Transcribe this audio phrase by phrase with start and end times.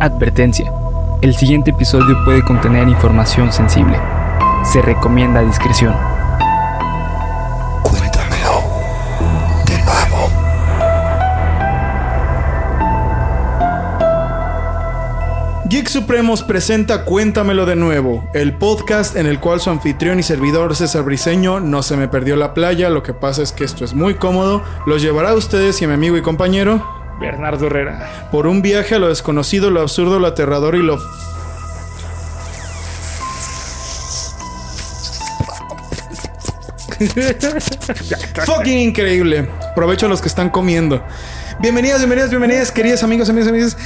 [0.00, 0.72] Advertencia.
[1.22, 3.98] El siguiente episodio puede contener información sensible.
[4.62, 5.92] Se recomienda discreción.
[7.82, 8.62] Cuéntamelo
[9.66, 10.30] de nuevo.
[15.68, 20.76] Geek Supremos presenta Cuéntamelo de nuevo, el podcast en el cual su anfitrión y servidor
[20.76, 23.94] César Briseño no se me perdió la playa, lo que pasa es que esto es
[23.94, 28.28] muy cómodo, los llevará a ustedes y a mi amigo y compañero Bernardo Herrera.
[28.30, 30.98] por un viaje a lo desconocido, lo absurdo, lo aterrador y lo...
[38.44, 39.48] Fucking increíble.
[39.76, 41.04] Provecho a los que están comiendo.
[41.60, 43.76] Bienvenidas, bienvenidas, bienvenidas, queridos amigos, amigos, amigas,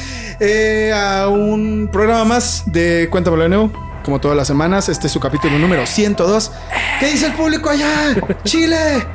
[0.41, 3.73] eh, a un programa más de Cuéntamelo de nuevo.
[4.03, 6.53] Como todas las semanas, este es su capítulo número 102.
[7.01, 8.17] ¿Qué dice el público allá?
[8.45, 9.07] ¡Chile!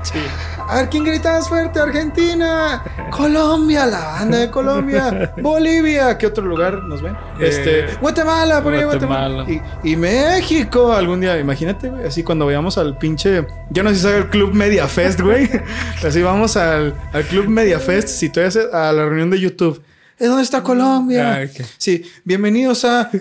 [0.68, 1.80] A ver, ¿quién grita más fuerte?
[1.80, 7.16] Argentina, Colombia, la banda de Colombia, Bolivia, ¿qué otro lugar nos ven?
[7.40, 9.44] Este, Guatemala, por ahí Guatemala.
[9.44, 9.80] Guatemala.
[9.84, 13.96] Y, y México, algún día, imagínate, güey, así cuando vayamos al pinche, yo no sé
[13.96, 15.50] si sabe el Club Media Fest, güey.
[16.06, 19.82] así vamos al, al Club Media Fest, si tú haces a la reunión de YouTube.
[20.20, 21.44] ¿Eh, ¿Dónde está Colombia?
[21.44, 21.64] Ah.
[21.78, 23.10] Sí, bienvenidos a.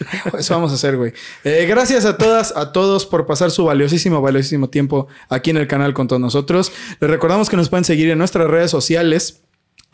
[0.38, 1.12] Eso vamos a hacer, güey.
[1.44, 5.66] Eh, gracias a todas, a todos por pasar su valiosísimo, valiosísimo tiempo aquí en el
[5.66, 6.72] canal con todos nosotros.
[7.00, 9.42] Les recordamos que nos pueden seguir en nuestras redes sociales.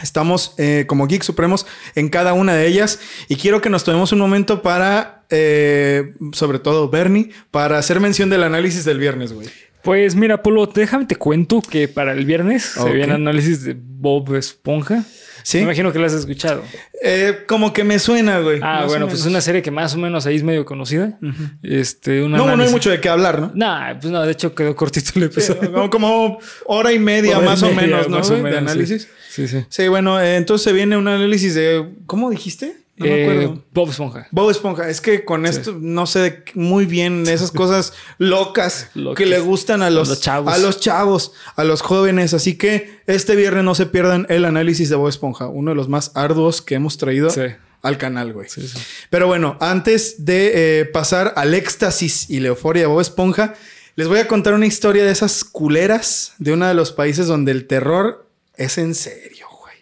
[0.02, 4.12] Estamos eh, como Geek Supremos en cada una de ellas y quiero que nos tomemos
[4.12, 9.48] un momento para, eh, sobre todo Bernie, para hacer mención del análisis del viernes, güey.
[9.82, 12.88] Pues mira, Polo, déjame te cuento que para el viernes Ok.
[12.88, 15.04] se viene análisis de Bob Esponja.
[15.48, 15.56] Sí.
[15.56, 16.62] Me imagino que lo has escuchado.
[17.02, 18.60] Eh, como que me suena, güey.
[18.62, 21.18] Ah, bueno, pues es una serie que más o menos ahí es medio conocida.
[21.62, 23.52] Este, un No, no hay mucho de qué hablar, ¿no?
[23.54, 25.72] Nah, pues no, de hecho quedó cortito el Sí, episodio.
[25.72, 28.18] como, como hora y media, Hora y más o menos, ¿no?
[28.18, 28.42] más o güey?
[28.44, 28.56] de sí.
[28.58, 29.08] análisis.
[29.30, 29.64] Sí, sí.
[29.70, 31.94] Sí, bueno, eh, entonces se viene un análisis de.
[32.04, 32.76] ¿Cómo dijiste?
[32.98, 33.64] No me Eh, acuerdo.
[33.72, 34.28] Bob Esponja.
[34.30, 39.16] Bob Esponja, es que con esto no sé muy bien esas cosas locas Locas.
[39.18, 40.52] que le gustan a los, los chavos.
[40.52, 42.34] a los chavos, a los jóvenes.
[42.34, 45.88] Así que este viernes no se pierdan el análisis de Bob Esponja, uno de los
[45.88, 47.42] más arduos que hemos traído Sí.
[47.82, 48.48] al canal, güey.
[48.48, 48.78] Sí, sí.
[49.10, 53.54] Pero bueno, antes de eh, pasar al éxtasis y la euforia de Bob Esponja,
[53.94, 57.52] les voy a contar una historia de esas culeras de uno de los países donde
[57.52, 58.26] el terror
[58.56, 59.74] es en serio, güey.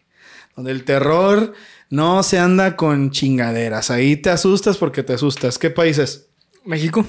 [0.54, 1.52] Donde el terror
[1.90, 3.90] no se anda con chingaderas.
[3.90, 5.58] Ahí te asustas porque te asustas.
[5.58, 6.28] ¿Qué país es?
[6.64, 7.04] México.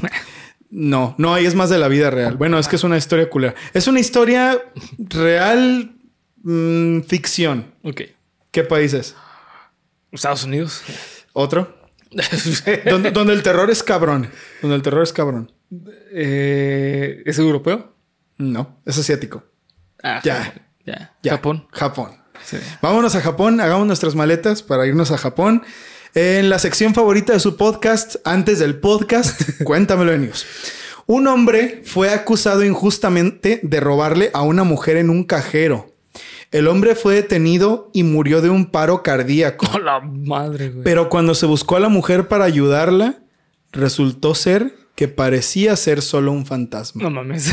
[0.70, 2.36] No, no, ahí es más de la vida real.
[2.38, 3.56] Bueno, es que es una historia culera.
[3.74, 4.62] Es una historia
[4.98, 5.96] real
[6.44, 7.74] mm, ficción.
[7.84, 8.02] ok.
[8.52, 9.16] ¿Qué país es?
[10.12, 10.82] Estados Unidos.
[11.34, 11.78] ¿Otro?
[12.90, 14.30] donde, donde el terror es cabrón.
[14.62, 15.52] Donde el terror es cabrón.
[16.12, 17.94] Eh, ¿Es europeo?
[18.38, 19.44] No, es asiático.
[20.02, 20.54] Ah, Ya.
[20.86, 21.16] Ya.
[21.22, 21.32] Ya.
[21.32, 21.68] Japón.
[21.72, 22.12] Japón.
[22.46, 22.58] Sí.
[22.82, 25.64] Vámonos a Japón, hagamos nuestras maletas para irnos a Japón.
[26.16, 30.46] En la sección favorita de su podcast, antes del podcast, cuéntamelo de news.
[31.06, 35.94] Un hombre fue acusado injustamente de robarle a una mujer en un cajero.
[36.52, 39.68] El hombre fue detenido y murió de un paro cardíaco.
[39.74, 40.84] Oh, la madre, güey.
[40.84, 43.20] Pero cuando se buscó a la mujer para ayudarla,
[43.72, 47.04] resultó ser que parecía ser solo un fantasma.
[47.04, 47.52] No mames.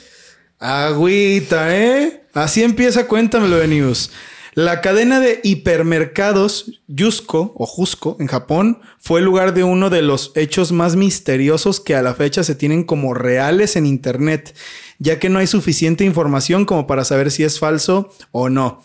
[0.58, 2.19] Agüita, ¿eh?
[2.34, 4.10] Así empieza Cuéntamelo de News.
[4.54, 10.02] La cadena de hipermercados Yusko o Jusco en Japón fue el lugar de uno de
[10.02, 14.54] los hechos más misteriosos que a la fecha se tienen como reales en Internet,
[14.98, 18.82] ya que no hay suficiente información como para saber si es falso o no.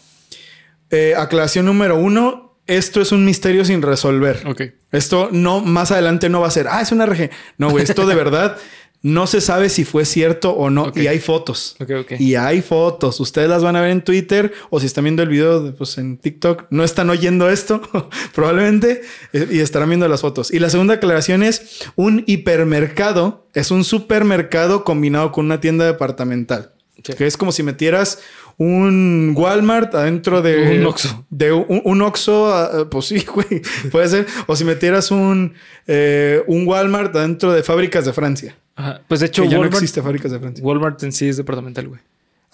[0.91, 4.44] Eh, aclaración número uno, esto es un misterio sin resolver.
[4.45, 4.62] ok.
[4.91, 7.31] Esto no, más adelante no va a ser, ah, es una RG.
[7.57, 8.57] No, güey, esto de verdad
[9.05, 10.91] no se sabe si fue cierto o no.
[10.95, 11.75] Y hay fotos.
[12.17, 13.19] Y hay fotos.
[13.19, 15.99] Ustedes las van a ver en Twitter o si están viendo el video de, pues,
[15.99, 17.83] en TikTok, no están oyendo esto,
[18.33, 20.51] probablemente, eh, y estarán viendo las fotos.
[20.51, 26.73] Y la segunda aclaración es un hipermercado, es un supermercado combinado con una tienda departamental.
[27.03, 28.17] Que es como si metieras
[28.57, 31.27] un Walmart adentro de Un Oxxo.
[31.29, 33.61] de un, un Oxxo, ah, pues sí, güey,
[33.91, 34.25] puede ser.
[34.47, 35.53] O si metieras un,
[35.85, 38.56] eh, un Walmart adentro de fábricas de Francia.
[38.75, 39.01] Ajá.
[39.07, 40.63] Pues de hecho, Que ya no Walmart, existe fábricas de Francia.
[40.63, 42.01] Walmart en sí es departamental, güey.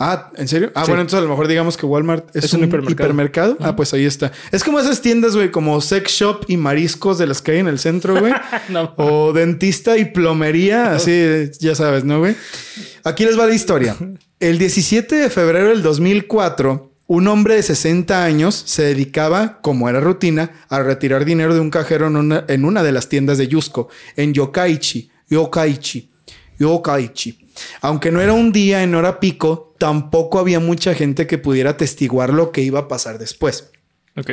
[0.03, 0.71] Ah, ¿en serio?
[0.73, 0.89] Ah, Sí.
[0.91, 2.93] bueno, entonces a lo mejor digamos que Walmart es, Es un, un hipermercado.
[2.93, 3.57] hipermercado.
[3.59, 4.31] Ah, pues ahí está.
[4.51, 7.67] Es como esas tiendas, güey, como sex shop y mariscos de las que hay en
[7.67, 8.33] el centro, güey.
[8.69, 8.93] No.
[8.97, 12.35] o dentista y plomería, así, ya sabes, ¿no, güey?
[13.03, 13.95] Aquí les va la historia.
[14.39, 19.99] El 17 de febrero del 2004, un hombre de 60 años se dedicaba, como era
[19.99, 23.47] rutina, a retirar dinero de un cajero en una, en una de las tiendas de
[23.47, 25.11] Yusko, en Yokaichi.
[25.29, 26.09] Yokaichi.
[27.81, 32.31] Aunque no era un día en hora pico, tampoco había mucha gente que pudiera atestiguar
[32.31, 33.71] lo que iba a pasar después.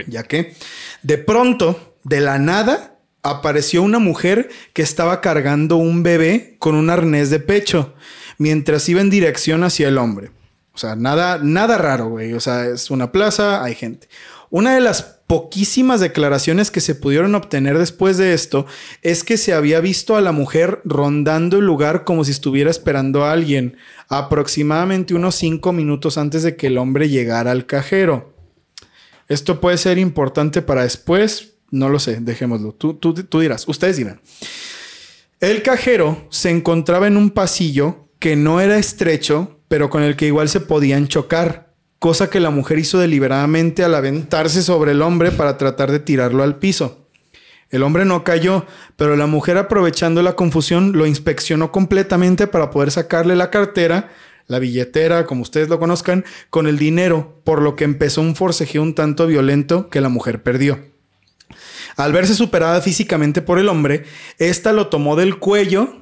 [0.06, 0.54] Ya que
[1.02, 6.90] de pronto, de la nada, apareció una mujer que estaba cargando un bebé con un
[6.90, 7.94] arnés de pecho
[8.38, 10.30] mientras iba en dirección hacia el hombre.
[10.72, 12.32] O sea, nada, nada raro, güey.
[12.34, 14.08] O sea, es una plaza, hay gente.
[14.50, 18.66] Una de las poquísimas declaraciones que se pudieron obtener después de esto
[19.02, 23.24] es que se había visto a la mujer rondando el lugar como si estuviera esperando
[23.24, 23.76] a alguien,
[24.08, 28.34] aproximadamente unos cinco minutos antes de que el hombre llegara al cajero.
[29.28, 32.72] Esto puede ser importante para después, no lo sé, dejémoslo.
[32.72, 34.22] Tú, tú, tú dirás, ustedes dirán.
[35.40, 40.26] El cajero se encontraba en un pasillo que no era estrecho, pero con el que
[40.26, 41.67] igual se podían chocar
[41.98, 46.42] cosa que la mujer hizo deliberadamente al aventarse sobre el hombre para tratar de tirarlo
[46.42, 47.06] al piso.
[47.70, 48.64] El hombre no cayó,
[48.96, 54.10] pero la mujer aprovechando la confusión lo inspeccionó completamente para poder sacarle la cartera,
[54.46, 58.82] la billetera, como ustedes lo conozcan, con el dinero, por lo que empezó un forcejeo
[58.82, 60.78] un tanto violento que la mujer perdió.
[61.96, 64.04] Al verse superada físicamente por el hombre,
[64.38, 65.96] ésta lo tomó del cuello,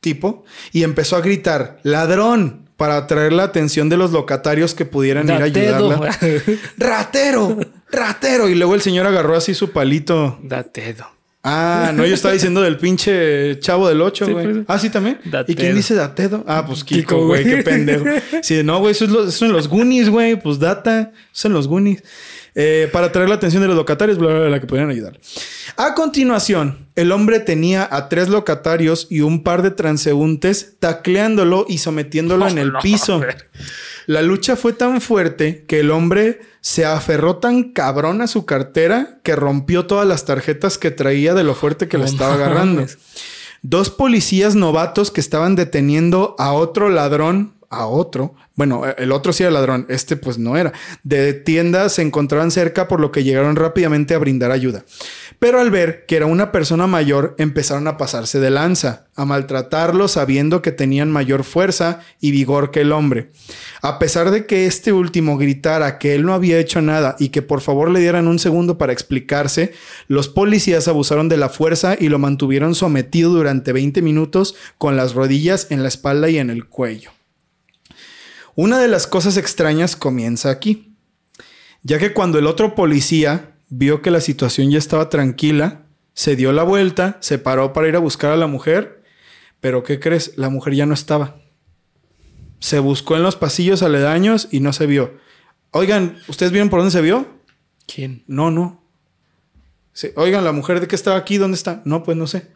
[0.00, 5.26] tipo, y empezó a gritar, ladrón, para atraer la atención de los locatarios que pudieran
[5.26, 6.18] ir a ayudarla.
[6.76, 7.58] ¡Ratero!
[7.90, 8.48] ¡Ratero!
[8.48, 10.38] Y luego el señor agarró así su palito.
[10.42, 11.16] Datedo.
[11.48, 14.52] Ah, no, yo estaba diciendo del pinche chavo del 8, güey.
[14.52, 14.64] Pues.
[14.66, 15.20] ah, sí, también.
[15.46, 16.44] ¿Y quién dice Datedo?
[16.44, 18.04] Ah, pues Kiko, güey, qué pendejo.
[18.42, 20.34] Sí, no, güey, eso es, lo, eso en los Goonies, güey.
[20.34, 22.02] Pues data, eso en los Goonies.
[22.58, 25.20] Eh, para atraer la atención de los locatarios, bla, bla, bla, la que pudieran ayudar.
[25.76, 31.76] A continuación, el hombre tenía a tres locatarios y un par de transeúntes tacleándolo y
[31.76, 33.20] sometiéndolo en el piso.
[34.06, 39.18] La lucha fue tan fuerte que el hombre se aferró tan cabrón a su cartera
[39.22, 42.86] que rompió todas las tarjetas que traía de lo fuerte que le estaba agarrando.
[43.60, 48.34] Dos policías novatos que estaban deteniendo a otro ladrón a otro.
[48.54, 50.72] Bueno, el otro sí era ladrón, este pues no era.
[51.02, 54.84] De tiendas se encontraban cerca por lo que llegaron rápidamente a brindar ayuda.
[55.38, 60.08] Pero al ver que era una persona mayor, empezaron a pasarse de lanza, a maltratarlo
[60.08, 63.30] sabiendo que tenían mayor fuerza y vigor que el hombre.
[63.82, 67.42] A pesar de que este último gritara que él no había hecho nada y que
[67.42, 69.72] por favor le dieran un segundo para explicarse,
[70.08, 75.14] los policías abusaron de la fuerza y lo mantuvieron sometido durante 20 minutos con las
[75.14, 77.10] rodillas en la espalda y en el cuello.
[78.56, 80.96] Una de las cosas extrañas comienza aquí,
[81.82, 85.82] ya que cuando el otro policía vio que la situación ya estaba tranquila,
[86.14, 89.02] se dio la vuelta, se paró para ir a buscar a la mujer,
[89.60, 90.38] pero ¿qué crees?
[90.38, 91.36] La mujer ya no estaba.
[92.58, 95.18] Se buscó en los pasillos aledaños y no se vio.
[95.72, 97.26] Oigan, ¿ustedes vieron por dónde se vio?
[97.86, 98.24] ¿Quién?
[98.26, 98.82] No, no.
[100.14, 101.82] Oigan, la mujer de que estaba aquí, ¿dónde está?
[101.84, 102.48] No, pues no sé.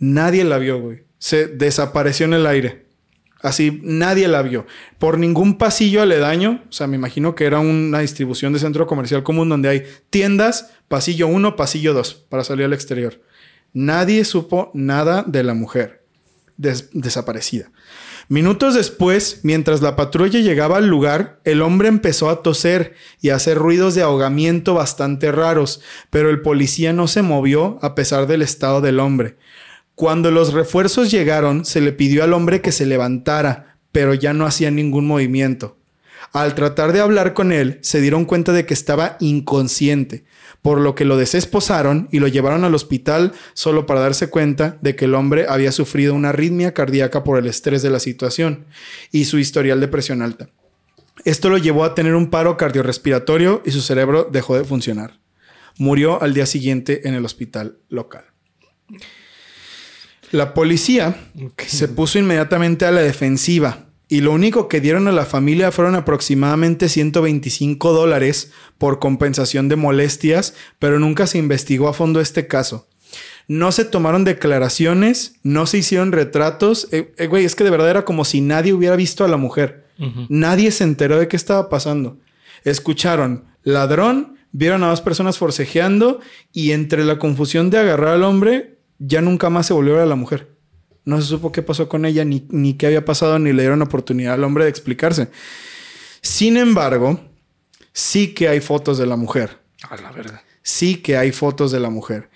[0.00, 1.04] Nadie la vio, güey.
[1.18, 2.85] Se desapareció en el aire.
[3.46, 4.66] Así nadie la vio.
[4.98, 9.22] Por ningún pasillo aledaño, o sea, me imagino que era una distribución de centro comercial
[9.22, 13.22] común donde hay tiendas, pasillo 1, pasillo 2, para salir al exterior.
[13.72, 16.02] Nadie supo nada de la mujer
[16.56, 17.70] desaparecida.
[18.28, 23.36] Minutos después, mientras la patrulla llegaba al lugar, el hombre empezó a toser y a
[23.36, 28.42] hacer ruidos de ahogamiento bastante raros, pero el policía no se movió a pesar del
[28.42, 29.36] estado del hombre.
[29.96, 34.44] Cuando los refuerzos llegaron, se le pidió al hombre que se levantara, pero ya no
[34.44, 35.78] hacía ningún movimiento.
[36.34, 40.24] Al tratar de hablar con él, se dieron cuenta de que estaba inconsciente,
[40.60, 44.96] por lo que lo desesposaron y lo llevaron al hospital solo para darse cuenta de
[44.96, 48.66] que el hombre había sufrido una arritmia cardíaca por el estrés de la situación
[49.12, 50.50] y su historial de presión alta.
[51.24, 55.20] Esto lo llevó a tener un paro cardiorrespiratorio y su cerebro dejó de funcionar.
[55.78, 58.26] Murió al día siguiente en el hospital local.
[60.32, 61.16] La policía
[61.66, 65.96] se puso inmediatamente a la defensiva y lo único que dieron a la familia fueron
[65.96, 72.88] aproximadamente 125 dólares por compensación de molestias, pero nunca se investigó a fondo este caso.
[73.48, 76.88] No se tomaron declaraciones, no se hicieron retratos.
[76.92, 79.36] Eh, eh, güey, es que de verdad era como si nadie hubiera visto a la
[79.36, 79.86] mujer.
[80.28, 82.18] Nadie se enteró de qué estaba pasando.
[82.64, 86.20] Escucharon ladrón, vieron a dos personas forcejeando
[86.52, 90.04] y entre la confusión de agarrar al hombre, ya nunca más se volvió a ver
[90.04, 90.56] a la mujer.
[91.04, 93.82] No se supo qué pasó con ella, ni, ni qué había pasado, ni le dieron
[93.82, 95.28] oportunidad al hombre de explicarse.
[96.20, 97.20] Sin embargo,
[97.92, 99.58] sí que hay fotos de la mujer.
[99.88, 100.40] A la verdad.
[100.62, 102.28] Sí que hay fotos de la mujer.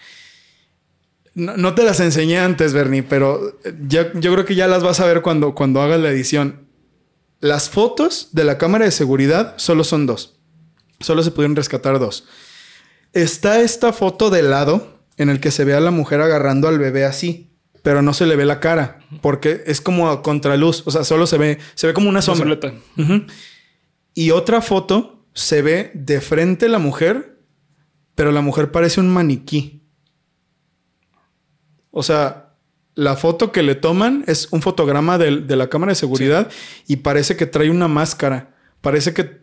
[1.35, 5.23] No, te las enseñé antes, Bernie, pero yo creo que ya las vas a ver
[5.23, 6.69] cuando, cuando hagas la edición.
[7.41, 10.39] Las fotos de la cámara de seguridad solo son dos.
[11.01, 12.27] Solo se pudieron rescatar dos.
[13.13, 16.79] Está esta foto de lado en el que se ve a la mujer agarrando al
[16.79, 17.51] bebé así,
[17.83, 21.27] pero no se le ve la cara, porque es como a contraluz, o sea, solo
[21.27, 22.59] se ve, se ve como una sombra.
[24.15, 27.31] Y otra foto se ve de frente la mujer
[28.21, 29.83] pero la mujer parece un maniquí.
[31.91, 32.55] O sea,
[32.95, 36.51] la foto que le toman es un fotograma de, la cámara de seguridad
[36.87, 38.55] y parece que trae una máscara.
[38.83, 39.40] Parece que...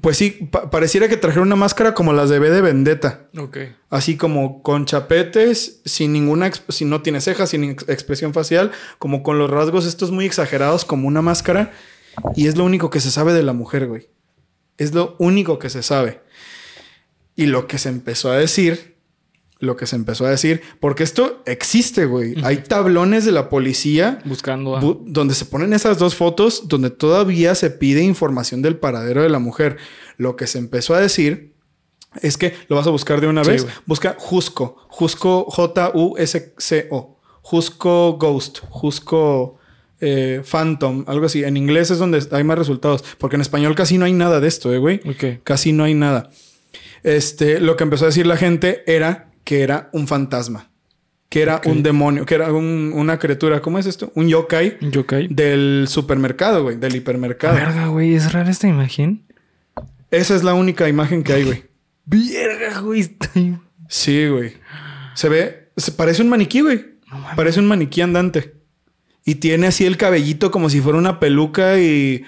[0.00, 3.28] Pues sí, pa- pareciera que trajera una máscara como las de B de Vendetta.
[3.38, 3.58] Ok.
[3.90, 9.22] Así como con chapetes, sin ninguna, si no tiene cejas, sin ex- expresión facial, como
[9.22, 11.72] con los rasgos estos muy exagerados, como una máscara.
[12.34, 14.08] Y es lo único que se sabe de la mujer, güey.
[14.78, 16.20] Es lo único que se sabe.
[17.36, 18.93] Y lo que se empezó a decir,
[19.60, 22.34] lo que se empezó a decir, porque esto existe, güey.
[22.44, 24.80] Hay tablones de la policía Buscando a...
[24.82, 29.28] bu- donde se ponen esas dos fotos, donde todavía se pide información del paradero de
[29.30, 29.76] la mujer.
[30.18, 31.54] Lo que se empezó a decir
[32.20, 33.66] es que lo vas a buscar de una Sí, vez.
[33.86, 39.58] Busca Jusco, Jusco J-U-S-C-O, Jusco Ghost, Jusco
[40.00, 41.44] eh, Phantom, algo así.
[41.44, 44.48] En inglés es donde hay más resultados, porque en español casi no hay nada de
[44.48, 45.00] esto, eh, güey.
[45.08, 45.42] Ok.
[45.42, 46.30] Casi no hay nada.
[47.02, 50.70] Este, lo que empezó a decir la gente era que era un fantasma,
[51.28, 53.60] que era un demonio, que era un- una criatura.
[53.60, 54.10] ¿Cómo es esto?
[54.14, 55.28] Un yokai Yokai.
[55.28, 57.54] del supermercado, güey, del hipermercado.
[57.54, 58.14] Verga, güey.
[58.14, 59.22] ¿Es rara esta imagen?
[60.10, 61.64] Esa es la única imagen que hay, güey.
[62.06, 63.16] Verga, güey.
[63.88, 64.54] Sí, güey.
[65.14, 66.94] Se ve, se parece un maniquí, güey.
[67.36, 68.54] parece un maniquí andante.
[69.24, 72.24] Y tiene así el cabellito como si fuera una peluca y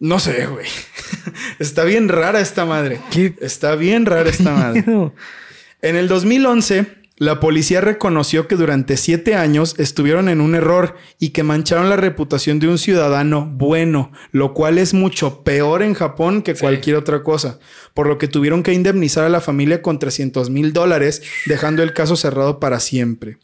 [0.00, 0.66] no sé, güey.
[1.58, 3.00] Está bien rara esta madre.
[3.10, 4.84] ¿Qué Está bien rara esta madre.
[5.80, 6.86] En el 2011,
[7.18, 11.96] la policía reconoció que durante siete años estuvieron en un error y que mancharon la
[11.96, 16.60] reputación de un ciudadano bueno, lo cual es mucho peor en Japón que Sí.
[16.60, 17.58] cualquier otra cosa,
[17.94, 21.92] por lo que tuvieron que indemnizar a la familia con 300 mil dólares, dejando el
[21.92, 23.38] caso cerrado para siempre.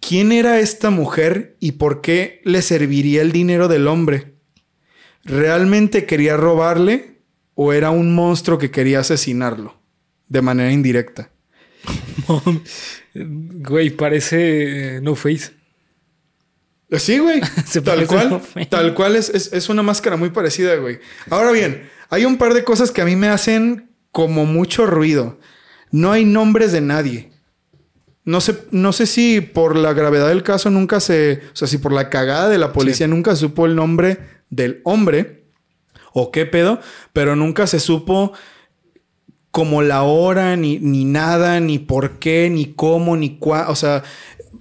[0.00, 4.34] ¿Quién era esta mujer y por qué le serviría el dinero del hombre?
[5.24, 7.20] ¿Realmente quería robarle
[7.54, 9.80] o era un monstruo que quería asesinarlo
[10.28, 11.30] de manera indirecta?
[13.14, 15.52] Güey, parece eh, No Face.
[16.90, 17.40] Eh, Sí, güey.
[17.66, 18.40] Se tal cual.
[18.68, 21.00] Tal cual es, es, es una máscara muy parecida, güey.
[21.30, 25.38] Ahora bien, hay un par de cosas que a mí me hacen como mucho ruido.
[25.90, 27.32] No hay nombres de nadie.
[28.24, 31.42] No sé, no sé si por la gravedad del caso nunca se.
[31.52, 34.18] O sea, si por la cagada de la policía nunca supo el nombre
[34.50, 35.44] del hombre
[36.12, 36.80] o qué pedo,
[37.12, 38.32] pero nunca se supo
[39.56, 43.70] como la hora, ni, ni nada, ni por qué, ni cómo, ni cuá.
[43.70, 44.02] O sea,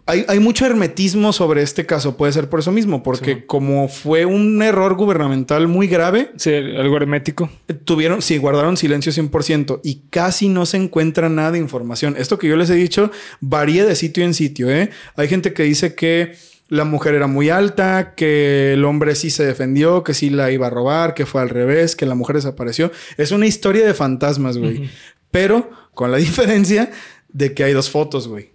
[0.06, 2.16] hay, hay mucho hermetismo sobre este caso.
[2.16, 3.42] Puede ser por eso mismo, porque Sí.
[3.46, 7.50] como fue un error gubernamental muy grave, Sí, algo hermético.
[7.84, 12.16] tuvieron, sí, guardaron silencio 100% y casi no se encuentra nada de información.
[12.18, 13.12] Esto que yo les he dicho
[13.42, 14.92] varía de sitio en sitio, ¿eh?
[15.18, 16.36] Hay gente que dice que
[16.68, 20.68] la mujer era muy alta, que el hombre sí se defendió, que sí la iba
[20.68, 22.92] a robar, que fue al revés, que la mujer desapareció.
[23.18, 24.90] Es una historia de fantasmas, güey.
[25.32, 26.92] Pero con la diferencia
[27.30, 28.52] de que hay dos fotos, güey.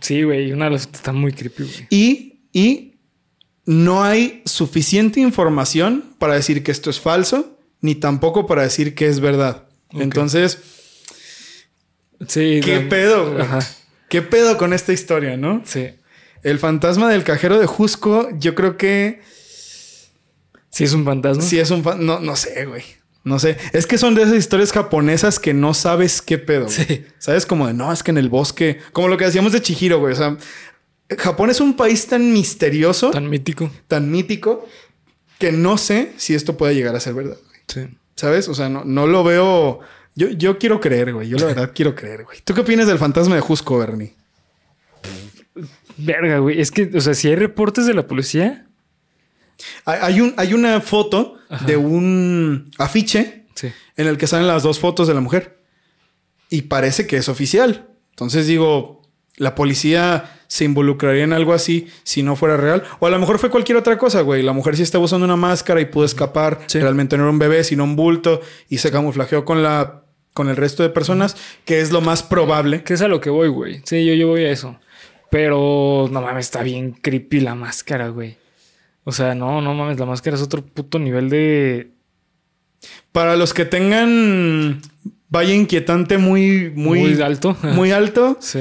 [0.00, 0.52] Sí, güey.
[0.52, 1.86] Una de las está muy creepy, güey.
[1.90, 2.94] Y, y
[3.66, 9.06] no hay suficiente información para decir que esto es falso, ni tampoco para decir que
[9.08, 9.68] es verdad.
[9.92, 10.58] Entonces,
[12.28, 12.60] Sí.
[12.62, 13.32] ¿qué pedo?
[13.32, 13.42] güey?
[13.42, 13.60] Ajá.
[14.08, 15.62] ¿Qué pedo con esta historia, no?
[15.64, 15.88] Sí.
[16.42, 19.20] El fantasma del cajero de Jusco, yo creo que
[20.70, 21.42] Sí, es un fantasma.
[21.42, 22.04] sí es un fan...
[22.06, 22.82] No, no sé, güey.
[23.24, 23.58] No sé.
[23.72, 26.66] Es que son de esas historias japonesas que no sabes qué pedo.
[26.66, 26.76] güey.
[26.76, 27.04] Sí.
[27.18, 27.44] ¿Sabes?
[27.44, 28.78] Como de, no, es que en el bosque...
[28.92, 30.14] Como lo que decíamos de Chihiro, güey.
[30.14, 30.36] O sea,
[31.18, 33.70] Japón es un país tan misterioso, tan, Tan mítico.
[34.00, 34.68] mítico,
[35.38, 37.36] que no sé si esto puede llegar a ser verdad.
[37.48, 37.60] güey.
[37.88, 37.98] Sí.
[38.14, 38.48] ¿Sabes?
[38.48, 39.80] O sea, no, no lo veo...
[40.14, 41.28] Yo, yo quiero creer, güey.
[41.28, 42.38] Yo la verdad quiero creer, güey.
[42.44, 44.14] ¿Tú qué opinas del fantasma de Jusco, Bernie?
[46.04, 46.60] Verga, güey.
[46.60, 48.66] Es que, o sea, si hay reportes de la policía.
[49.84, 51.66] Hay, hay un, hay una foto Ajá.
[51.66, 53.68] de un afiche Sí.
[53.96, 55.58] en el que salen las dos fotos de la mujer.
[56.48, 57.88] Y parece que es oficial.
[58.10, 59.02] Entonces digo,
[59.36, 62.82] la policía se involucraría en algo así si no fuera real.
[63.00, 64.42] O a lo mejor fue cualquier otra cosa, güey.
[64.42, 66.60] La mujer sí estaba usando una máscara y pudo escapar.
[66.66, 66.80] Sí.
[66.80, 68.40] Realmente no era un bebé, sino un bulto.
[68.68, 72.84] Y se camuflajeó con la con el resto de personas, que es lo más probable.
[72.84, 73.82] Que es a lo que voy, güey.
[73.84, 74.78] Sí, yo, yo voy a eso.
[75.30, 78.36] Pero no mames, está bien creepy la máscara, güey.
[79.04, 81.92] O sea, no, no mames, la máscara es otro puto nivel de.
[83.12, 84.80] Para los que tengan
[85.28, 87.56] vaya inquietante muy, muy, Muy, alto.
[87.62, 88.60] muy alto, Sí.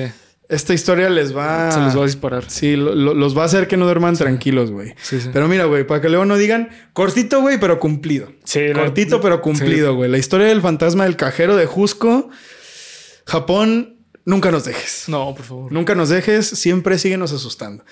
[0.49, 2.49] esta historia les va, Se los va a disparar.
[2.49, 4.93] Sí, lo- lo- los va a hacer que no duerman tranquilos, güey.
[5.01, 5.29] Sí, sí.
[5.33, 8.31] Pero mira, güey, para que luego no digan cortito, güey, pero cumplido.
[8.43, 10.09] Sí, la- Cortito, pero cumplido, güey.
[10.11, 12.29] La historia del fantasma del cajero de Jusco,
[13.25, 13.95] Japón,
[14.29, 15.05] nunca nos dejes.
[15.07, 15.71] No, por favor.
[15.71, 17.83] Nunca nos dejes, siempre síguenos asustando.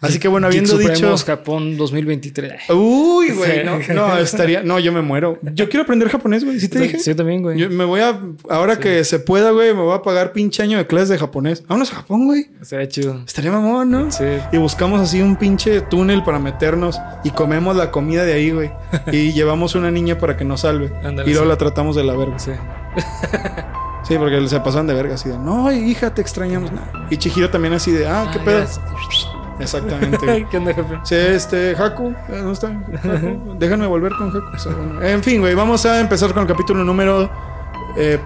[0.00, 1.14] Así que bueno, habiendo dicho.
[1.18, 2.70] Japón 2023.
[2.70, 4.62] Uy, güey, no, no, estaría.
[4.62, 5.38] No, yo me muero.
[5.42, 6.58] Yo quiero aprender japonés, güey.
[6.58, 6.98] ¿Sí te dije?
[6.98, 7.58] Sí, también, güey.
[7.58, 8.18] Yo me voy a.
[8.48, 11.62] Ahora que se pueda, güey, me voy a pagar pinche año de clases de japonés.
[11.66, 12.46] Vámonos a Japón, güey.
[12.62, 13.22] Estaría chido.
[13.26, 14.10] Estaría mamón, ¿no?
[14.10, 14.24] Sí.
[14.52, 18.70] Y buscamos así un pinche túnel para meternos y comemos la comida de ahí, güey.
[19.12, 20.90] y llevamos una niña para que nos salve.
[21.26, 21.48] Y luego sí.
[21.48, 22.38] la tratamos de la verga.
[22.38, 22.52] Sí.
[24.02, 26.72] Sí, porque se pasan de verga así de, no, hija, te extrañamos.
[26.72, 26.80] Nah.
[27.10, 28.64] Y Chihiro también así de, ah, qué Ah, pedo.
[29.60, 30.46] Exactamente.
[30.50, 30.98] ¿Qué onda, jefe?
[31.04, 32.68] Sí, este, Haku, eh, ¿dónde está?
[32.68, 34.56] Haku, déjame volver con Haku.
[34.56, 35.02] O sea, bueno.
[35.02, 37.30] En fin, güey, vamos a empezar con el capítulo número
[37.96, 38.18] eh,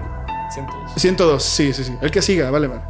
[0.53, 0.77] Cientos.
[0.97, 1.43] 102.
[1.43, 1.99] Sí, sí, sí.
[2.01, 2.83] El que siga, vale, vale.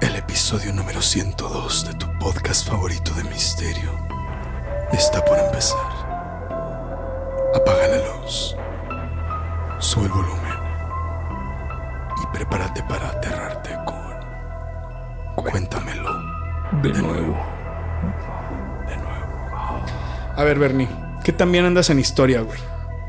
[0.00, 3.90] El episodio número 102 de tu podcast favorito de misterio
[4.92, 5.95] está por empezar.
[7.56, 8.54] Apaga la luz,
[9.78, 10.52] sube el volumen
[12.22, 13.96] y prepárate para aterrarte con
[15.42, 16.12] Cuéntamelo
[16.82, 17.46] De nuevo.
[18.86, 19.84] de nuevo.
[20.36, 20.88] A ver, Bernie,
[21.24, 22.58] ¿qué también andas en historia, güey?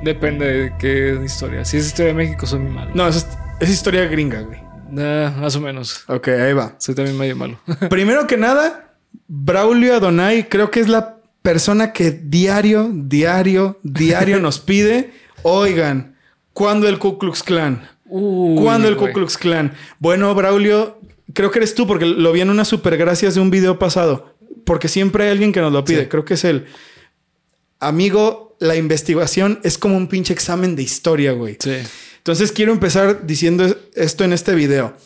[0.03, 1.65] Depende de qué historia.
[1.65, 2.91] Si es historia de México, soy muy malo.
[2.93, 3.27] No, es,
[3.59, 4.61] es historia gringa, güey.
[4.89, 6.05] Nah, más o menos.
[6.07, 6.71] Ok, ahí va.
[6.77, 7.59] Soy también medio malo.
[7.89, 8.93] Primero que nada,
[9.27, 11.16] Braulio Adonai creo que es la
[11.47, 15.13] persona que diario, diario, diario nos pide,
[15.43, 16.17] oigan,
[16.51, 17.89] ¿cuándo el Ku Klux Klan?
[18.03, 19.07] Uy, ¿Cuándo el Ku.
[19.13, 19.73] Klux Klan?
[19.97, 20.99] Bueno, Braulio,
[21.31, 24.35] creo que eres tú porque lo vi en una super gracias de un video pasado.
[24.65, 26.01] Porque siempre hay alguien que nos lo pide.
[26.01, 26.07] Sí.
[26.09, 26.65] Creo que es él.
[27.79, 31.55] Amigo, la investigación es como un pinche examen de historia, güey.
[31.61, 31.77] Sí.
[32.17, 34.97] Entonces quiero empezar diciendo esto en este video.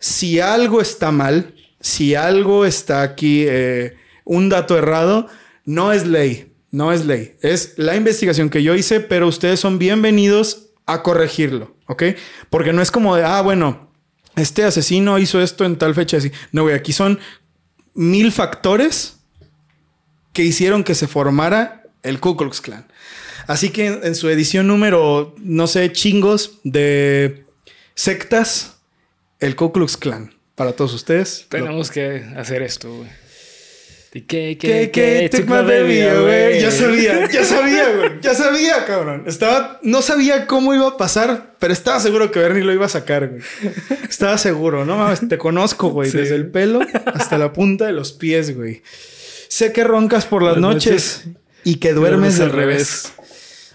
[0.00, 5.28] Si algo está mal, si algo está aquí, eh, un dato errado,
[5.64, 7.36] no es ley, no es ley.
[7.42, 12.04] Es la investigación que yo hice, pero ustedes son bienvenidos a corregirlo, ¿ok?
[12.50, 13.92] Porque no es como de, ah, bueno,
[14.36, 16.32] este asesino hizo esto en tal fecha así.
[16.50, 17.18] No, güey, aquí son
[17.94, 19.18] mil factores
[20.32, 22.86] que hicieron que se formara el Ku Klux Klan.
[23.46, 27.44] Así que en, su edición número, no sé, chingos de
[27.94, 28.78] sectas,
[29.40, 30.34] el Ku Klux Klan.
[30.54, 31.46] Para todos ustedes.
[31.48, 33.08] Tenemos que hacer esto, güey.
[34.14, 35.30] ¿Y qué, ¿Qué, qué?
[35.30, 36.60] Took my baby away.
[36.60, 38.10] Ya sabía, ya sabía, güey.
[38.20, 39.24] Ya sabía, cabrón.
[39.26, 42.90] Estaba, no sabía cómo iba a pasar, pero estaba seguro que Bernie lo iba a
[42.90, 43.42] sacar, güey.
[44.08, 46.10] Estaba seguro, no mames, te conozco, güey.
[46.10, 46.18] Sí.
[46.18, 48.82] Desde el pelo hasta la punta de los pies, güey.
[49.48, 51.40] Sé que roncas por las, Las noches, noches.
[51.64, 53.12] y que duermes al revés.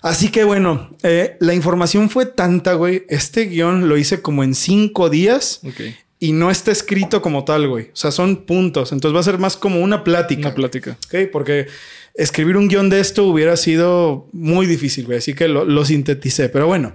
[0.03, 3.05] Así que bueno, eh, la información fue tanta, güey.
[3.09, 5.81] Este guion lo hice como en cinco días Ok.
[6.19, 7.85] Y no está escrito como tal, güey.
[7.85, 8.91] O sea, son puntos.
[8.91, 10.47] Entonces va a ser más como una plática.
[10.47, 10.97] Una plática.
[11.05, 11.67] Ok, porque
[12.15, 15.19] escribir un guion de esto hubiera sido muy difícil, güey.
[15.19, 16.49] Así que lo, lo sinteticé.
[16.49, 16.93] Pero bueno,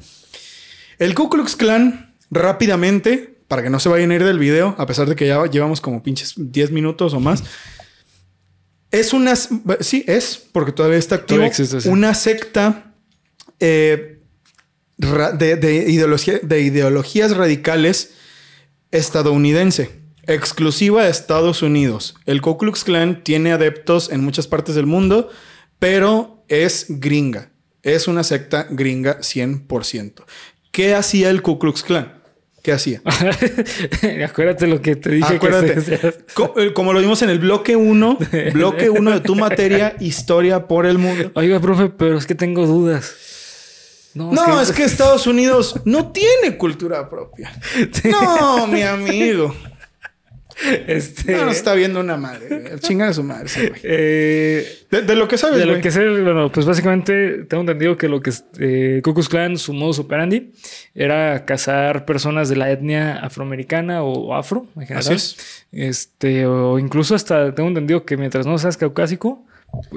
[0.98, 4.86] el Ku Klux Klan, rápidamente, para que no se vayan a ir del video, a
[4.86, 7.44] pesar de que ya llevamos como pinches 10 minutos o más.
[8.90, 9.34] Es una.
[9.36, 11.42] Sí, es, porque todavía está activo.
[11.44, 11.88] Existe, sí.
[11.88, 12.92] Una secta
[13.60, 14.18] eh,
[14.98, 18.14] de, de ideología- de ideologías radicales
[18.92, 19.90] estadounidense,
[20.26, 22.14] exclusiva de Estados Unidos.
[22.26, 25.30] El Ku Klux Klan tiene adeptos en muchas partes del mundo,
[25.78, 27.50] pero es gringa.
[27.82, 30.24] Es una secta gringa 100%.
[30.70, 32.22] ¿Qué hacía el Ku Klux Klan?
[32.62, 33.02] ¿Qué hacía?
[34.24, 35.74] Acuérdate lo que te dije Acuérdate.
[35.74, 36.14] que
[36.56, 38.18] eh, Como lo vimos en el bloque 1,
[38.52, 41.32] bloque 1 de tu materia, historia por el mundo.
[41.34, 43.16] Oiga, profe, pero es que tengo dudas.
[44.14, 47.50] No, No, es que Estados Unidos no tiene cultura propia.
[48.04, 49.54] No, mi amigo.
[50.86, 52.78] Este, No nos está viendo una madre.
[52.78, 53.80] Chinga de su madre, güey.
[53.82, 57.96] eh, De, de lo que sabes, de lo que sé, bueno, pues básicamente tengo entendido
[57.96, 60.52] que lo que eh, Ku Klux Klan, su modus operandi,
[60.94, 64.98] era cazar personas de la etnia afroamericana o, o afro en general.
[65.00, 65.36] Así es.
[65.72, 69.44] Este, o incluso hasta tengo entendido que mientras no seas caucásico,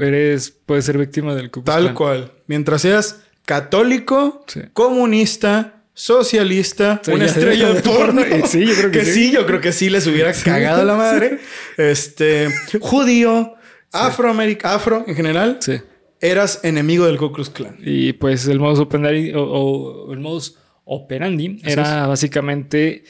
[0.02, 1.96] eres, puedes ser víctima del Ku Klux Tal Klan.
[1.96, 2.32] cual.
[2.48, 4.62] Mientras seas católico, Sí.
[4.74, 8.22] comunista, socialista, Sí, una estrella de porno.
[8.48, 9.32] Sí, yo creo que sí.
[9.32, 11.40] yo creo que sí les hubiera cagado la madre.
[11.78, 12.50] Este,
[12.82, 13.56] judío,
[13.94, 15.74] afroameric- afro en general, Sí.
[16.20, 17.78] eras enemigo del Ku Klux Klan.
[17.82, 23.04] Y pues el modus operandi o, o el modus operandi era básicamente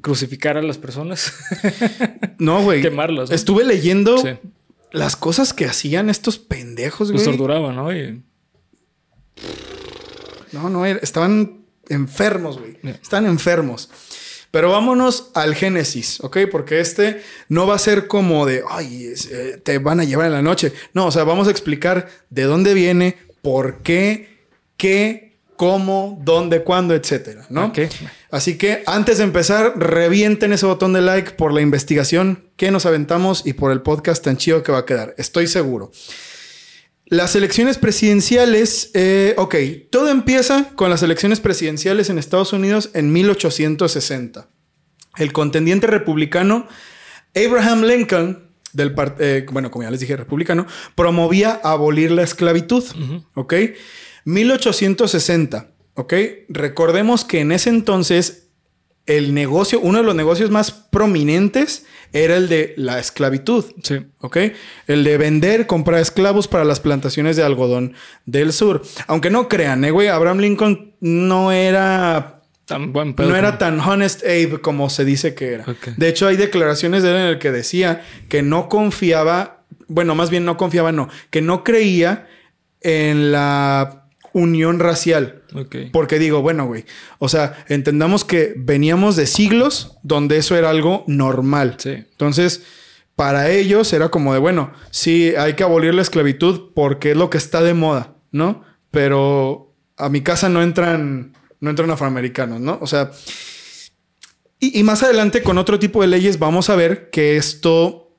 [0.00, 1.32] crucificar a las personas.
[2.38, 2.82] No, güey.
[2.82, 3.36] Quemarlos, ¿no?
[3.36, 4.16] Estuve leyendo
[4.90, 7.36] las cosas que hacían estos pendejos, Los güey.
[7.36, 7.94] torturaban, ¿no?
[7.94, 8.20] Y-
[10.52, 12.78] No, no, estaban enfermos, güey.
[13.02, 13.90] Están enfermos.
[14.52, 16.38] Pero vámonos al Génesis, ¿ok?
[16.50, 20.32] Porque este no va a ser como de, ay, eh, te van a llevar en
[20.32, 20.74] la noche.
[20.92, 26.94] No, o sea, vamos a explicar de dónde viene, por qué, qué, cómo, dónde, cuándo,
[26.94, 27.66] etcétera, ¿no?
[27.66, 27.78] Ok.
[28.30, 32.84] Así que antes de empezar, revienten ese botón de like por la investigación que nos
[32.84, 35.14] aventamos y por el podcast tan chido que va a quedar.
[35.16, 35.92] Estoy seguro.
[37.12, 39.54] Las elecciones presidenciales, eh, ok,
[39.90, 44.48] todo empieza con las elecciones presidenciales en Estados Unidos en 1860.
[45.18, 46.66] El contendiente republicano
[47.36, 52.82] Abraham Lincoln, del eh, bueno, como ya les dije, republicano, promovía abolir la esclavitud,
[53.34, 53.54] ok.
[54.24, 56.14] 1860, ok.
[56.48, 58.48] Recordemos que en ese entonces
[59.04, 63.64] el negocio, uno de los negocios más prominentes era el de la esclavitud.
[63.82, 64.06] Sí.
[64.20, 64.38] ¿Ok?
[64.86, 67.94] El de vender, comprar esclavos para las plantaciones de algodón
[68.26, 68.82] del sur.
[69.06, 72.42] Aunque no crean, eh, güey, Abraham Lincoln no era.
[72.66, 73.28] Tan buen pedo.
[73.28, 75.64] No era tan honest Abe como se dice que era.
[75.96, 80.30] De hecho, hay declaraciones de él en el que decía que no confiaba, bueno, más
[80.30, 82.28] bien no confiaba, no, que no creía
[82.80, 85.41] en la unión racial.
[85.54, 85.76] Ok.
[85.92, 86.84] Porque digo, bueno, güey,
[87.18, 91.76] o sea, entendamos que veníamos de siglos donde eso era algo normal.
[91.78, 91.90] Sí.
[91.90, 92.62] Entonces,
[93.16, 97.30] para ellos era como de, bueno, sí, hay que abolir la esclavitud porque es lo
[97.30, 98.64] que está de moda, ¿no?
[98.90, 102.78] Pero a mi casa no entran, no entran afroamericanos, ¿no?
[102.80, 103.10] O sea,
[104.58, 108.16] y, y más adelante con otro tipo de leyes vamos a ver que esto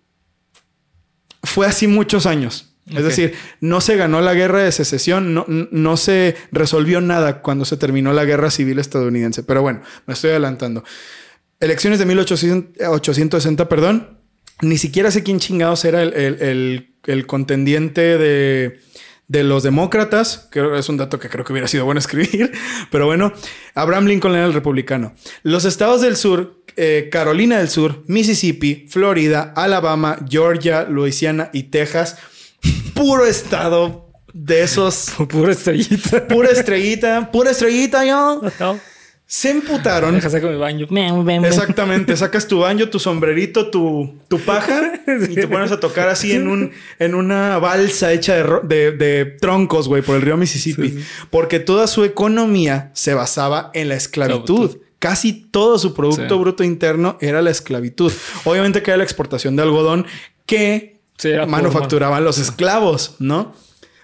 [1.41, 2.72] fue así muchos años.
[2.85, 7.63] Es decir, no se ganó la guerra de secesión, no, no se resolvió nada cuando
[7.63, 9.41] se terminó la guerra civil estadounidense.
[9.43, 10.83] Pero bueno, me estoy adelantando.
[11.61, 12.05] Elecciones de
[12.79, 14.17] 1860, perdón.
[14.61, 18.79] Ni siquiera sé quién chingados era el, el- el- el contendiente de,
[19.27, 20.47] de los demócratas.
[20.51, 22.51] Que es un dato que creo que hubiera sido bueno escribir.
[22.91, 23.33] Pero bueno,
[23.75, 25.13] Abraham Lincoln era el republicano.
[25.43, 32.17] Los estados del sur, eh, Carolina del Sur, Mississippi, Florida, Alabama, Georgia, Luisiana y Texas.
[32.93, 35.11] Puro estado de esos.
[35.29, 36.27] Pura estrellita.
[36.27, 38.41] Pura estrellita, pura estrellita, yo.
[39.25, 40.13] Se emputaron.
[40.15, 40.85] Deja saco mi baño.
[41.47, 44.91] Exactamente, sacas tu baño, tu sombrerito, tu, tu paja
[45.29, 49.25] y te pones a tocar así en un en una balsa hecha de, de- de
[49.41, 50.99] troncos, güey, por el río Mississippi,
[51.31, 54.77] porque toda su economía se basaba en la esclavitud.
[54.99, 56.39] Casi todo su producto Sí.
[56.39, 58.11] bruto interno era la esclavitud.
[58.45, 60.05] Obviamente que era la exportación de algodón
[60.45, 63.53] que Sí, manufacturaban los esclavos, ¿no?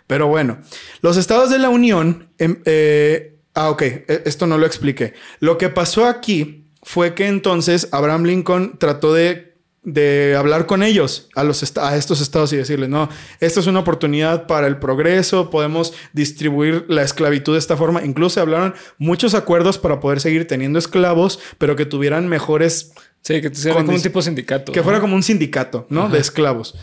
[0.08, 0.60] Pero bueno,
[1.02, 5.14] los estados de la Unión, em, eh, ah, ok, e- esto no lo expliqué.
[5.40, 9.49] Lo que pasó aquí fue que entonces Abraham Lincoln trató de,
[9.84, 13.80] de hablar con ellos, a, los a estos estados y decirles, no, esta es una
[13.80, 18.04] oportunidad para el progreso, podemos distribuir la esclavitud de esta forma.
[18.04, 23.54] Incluso hablaron muchos acuerdos para poder seguir teniendo esclavos, pero que tuvieran mejores, Sí, que
[23.54, 24.72] sea como un tipo sindicato.
[24.72, 24.84] que ¿no?
[24.84, 26.08] fuera como un sindicato, ¿no?
[26.10, 26.76] De esclavos.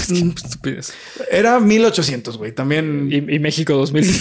[0.00, 0.92] Estupidez.
[1.30, 3.08] Era 1800, güey, también.
[3.10, 4.04] Y, y México 2000.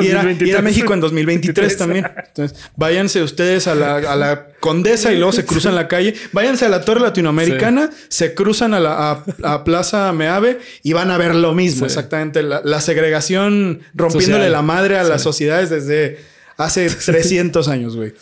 [0.00, 0.62] Y era, y era 2023.
[0.62, 2.06] México en 2023 también.
[2.28, 6.14] Entonces, váyanse ustedes a la, a la Condesa y luego se cruzan la calle.
[6.32, 11.10] Váyanse a la Torre Latinoamericana, se cruzan a la a, a Plaza Meave y van
[11.10, 11.80] a ver lo mismo.
[11.80, 11.84] Sí.
[11.86, 12.42] Exactamente.
[12.42, 14.52] La, la segregación rompiéndole Social.
[14.52, 16.18] la madre a las sociedades desde
[16.56, 18.14] hace 300 años, güey.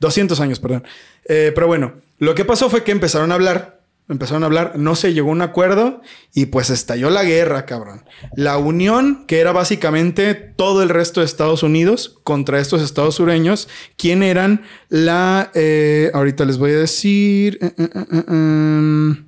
[0.00, 0.84] 200 años, perdón.
[1.26, 3.80] Eh, pero bueno, lo que pasó fue que empezaron a hablar.
[4.06, 6.02] Empezaron a hablar, no se llegó a un acuerdo
[6.34, 8.04] y pues estalló la guerra, cabrón.
[8.36, 13.66] La unión, que era básicamente todo el resto de Estados Unidos contra estos estados sureños,
[13.96, 15.50] ¿quién eran la...
[15.54, 17.58] eh, ahorita les voy a decir...
[17.62, 19.24] eh, eh, em,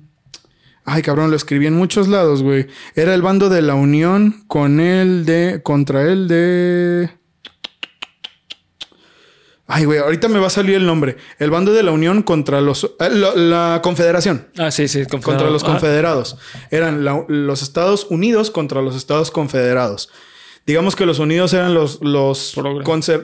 [0.89, 2.67] Ay, cabrón, lo escribí en muchos lados, güey.
[2.95, 5.61] Era el bando de la Unión con el de...
[5.63, 7.09] contra el de...
[9.69, 11.17] Ay, güey, ahorita me va a salir el nombre.
[11.39, 12.85] El bando de la Unión contra los...
[12.99, 14.47] eh, la Confederación.
[14.57, 15.05] Ah, sí, sí.
[15.05, 16.37] Contra los Ah, confederados.
[16.71, 20.09] Eran la- los Estados Unidos contra los Estados Confederados.
[20.65, 22.55] Digamos que los unidos eran los, los,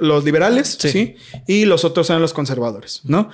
[0.02, 0.90] los liberales, ¿sí?
[0.92, 1.16] Sí.
[1.48, 3.30] Y los otros eran los conservadores, ¿no?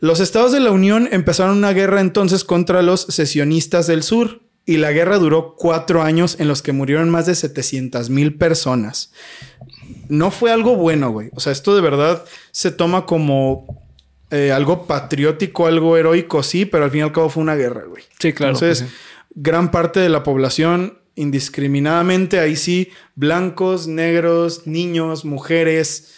[0.00, 4.40] Los estados de la Unión empezaron una guerra entonces contra los sesionistas del sur.
[4.68, 9.12] Y la guerra duró cuatro años en los que murieron más de 700 mil personas.
[10.08, 11.30] No fue algo bueno, güey.
[11.34, 13.86] O sea, esto de verdad se toma como
[14.30, 17.84] eh, algo patriótico, algo heroico, sí, pero al fin y al cabo fue una guerra,
[17.84, 18.02] güey.
[18.18, 18.54] Sí, claro.
[18.54, 18.96] Entonces, pues sí.
[19.34, 26.14] gran parte de la población, indiscriminadamente, ahí sí, blancos, negros, niños, mujeres,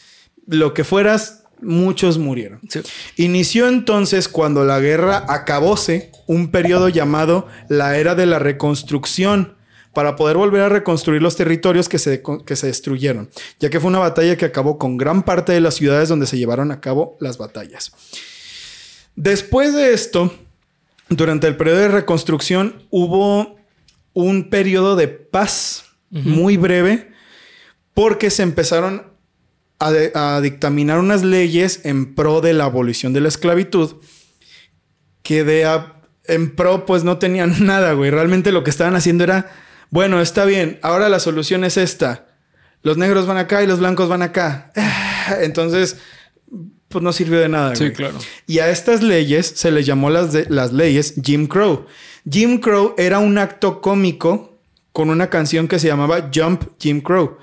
[0.47, 2.61] lo que fueras, muchos murieron.
[2.69, 2.81] Sí.
[3.17, 9.58] Inició entonces cuando la guerra acabóse un periodo llamado la era de la reconstrucción
[9.99, 13.89] para poder volver a reconstruir los territorios que se, que se destruyeron, ya que fue
[13.89, 17.17] una batalla que acabó con gran parte de las ciudades donde se llevaron a cabo
[17.19, 17.91] las batallas.
[19.17, 20.33] Después de esto,
[21.09, 23.57] durante el periodo de reconstrucción hubo
[24.13, 27.11] un periodo de paz muy breve
[27.93, 29.03] porque se empezaron
[29.81, 33.97] a, de- a dictaminar unas leyes en pro de la abolición de la esclavitud
[35.25, 38.13] que de a- en pro pues no tenían nada, güey.
[38.13, 39.51] Realmente lo que estaban haciendo era,
[39.91, 42.27] bueno, está bien, ahora la solución es esta.
[42.83, 44.73] Los negros van acá y los blancos van acá.
[45.41, 45.97] Entonces,
[46.89, 47.93] pues no sirvió de nada, Sí, güey.
[47.95, 48.19] claro.
[48.47, 51.87] Y a estas leyes se les llamó las, de- las leyes Jim Crow.
[52.31, 54.59] Jim Crow era un acto cómico
[54.93, 57.37] con una canción que se llamaba Jump Jim Crow.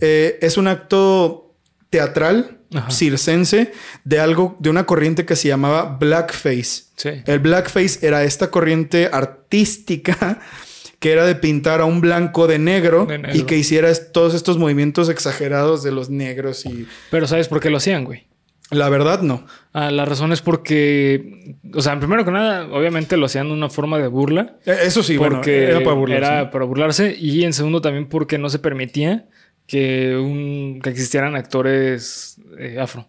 [0.00, 1.54] Eh, es un acto
[1.90, 2.90] teatral Ajá.
[2.90, 3.72] circense
[4.04, 6.84] de algo, de una corriente que se llamaba blackface.
[6.96, 7.10] Sí.
[7.26, 10.40] El blackface era esta corriente artística
[11.02, 13.36] que era de pintar a un blanco de negro, De negro.
[13.36, 17.60] y que hiciera es- todos estos movimientos exagerados de los negros y Pero ¿sabes por
[17.60, 18.26] qué lo hacían, güey?
[18.70, 19.44] la verdad no.
[19.74, 23.68] Ah, la razón es porque, o sea, primero que nada, obviamente lo hacían de una
[23.68, 24.56] forma de burla.
[24.64, 26.32] Eh, Eso sí, bueno, porque era para burlarse.
[26.32, 27.14] era para burlarse.
[27.18, 29.26] Y en segundo también porque no se permitía
[29.66, 33.06] que, un, que existieran actores eh, afro.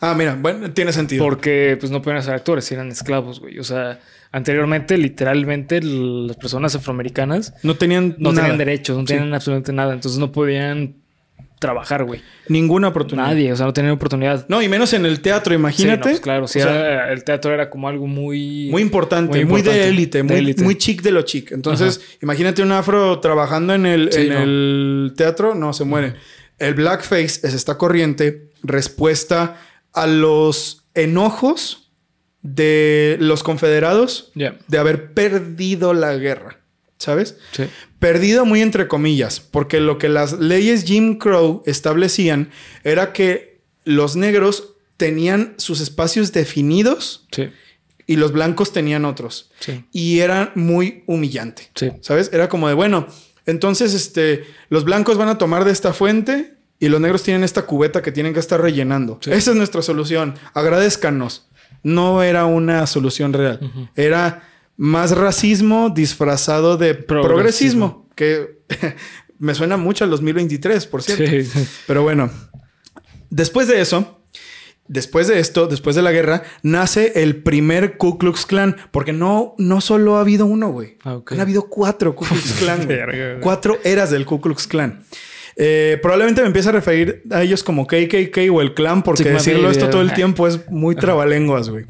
[0.00, 1.24] Ah, mira, bueno, tiene sentido.
[1.24, 3.58] Porque pues no podían ser actores, eran esclavos, güey.
[3.58, 4.00] O sea,
[4.34, 8.42] anteriormente, literalmente, las personas afroamericanas no tenían no nada.
[8.48, 9.14] tenían derechos, no Sí.
[9.14, 9.94] tenían absolutamente nada.
[9.94, 10.96] Entonces no podían
[11.60, 12.20] trabajar, güey.
[12.48, 13.28] Ninguna oportunidad.
[13.28, 14.44] Nadie, o sea, no tenían oportunidad.
[14.48, 16.02] No, y menos en el teatro, Sí, no, imagínate.
[16.10, 18.68] pues claro, sí, O sea, el teatro era como algo muy...
[18.70, 20.62] muy importante, muy, muy de élite, muy, élite.
[20.62, 21.52] muy chic de lo chic.
[21.52, 24.38] Entonces, imagínate un afro trabajando en el, Sí, en no.
[24.42, 26.14] el teatro, no, se muere.
[26.58, 29.56] El blackface es esta corriente respuesta
[29.94, 31.83] a los enojos
[32.44, 36.60] de los confederados de haber perdido la guerra,
[36.98, 37.38] ¿sabes?
[37.52, 37.64] sí.
[37.98, 42.50] Perdido muy entre comillas, porque lo que las leyes Jim Crow establecían
[42.84, 47.48] era que los negros tenían sus espacios definidos Sí,
[48.06, 49.50] y los blancos tenían otros.
[49.58, 51.70] sí, Y era muy humillante.
[52.02, 52.28] ¿sabes?
[52.34, 53.06] Era como de, bueno,
[53.46, 57.62] entonces este, los blancos van a tomar de esta fuente y los negros tienen esta
[57.62, 59.18] cubeta que tienen que estar rellenando.
[59.24, 60.34] Esa es nuestra solución.
[60.52, 61.46] Agradezcanos.
[61.84, 63.60] No era una solución real.
[63.94, 64.42] Era
[64.76, 68.08] más racismo disfrazado de progresismo, Progresismo.
[68.16, 68.58] que
[69.38, 71.24] me suena mucho al 2023, por cierto.
[71.30, 71.68] Sí, sí.
[71.86, 72.28] Pero bueno,
[73.30, 74.20] después de eso,
[74.88, 79.54] después de esto, después de la guerra, nace el primer Ku Klux Klan, porque no,
[79.58, 80.98] no solo ha habido uno, güey.
[81.04, 81.32] Ah, ok.
[81.32, 82.88] Han habido cuatro Ku Klux Klan.
[83.40, 85.04] cuatro eras del Ku Klux Klan.
[85.56, 89.38] Eh, probablemente me empiece a referir a ellos como KKK o el clan, porque Sigma
[89.38, 91.84] decirlo esto todo el tiempo es muy trabalenguas, güey.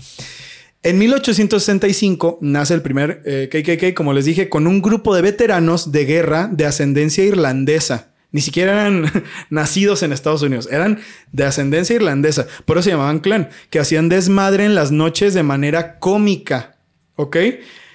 [0.82, 5.92] En 1865 nace el primer eh, KKK, como les dije, con un grupo de veteranos
[5.92, 8.12] de guerra de ascendencia irlandesa.
[8.32, 9.10] Ni siquiera eran
[9.50, 11.00] nacidos en Estados Unidos, eran
[11.32, 12.46] de ascendencia irlandesa.
[12.66, 16.76] Por eso se llamaban clan, que hacían desmadre en las noches de manera cómica.
[17.16, 17.36] ¿Ok?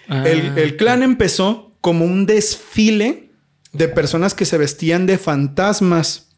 [0.08, 3.29] Ah, el, el clan empezó como un desfile
[3.73, 6.29] de personas que se vestían de fantasmas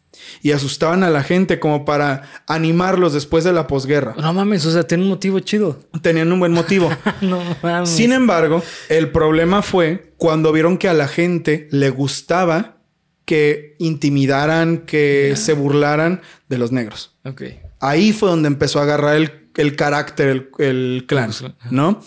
[0.41, 4.15] y asustaban a la gente como para animarlos después de la posguerra.
[4.17, 5.80] No mames, o sea, tiene un motivo chido.
[6.02, 6.89] Tenían un buen motivo.
[7.22, 7.89] No mames.
[7.89, 12.78] Sin embargo, el problema fue cuando vieron que a la gente le gustaba
[13.26, 17.15] que intimidaran, que se burlaran de los negros.
[17.24, 17.44] Ok.
[17.80, 21.32] Ahí fue donde empezó a agarrar el, el carácter, el, el clan.
[21.70, 22.02] ¿no?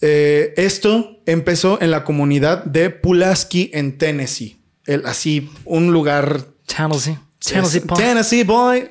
[0.00, 4.60] Eh, esto empezó en la comunidad de Pulaski en Tennessee.
[4.86, 6.44] El, así, un lugar...
[6.66, 7.18] Tennessee.
[7.44, 7.98] Tennessee es- Punk.
[8.00, 8.88] Tennessee boy.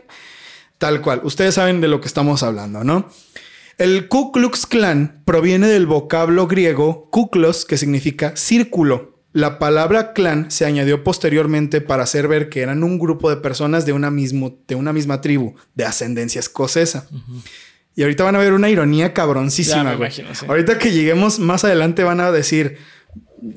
[0.78, 1.22] Tal cual.
[1.24, 3.10] Ustedes saben de lo que estamos hablando, ¿no?
[3.78, 9.15] El Ku Klux Klan proviene del vocablo griego kuklos, que significa círculo.
[9.34, 13.86] La palabra clan se añadió posteriormente para hacer ver que eran un grupo de personas
[13.86, 17.08] de una, mismo, de una misma tribu, de ascendencia escocesa.
[17.97, 20.10] Y ahorita van a ver una ironía Ya cabroncísima, me güey.
[20.10, 20.45] imagino, sí.
[20.47, 22.77] Ahorita que lleguemos más adelante van a decir...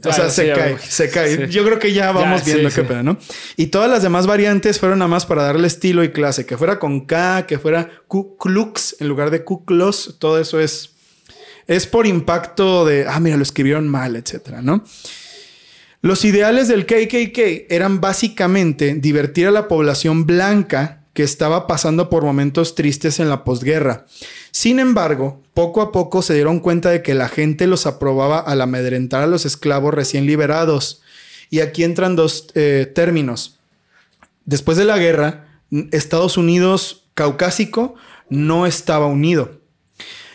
[0.03, 1.37] O sea, se ya cae, se cae.
[1.37, 1.53] Sí.
[1.53, 2.77] Yo creo que ya vamos viendo sí.
[2.77, 3.19] qué pedo, ¿no?
[3.57, 6.47] Y todas las demás variantes fueron nada más para darle estilo y clase.
[6.47, 10.17] Que fuera con K, que fuera Ku Klux en lugar de Ku Klux.
[10.19, 10.95] Todo eso es...
[11.67, 13.07] Es por impacto de...
[13.07, 14.85] Ah, mira, lo escribieron mal, etcétera, ¿no?
[16.01, 22.25] Los ideales del KKK eran básicamente divertir a la población blanca que estaba pasando por
[22.25, 24.07] momentos tristes en la posguerra.
[24.53, 28.61] Sin embargo, poco a poco se dieron cuenta de que la gente los aprobaba al
[28.61, 31.03] amedrentar a los esclavos recién liberados.
[31.51, 33.59] Y aquí entran dos eh, términos.
[34.45, 35.49] Después de la guerra,
[35.91, 37.97] Estados Unidos caucásico
[38.29, 39.61] no estaba unido.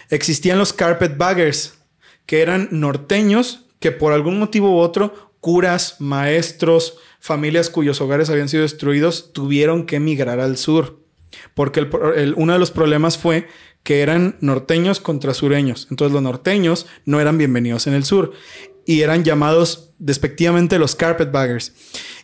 [0.10, 1.74] Existían los carpetbaggers,
[2.26, 8.50] que eran norteños que por algún motivo u otro, curas, maestros, familias cuyos hogares habían
[8.50, 11.00] sido destruidos, tuvieron que emigrar al sur.
[11.56, 13.48] Porque el uno de los problemas fue
[13.82, 15.88] que eran norteños contra sureños.
[15.90, 18.34] Entonces los norteños no eran bienvenidos en el sur
[18.86, 21.74] y eran llamados despectivamente los carpetbaggers.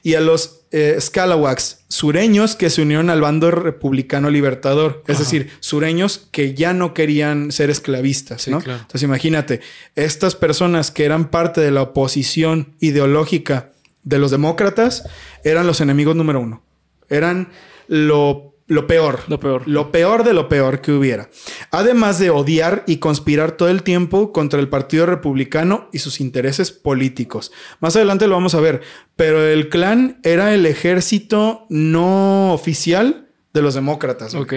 [0.03, 5.03] Y a los eh, Scalawags, sureños que se unieron al bando republicano libertador.
[5.07, 5.23] Es Ajá.
[5.23, 8.61] decir, sureños que ya no querían ser esclavistas, Sí, ¿no?
[8.61, 8.81] claro.
[8.81, 9.61] Entonces imagínate,
[9.95, 13.70] estas personas que eran parte de la oposición ideológica
[14.03, 15.03] de los demócratas
[15.43, 16.63] eran los enemigos número uno.
[17.09, 17.49] Eran
[17.87, 19.19] lo, lo peor.
[19.27, 19.67] Lo peor.
[19.67, 21.29] Lo peor de lo peor que hubiera.
[21.71, 26.71] Además de odiar y conspirar todo el tiempo contra el Partido Republicano y sus intereses
[26.71, 27.51] políticos.
[27.79, 28.81] Más adelante lo vamos a ver.
[29.15, 34.33] Pero el clan era el ejército no oficial de los demócratas.
[34.33, 34.43] güey.
[34.43, 34.53] Ok.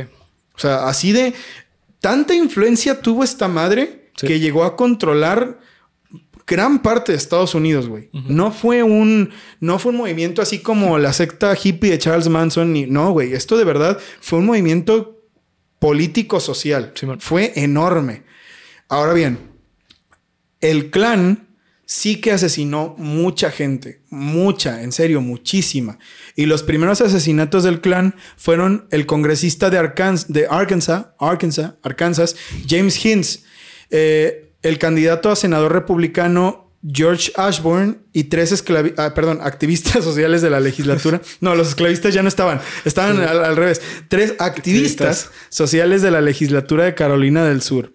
[0.55, 1.35] O sea, así de
[2.01, 4.29] tanta influencia tuvo esta madre Sí.
[4.29, 5.59] que llegó a controlar
[6.47, 8.11] gran parte de Estados Unidos, güey.
[8.13, 9.31] No fue un
[9.61, 13.33] no fue un movimiento así como la secta hippie de Charles Manson ni no, güey.
[13.33, 15.23] Esto de verdad fue un movimiento
[15.79, 16.93] político social.
[16.95, 17.21] Simón.
[17.21, 18.23] fue enorme.
[18.89, 19.39] Ahora bien,
[20.61, 21.49] el clan
[21.87, 25.99] sí que asesinó mucha gente, mucha, en serio, muchísima.
[26.37, 32.37] Y los primeros asesinatos del clan fueron el congresista de Arkansas, de Arkansas, Arkansas, Arkansas
[32.67, 33.45] James Hinds,
[33.91, 38.65] eh, el candidato a senador republicano George Ashburn y tres
[38.97, 41.21] ah, perdón, activistas sociales de la legislatura.
[41.41, 43.81] No, los esclavistas ya no estaban, estaban al, al revés.
[44.09, 47.93] Tres activistas sociales de la legislatura de Carolina del Sur.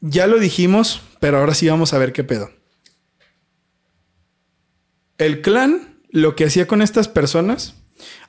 [0.00, 2.50] Ya lo dijimos, pero ahora sí vamos a ver qué pedo.
[5.18, 7.74] El clan lo que hacía con estas personas,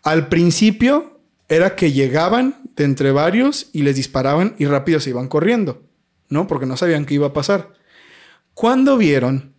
[0.03, 5.27] al principio era que llegaban de entre varios y les disparaban y rápido se iban
[5.27, 5.83] corriendo,
[6.31, 6.47] ¿no?
[6.47, 7.73] Porque no sabían qué iba a pasar.
[8.55, 9.53] Cuando vieron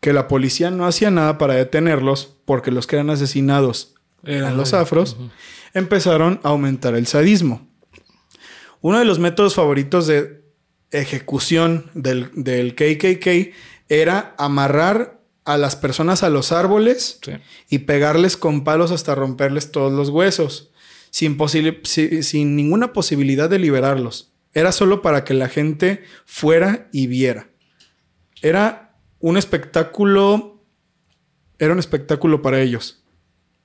[0.00, 4.72] que la policía no hacía nada para detenerlos, porque los que eran asesinados eran los
[4.74, 5.16] afros,
[5.74, 7.66] empezaron a aumentar el sadismo.
[8.80, 10.44] Uno de los métodos favoritos de
[10.92, 13.54] ejecución del, del KKK
[13.88, 17.32] era amarrar a las personas a los árboles Sí.
[17.70, 20.70] y pegarles con palos hasta romperles todos los huesos,
[21.10, 21.36] sin,
[22.22, 24.27] sin ninguna posibilidad de liberarlos.
[24.54, 27.48] Era solo para que la gente fuera y viera.
[28.42, 30.62] Era un espectáculo,
[31.58, 33.04] era un espectáculo para ellos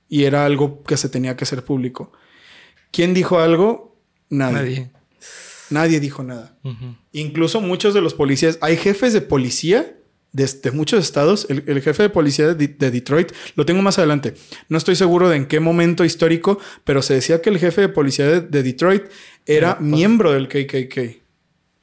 [0.08, 2.12] y era algo que se tenía que hacer público.
[2.90, 4.00] ¿Quién dijo algo?
[4.28, 4.54] Nadie.
[4.54, 4.90] Nadie,
[5.70, 6.00] Nadie.
[6.00, 6.58] dijo nada.
[7.12, 9.96] Incluso muchos de los policías, hay jefes de policía
[10.32, 11.46] de, de muchos estados.
[11.48, 14.34] El, el jefe de policía de, de Detroit, lo tengo más adelante.
[14.68, 17.88] No estoy seguro de en qué momento histórico, pero se decía que el jefe de
[17.88, 19.04] policía de, de Detroit
[19.46, 21.22] era miembro del KKK.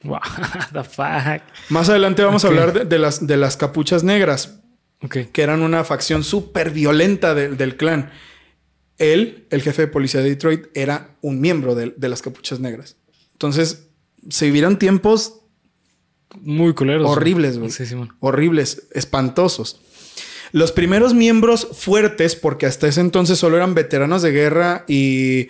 [0.04, 0.20] What
[0.72, 1.42] the fuck.
[1.70, 4.58] Más adelante vamos a hablar de, de las, de las capuchas negras,
[5.10, 8.10] que eran una facción súper violenta del- del clan.
[8.98, 12.96] Él, el jefe de policía de Detroit, era un miembro de, de las capuchas negras.
[13.32, 13.88] Entonces,
[14.28, 15.40] se vivieron tiempos
[16.40, 17.08] Muy culeros.
[17.10, 17.70] Horribles, güey.
[17.70, 17.84] Sí,
[18.20, 19.80] horribles, espantosos.
[20.52, 25.48] Los primeros miembros fuertes, porque hasta ese entonces solo eran veteranos de guerra y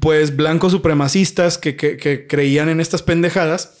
[0.00, 3.74] pues blancos supremacistas que, que- que creían en estas pendejadas.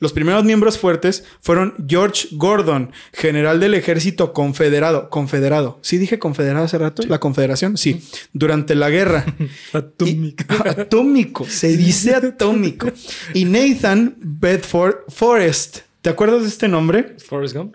[0.00, 5.10] Los primeros miembros fuertes fueron George Gordon, general del ejército confederado.
[5.10, 5.80] Confederado.
[5.82, 7.02] ¿Sí dije confederado hace rato?
[7.08, 7.76] ¿La confederación?
[7.76, 8.00] Sí.
[8.32, 9.24] Durante la guerra.
[9.72, 10.44] Atómico.
[10.64, 11.44] Y- atómico.
[11.46, 12.86] Se dice atómico.
[13.34, 15.78] Y Nathan Bedford Forrest.
[16.00, 17.16] ¿Te acuerdas de este nombre?
[17.28, 17.74] Forrest Gump.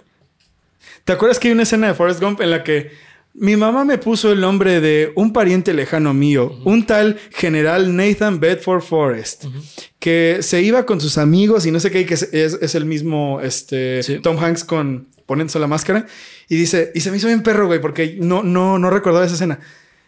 [1.04, 2.92] ¿Te acuerdas que hay una escena de Forrest Gump en la que
[3.36, 8.40] mi mamá me puso el nombre de un pariente lejano mío, un tal general Nathan
[8.40, 9.46] Bedford Forrest,
[10.00, 12.86] que se iba con sus amigos y no sé qué, que es, es- es el
[12.86, 14.20] mismo este, Sí.
[14.20, 16.06] Tom Hanks con poniéndose la máscara
[16.50, 19.36] y dice, y se me hizo bien perro, güey, porque no, no, no recordaba esa
[19.36, 19.60] escena.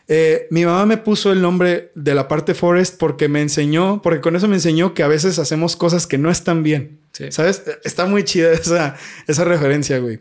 [0.08, 4.22] Eh, mi mamá me puso el nombre de la parte Forrest porque me enseñó, porque
[4.22, 7.00] con eso me enseñó que a veces hacemos cosas que no están bien.
[7.14, 7.32] Sí.
[7.32, 7.64] ¿Sabes?
[7.84, 10.20] Está muy chida esa, esa referencia, güey.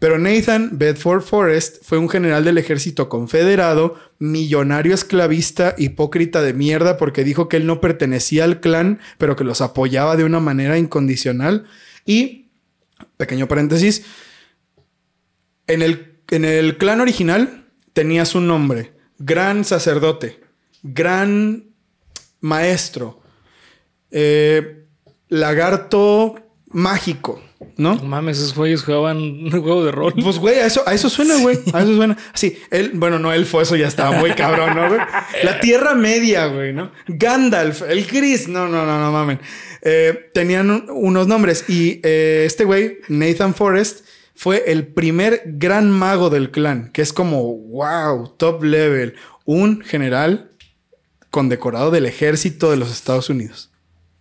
[0.00, 6.96] Pero Nathan Bedford Forrest fue un general del ejército confederado, millonario esclavista, hipócrita de mierda,
[6.96, 10.78] porque dijo que él no pertenecía al clan, pero que los apoyaba de una manera
[10.78, 11.66] incondicional.
[12.06, 12.48] Y,
[13.18, 14.04] pequeño paréntesis,
[15.66, 20.40] en el, en el clan original tenías un nombre, gran sacerdote,
[20.82, 21.74] gran
[22.40, 23.20] maestro,
[24.10, 24.86] eh,
[25.28, 26.36] lagarto
[26.68, 27.42] mágico,
[27.76, 27.94] ¿no?
[27.96, 30.14] No mames, esos güeyes jugaban un juego de rol.
[30.22, 31.58] Pues, güey, a eso, a eso suena, güey.
[31.72, 32.16] A eso suena.
[32.34, 35.00] Sí, él, bueno, no, fue eso, ya estaba muy cabrón, ¿no, güey?
[35.42, 36.90] La Tierra Media, güey, ¿no?
[37.06, 39.40] Gandalf, el Gris, no, no, no, no mamen.
[39.82, 44.04] Eh, tenían un- unos nombres y eh, este güey, Nathan Forrest,
[44.34, 50.50] fue el primer gran mago del clan, que es como, wow, top level, un general
[51.30, 53.69] condecorado del ejército de los Estados Unidos.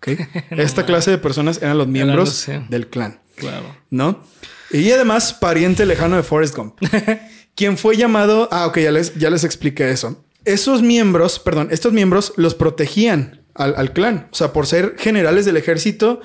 [0.51, 3.19] Esta clase de personas eran los miembros del clan.
[3.35, 3.75] Claro.
[3.89, 4.23] ¿no?
[4.71, 6.77] Y además, pariente lejano de Forrest Gump.
[7.55, 8.47] quien fue llamado.
[8.51, 10.23] Ah, ok, ya les, ya les expliqué eso.
[10.45, 14.27] Esos miembros, perdón, estos miembros los protegían al, al clan.
[14.31, 16.21] O sea, por ser generales del ejército,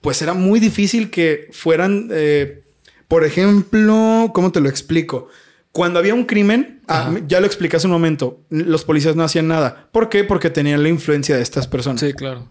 [0.00, 2.08] pues era muy difícil que fueran.
[2.12, 2.62] eh,
[3.08, 5.28] por ejemplo, ¿cómo te lo explico?
[5.76, 9.46] Cuando había un crimen, ah, ya lo expliqué hace un momento, los policías no hacían
[9.46, 9.90] nada.
[9.92, 10.24] ¿Por qué?
[10.24, 12.00] Porque tenían la influencia de estas personas.
[12.00, 12.50] Sí, claro.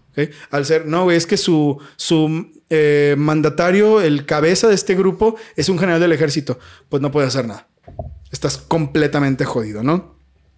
[0.52, 5.68] Al ser, no, es que su, su eh, mandatario, el cabeza de este grupo, es
[5.68, 6.60] un general del ejército.
[6.88, 7.66] Pues no puede hacer nada.
[8.30, 10.14] Estás completamente jodido, ¿no?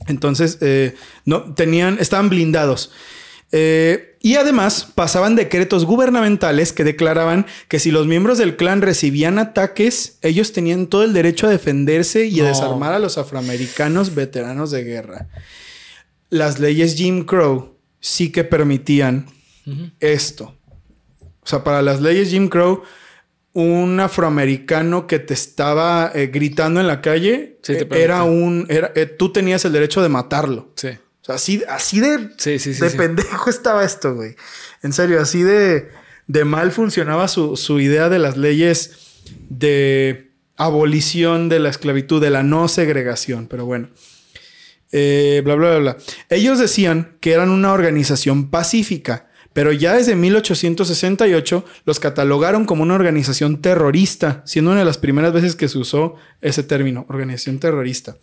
[0.06, 0.94] Entonces, eh,
[1.24, 2.92] no, tenían, estaban blindados.
[3.52, 9.38] Eh, y además pasaban decretos gubernamentales que declaraban que si los miembros del clan recibían
[9.38, 14.70] ataques, ellos tenían todo el derecho a defenderse y a desarmar a los afroamericanos veteranos
[14.70, 15.28] de guerra.
[16.30, 19.26] Las leyes Jim Crow sí que permitían
[20.00, 20.54] esto.
[21.40, 22.82] O sea, para las leyes Jim Crow,
[23.54, 28.66] un afroamericano que te estaba eh, gritando en la calle Sí, eh, era un.
[28.68, 30.72] Era, eh, tú tenías el derecho de matarlo.
[30.76, 30.90] Sí.
[31.28, 32.80] Sea, así, así de, Sí, sí, sí.
[32.80, 34.36] de pendejo estaba esto, güey.
[34.82, 35.90] En serio, así de,
[36.26, 38.92] de mal funcionaba su, su idea de las leyes
[39.50, 43.46] de abolición de la esclavitud, de la no segregación.
[43.46, 43.88] Pero bueno.
[44.90, 45.96] Eh, bla, bla, bla, bla.
[46.30, 52.94] Ellos decían que eran una organización pacífica, pero ya desde 1868 los catalogaron como una
[52.94, 58.16] organización terrorista, siendo una de las primeras veces que se usó ese término, organización terrorista.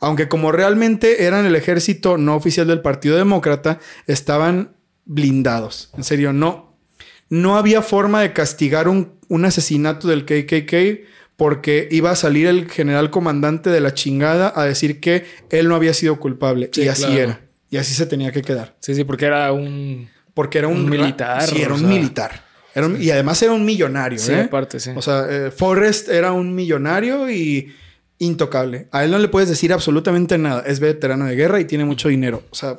[0.00, 5.90] Aunque como realmente eran el ejército no oficial del Partido Demócrata, estaban blindados.
[5.96, 6.76] En serio, no.
[7.28, 12.70] No había forma de castigar un, un asesinato del KKK porque iba a salir el
[12.70, 16.70] general comandante de la chingada a decir que él no había sido culpable.
[16.72, 17.18] Sí, y así claro.
[17.20, 17.40] era.
[17.68, 18.76] Y así se tenía que quedar.
[18.80, 20.08] Sí, sí, porque era un.
[20.34, 21.88] Porque era un, Un militar, Sí, era un sea.
[21.88, 22.44] militar.
[22.74, 24.18] Era un- y además era un millonario.
[24.18, 24.42] Sí, ¿eh?
[24.42, 24.90] aparte, sí.
[24.94, 27.74] O sea, eh, Forrest era un millonario y
[28.18, 28.88] intocable.
[28.92, 30.62] A él no le puedes decir absolutamente nada.
[30.66, 32.42] Es veterano de guerra y tiene mucho dinero.
[32.50, 32.78] O sea,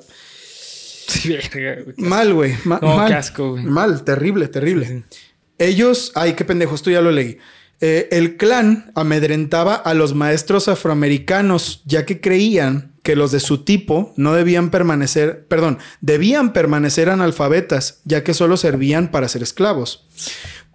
[1.97, 2.55] mal, güey.
[2.65, 3.07] Ma- No, mal.
[3.07, 3.63] qué asco, güey.
[3.63, 5.03] Mal, terrible, terrible.
[5.57, 7.38] Ellos, ay, qué pendejo, esto ya lo leí.
[7.79, 13.63] Eh, el clan amedrentaba a los maestros afroamericanos, ya que creían que los de su
[13.63, 20.05] tipo no debían permanecer, perdón, debían permanecer analfabetas, ya que solo servían para ser esclavos.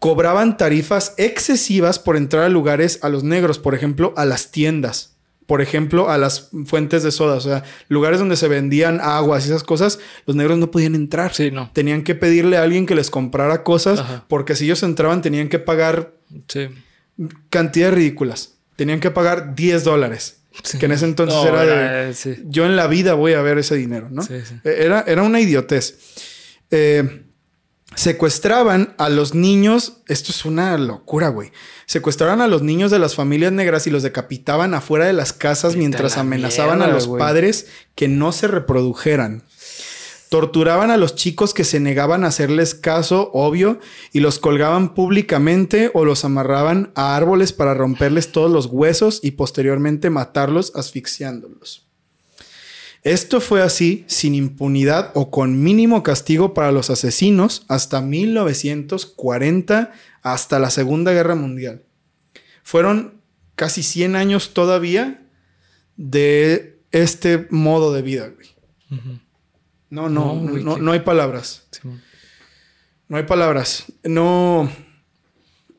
[0.03, 5.15] Cobraban tarifas excesivas por entrar a lugares a los negros, por ejemplo, a las tiendas.
[5.47, 9.51] Por ejemplo, a las fuentes de soda, o sea, lugares donde se vendían aguas y
[9.51, 11.33] esas cosas, los negros no podían entrar.
[11.33, 11.71] Sí, no.
[11.73, 14.25] Tenían que pedirle a alguien que les comprara cosas Ajá.
[14.27, 16.15] porque si ellos entraban tenían que pagar
[16.49, 16.67] Sí.
[17.49, 18.55] cantidades ridículas.
[18.75, 20.39] Tenían que pagar 10 dólares.
[20.65, 20.79] Sí.
[20.79, 21.63] Que en ese entonces No, era
[22.07, 22.15] de...
[22.15, 22.43] sí.
[22.47, 24.23] Yo en la vida voy a ver ese dinero, ¿no?
[24.29, 25.97] Eh, Era, era una idiotez.
[26.73, 27.23] Eh,
[27.95, 29.99] secuestraban a los niños.
[30.09, 31.53] Esto es una locura, güey.
[31.87, 35.77] Secuestraban a los niños de las familias negras y los decapitaban afuera de las casas
[35.77, 39.45] mientras la amenazaban a los padres que no se reprodujeran.
[40.31, 43.81] Torturaban a los chicos que se negaban a hacerles caso, obvio,
[44.13, 49.33] y los colgaban públicamente o los amarraban a árboles para romperles todos los huesos y
[49.33, 51.92] posteriormente matarlos asfixiándolos.
[53.03, 59.93] Esto fue así sin impunidad o con mínimo castigo para los asesinos hasta 1940,
[60.23, 61.83] hasta la Segunda Guerra Mundial.
[62.63, 63.21] Fueron
[63.57, 65.23] casi 100 años todavía
[65.97, 68.49] de este modo de vida, güey.
[69.91, 71.67] No, no, No, no, güey, no, qué- no hay palabras.
[71.71, 71.81] Sí.
[73.09, 73.85] No hay palabras.
[74.05, 74.71] No.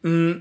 [0.04, 0.32] Mm,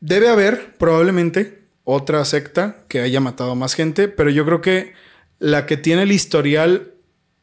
[0.00, 4.94] debe haber probablemente otra secta que haya matado a más gente, pero yo creo que
[5.38, 6.92] la que tiene el historial,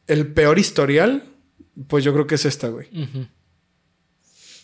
[0.06, 1.24] el peor historial,
[1.88, 2.88] pues yo creo que es esta, güey.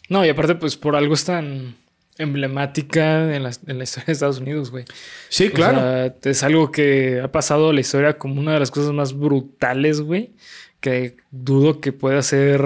[0.09, 1.77] No, y aparte, pues por algo es tan
[2.19, 4.85] emblemática en la, en la historia de Estados Unidos, güey.
[5.29, 5.79] Sí, O claro.
[5.79, 9.15] sea, es algo que ha pasado a la historia como una de las cosas más
[9.15, 10.33] brutales, güey,
[10.81, 12.61] que dudo que pueda ser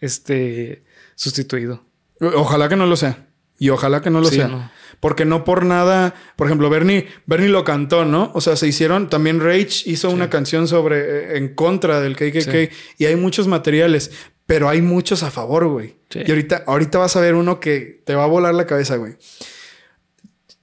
[0.00, 0.82] este
[1.14, 1.84] sustituido.
[2.20, 3.26] Ojalá que no lo sea.
[3.58, 4.48] Y ojalá que no lo Sí, sea.
[4.48, 4.70] no.
[5.00, 8.30] Porque no por nada, por ejemplo, Bernie, Bernie lo cantó, ¿no?
[8.34, 12.40] O sea, se hicieron, también Rage hizo una canción sobre, eh, en contra del KKK
[12.50, 12.68] Sí.
[12.98, 14.10] y hay muchos materiales,
[14.46, 15.96] pero hay muchos a favor, güey.
[16.10, 16.20] Sí.
[16.26, 19.16] Y ahorita, ahorita vas a ver uno que te va a volar la cabeza, güey.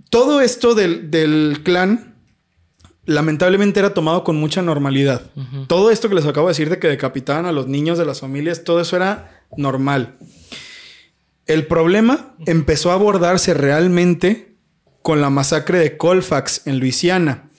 [0.10, 2.16] Todo esto del, del clan,
[3.06, 5.32] lamentablemente era tomado con mucha normalidad.
[5.68, 8.20] Todo esto que les acabo de decir de que decapitaban a los niños de las
[8.22, 10.18] familias, todo eso era normal.
[11.46, 14.56] El problema empezó a abordarse realmente
[15.02, 17.50] con la masacre de Colfax en Luisiana.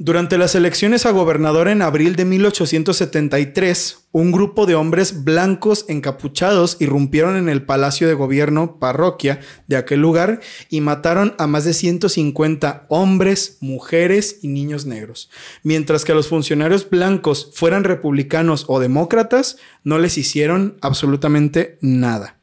[0.00, 6.76] Durante las elecciones a gobernador en abril de 1873, un grupo de hombres blancos encapuchados
[6.78, 10.38] irrumpieron en el palacio de gobierno parroquia de aquel lugar
[10.70, 15.28] y mataron a más de 150 hombres, mujeres y niños negros.
[15.64, 22.37] Mientras que los funcionarios blancos fueran republicanos o demócratas, no les hicieron absolutamente nada.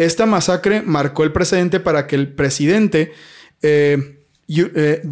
[0.00, 3.12] Esta masacre marcó el precedente para que el presidente
[3.60, 5.02] eh, eh,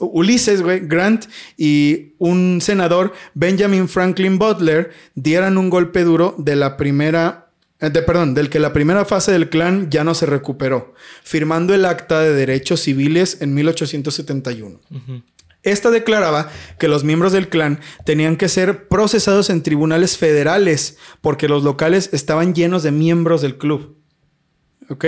[0.00, 1.24] Ulises Grant
[1.56, 7.50] y un senador, Benjamin Franklin Butler, dieran un golpe duro de la primera,
[7.80, 10.92] eh, de, perdón, del que la primera fase del clan ya no se recuperó,
[11.24, 14.80] firmando el Acta de Derechos Civiles en 1871.
[15.62, 21.48] Esta declaraba que los miembros del clan tenían que ser procesados en tribunales federales porque
[21.48, 23.99] los locales estaban llenos de miembros del club.
[24.90, 25.06] ¿Ok?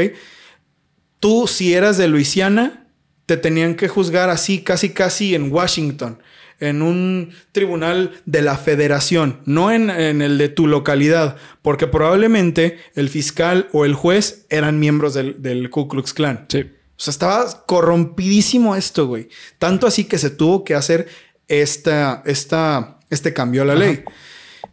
[1.20, 2.86] Tú, si eras de Luisiana,
[3.26, 6.22] te tenían que juzgar así, casi, casi en Washington,
[6.60, 13.08] en un tribunal de la federación, no en, el de tu localidad, porque probablemente el
[13.08, 16.46] fiscal o el juez eran miembros del, Ku Klux Klan.
[16.48, 16.60] Sí.
[16.60, 19.28] O sea, estaba corrompidísimo esto, güey.
[19.58, 21.08] Tanto así que se tuvo que hacer
[21.48, 24.04] esta, esta, este cambio a la ley.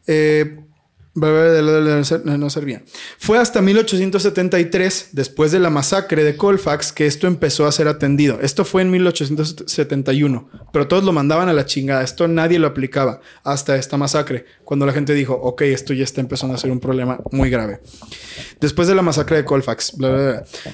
[0.05, 0.59] Eh,
[1.19, 2.83] no servían.
[3.17, 8.39] Fue hasta 1873, después de la masacre de Colfax, que esto empezó a ser atendido.
[8.41, 12.03] Esto fue en 1871, pero todos lo mandaban a la chingada.
[12.03, 16.21] Esto nadie lo aplicaba hasta esta masacre, cuando la gente dijo, ok, esto ya está
[16.21, 17.79] empezando a ser un problema muy grave.
[18.59, 19.97] Después de la masacre de Colfax,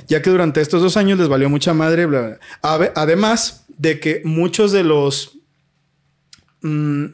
[0.08, 2.08] ya que durante estos dos años les valió mucha madre,
[2.62, 5.38] además de que muchos de los
[6.62, 7.06] mm,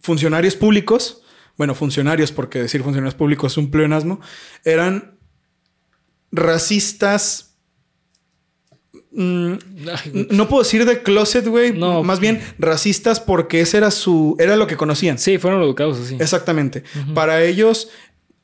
[0.00, 1.22] funcionarios públicos,
[1.56, 4.20] bueno, funcionarios, porque decir funcionarios públicos es un pleonasmo,
[4.64, 5.18] eran
[6.32, 7.56] racistas.
[9.12, 9.54] Mm,
[10.30, 11.72] no puedo decir de closet, güey.
[11.72, 12.02] No.
[12.02, 14.36] Más bien racistas porque ese era su.
[14.38, 15.18] era lo que conocían.
[15.18, 16.16] Sí, fueron educados así.
[16.18, 16.82] Exactamente.
[17.14, 17.90] Para ellos,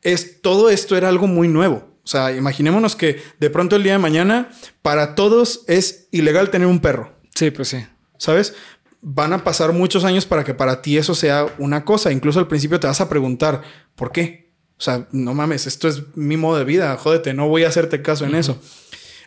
[0.02, 1.90] es, todo esto era algo muy nuevo.
[2.02, 4.50] O sea, imaginémonos que de pronto el día de mañana,
[4.82, 7.12] para todos es ilegal tener un perro.
[7.34, 7.84] Sí, pues sí.
[8.16, 8.54] ¿Sabes?
[9.02, 12.12] Van a pasar muchos años para que para ti eso sea una cosa.
[12.12, 13.62] Incluso al principio te vas a preguntar,
[13.94, 14.50] ¿por qué?
[14.78, 18.02] O sea, no mames, esto es mi modo de vida, jódete, no voy a hacerte
[18.02, 18.58] caso en eso.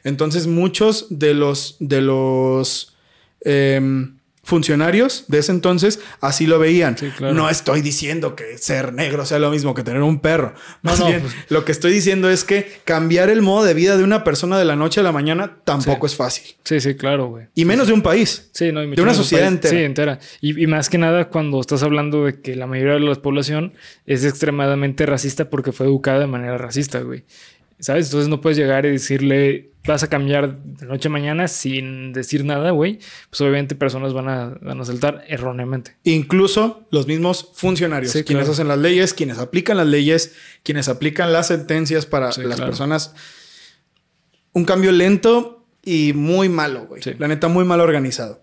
[0.03, 2.95] Entonces, muchos de los, de los,
[3.41, 6.95] em, funcionarios de ese entonces así lo veían.
[7.19, 10.53] No estoy diciendo que ser negro sea lo mismo que tener un perro.
[10.81, 11.33] Más bien, pues.
[11.49, 14.65] lo que estoy diciendo es que cambiar el modo de vida de una persona de
[14.65, 16.55] la noche a la mañana tampoco es fácil.
[16.65, 17.47] Sí, sí, claro, güey.
[17.55, 18.49] Y menos de un país.
[18.51, 19.75] Sí, no, de una sociedad entera.
[19.75, 20.19] Sí, entera.
[20.41, 23.73] Y, y, más que nada cuando estás hablando de que la mayoría de la población
[24.05, 27.23] es extremadamente racista porque fue educada de manera racista, güey.
[27.79, 28.07] ¿Sabes?
[28.07, 32.45] Entonces no puedes llegar y decirle, vas a cambiar de noche a mañana sin decir
[32.45, 32.99] nada, güey.
[33.29, 35.97] Pues obviamente personas van a, van a saltar erróneamente.
[36.03, 41.47] Incluso los mismos funcionarios, quienes hacen las leyes, quienes aplican las leyes, quienes aplican las
[41.47, 43.13] sentencias para las personas.
[44.53, 47.01] Un cambio lento y muy malo, güey.
[47.17, 48.41] La neta, muy mal organizado.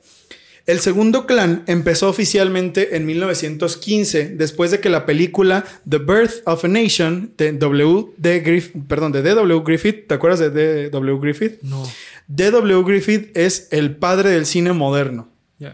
[0.66, 6.64] El segundo clan empezó oficialmente en 1915, después de que la película The Birth of
[6.64, 8.06] a Nation de W.
[8.16, 8.40] D.
[8.40, 9.62] Griffith, perdón, de D.W.
[9.64, 11.18] Griffith, ¿te acuerdas de D.W.
[11.20, 11.62] Griffith?
[11.62, 11.82] No.
[12.28, 12.84] D.W.
[12.84, 15.28] Griffith es el padre del cine moderno.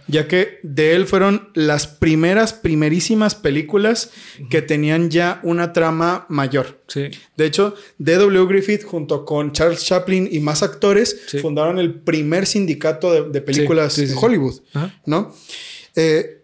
[0.08, 4.10] Ya que de él fueron las primeras, primerísimas películas
[4.50, 6.82] que tenían ya una trama mayor.
[6.88, 7.10] Sí.
[7.36, 8.46] De hecho, D.W.
[8.46, 14.12] Griffith junto con Charles Chaplin y más actores fundaron el primer sindicato de, películas de
[14.14, 14.60] Hollywood,
[15.04, 15.32] ¿no?
[15.94, 16.42] Eh,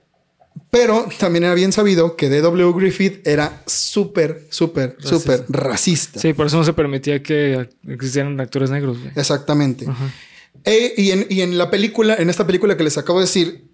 [0.70, 2.72] pero también era bien sabido que D.W.
[2.74, 6.18] Griffith era súper, súper, súper racista.
[6.18, 8.96] Sí, por eso no se permitía que existieran actores negros.
[9.14, 9.86] Exactamente.
[10.64, 13.68] E, y, en, la película, en esta película que les acabo de decir,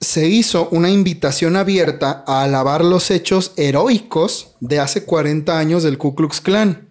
[0.00, 5.98] se hizo una invitación abierta a alabar los hechos heroicos de hace 40 años del
[5.98, 6.88] Ku Klux Klan.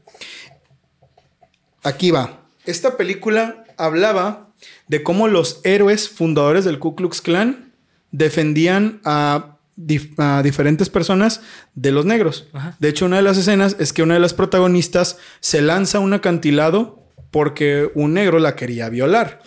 [1.83, 2.43] Aquí va.
[2.65, 4.49] Esta película hablaba
[4.87, 7.73] de cómo los héroes fundadores del Ku Klux Klan
[8.11, 11.39] defendían a, diferentes personas
[11.73, 12.47] de los negros.
[12.79, 16.01] De hecho, una de las escenas es que una de las protagonistas se lanza a
[16.01, 16.99] un acantilado
[17.31, 19.41] porque un negro la quería violar,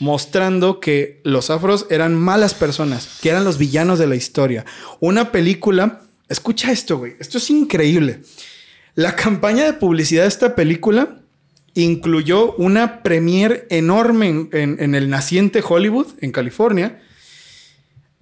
[0.00, 4.64] mostrando que los afros eran malas personas, que eran los villanos de la historia.
[5.00, 8.20] Una película, escucha esto, güey, esto es increíble.
[8.94, 11.18] La campaña de publicidad de esta película
[11.74, 17.00] incluyó una premiere enorme en, el naciente Hollywood, en California,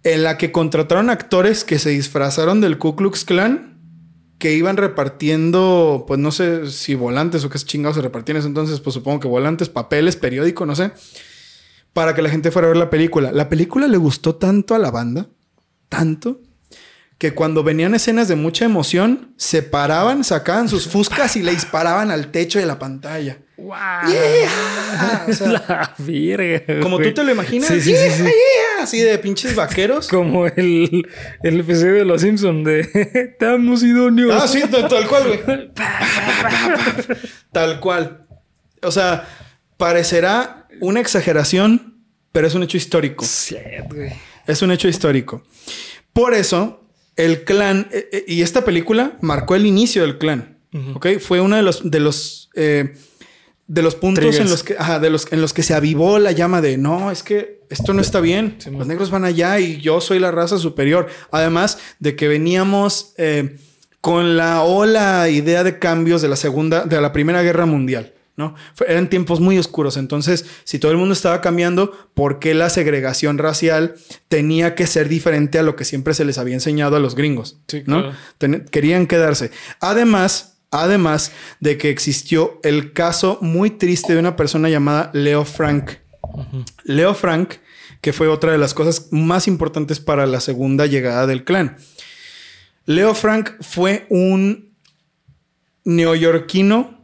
[0.03, 3.72] en la que contrataron actores que se disfrazaron del Ku Klux Klan
[4.43, 8.93] que iban repartiendo, pues no sé si volantes o qué chingados se repartían entonces, pues
[8.93, 10.91] supongo que volantes, papeles, periódico, no sé,
[11.93, 13.31] para que la gente fuera a ver la película.
[13.31, 15.29] La película le gustó tanto a la banda,
[15.89, 16.41] tanto,
[17.19, 22.11] que cuando venían escenas de mucha emoción, se paraban, sacaban sus fuscas y le disparaban
[22.11, 23.39] al techo de la pantalla.
[23.57, 23.77] ¡Wow!
[24.09, 25.27] Yeah.
[25.29, 25.95] O sea, la
[26.83, 28.23] como tú te lo imaginas, Sí, sí, yeah, sí, sí.
[28.25, 28.33] yeah,
[28.83, 30.09] así de pinches vaqueros.
[30.09, 31.09] Como el,
[31.43, 34.33] el episodio de Los Simpsons de Te amo, Sidonio.
[34.33, 35.71] Ah, sí, tal, cual, güey.
[37.53, 38.27] tal cual.
[38.83, 39.29] O sea,
[39.77, 43.25] parecerá una exageración, pero es un hecho histórico.
[43.91, 44.13] Güey.
[44.47, 45.43] Es un hecho histórico.
[46.13, 46.85] Por eso,
[47.17, 50.59] el clan, eh, eh, y esta película marcó el inicio del clan.
[50.95, 51.19] ¿Ok?
[51.21, 52.95] Fue uno de los, de los, eh,
[53.67, 54.45] de los puntos Triggers.
[54.45, 57.11] en los, que, ajá, de los, en los que se avivó la llama de no,
[57.11, 58.57] es que esto no está bien.
[58.59, 61.09] Sí, los negros van allá y yo soy la raza superior.
[61.31, 63.59] Además de que veníamos eh,
[64.01, 68.13] con la ola idea de cambios de la segunda, de la primera guerra mundial.
[68.37, 68.55] ¿no?
[68.87, 69.97] Eran tiempos muy oscuros.
[69.97, 73.95] Entonces, si todo el mundo estaba cambiando, ¿por qué la segregación racial
[74.29, 77.59] tenía que ser diferente a lo que siempre se les había enseñado a los gringos?
[77.69, 78.13] Sí, ¿no?
[78.39, 78.65] claro.
[78.71, 79.51] Querían quedarse.
[79.81, 86.02] Además, además de que existió el caso muy triste de una persona llamada Leo Frank.
[86.85, 87.55] Leo Frank,
[88.01, 91.77] que fue otra de las cosas más importantes para la segunda llegada del clan.
[92.85, 94.73] Leo Frank fue un
[95.85, 96.99] neoyorquino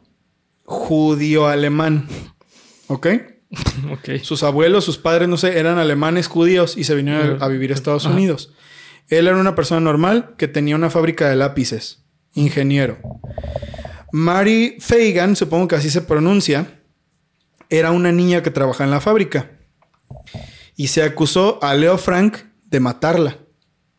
[0.63, 2.07] judío alemán.
[2.87, 3.07] ¿Ok?
[3.91, 4.21] Ok.
[4.21, 7.71] Sus abuelos, sus padres, no sé, eran alemanes judíos y se vinieron a, a vivir
[7.71, 8.53] a Estados Unidos.
[9.07, 12.03] Él era una persona normal que tenía una fábrica de lápices,
[12.35, 12.99] ingeniero.
[14.11, 16.78] Mary Fagan, supongo que así se pronuncia,
[17.69, 19.51] era una niña que trabajaba en la fábrica.
[20.75, 23.37] Y se acusó a Leo Frank de matarla,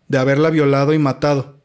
[0.08, 1.60] de haberla violado y matado.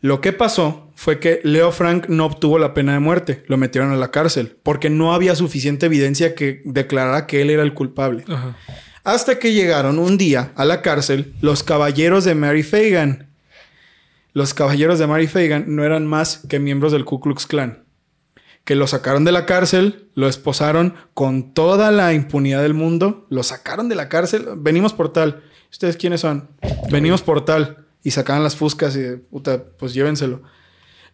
[0.00, 3.92] Lo que pasó fue que Leo Frank no obtuvo la pena de muerte, lo metieron
[3.92, 8.24] a la cárcel, porque no había suficiente evidencia que declarara que él era el culpable.
[8.28, 8.56] Ajá.
[9.04, 13.30] Hasta que llegaron un día a la cárcel los caballeros de Mary Fagan.
[14.32, 17.85] Los caballeros de Mary Fagan no eran más que miembros del Ku Klux Klan.
[18.66, 23.44] Que lo sacaron de la cárcel, lo esposaron con toda la impunidad del mundo, lo
[23.44, 24.44] sacaron de la cárcel.
[24.56, 25.44] Venimos por tal.
[25.70, 26.48] ¿Ustedes quiénes son?
[26.90, 27.86] Venimos por tal.
[28.02, 30.42] Y sacaban las fuscas y, de, puta, pues llévenselo.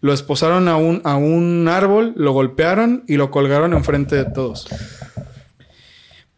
[0.00, 4.66] Lo esposaron a un, a un árbol, lo golpearon y lo colgaron enfrente de todos.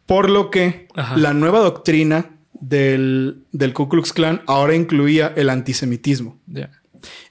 [0.05, 1.15] Por lo que Ajá.
[1.17, 6.39] la nueva doctrina del, del Ku Klux Klan ahora incluía el antisemitismo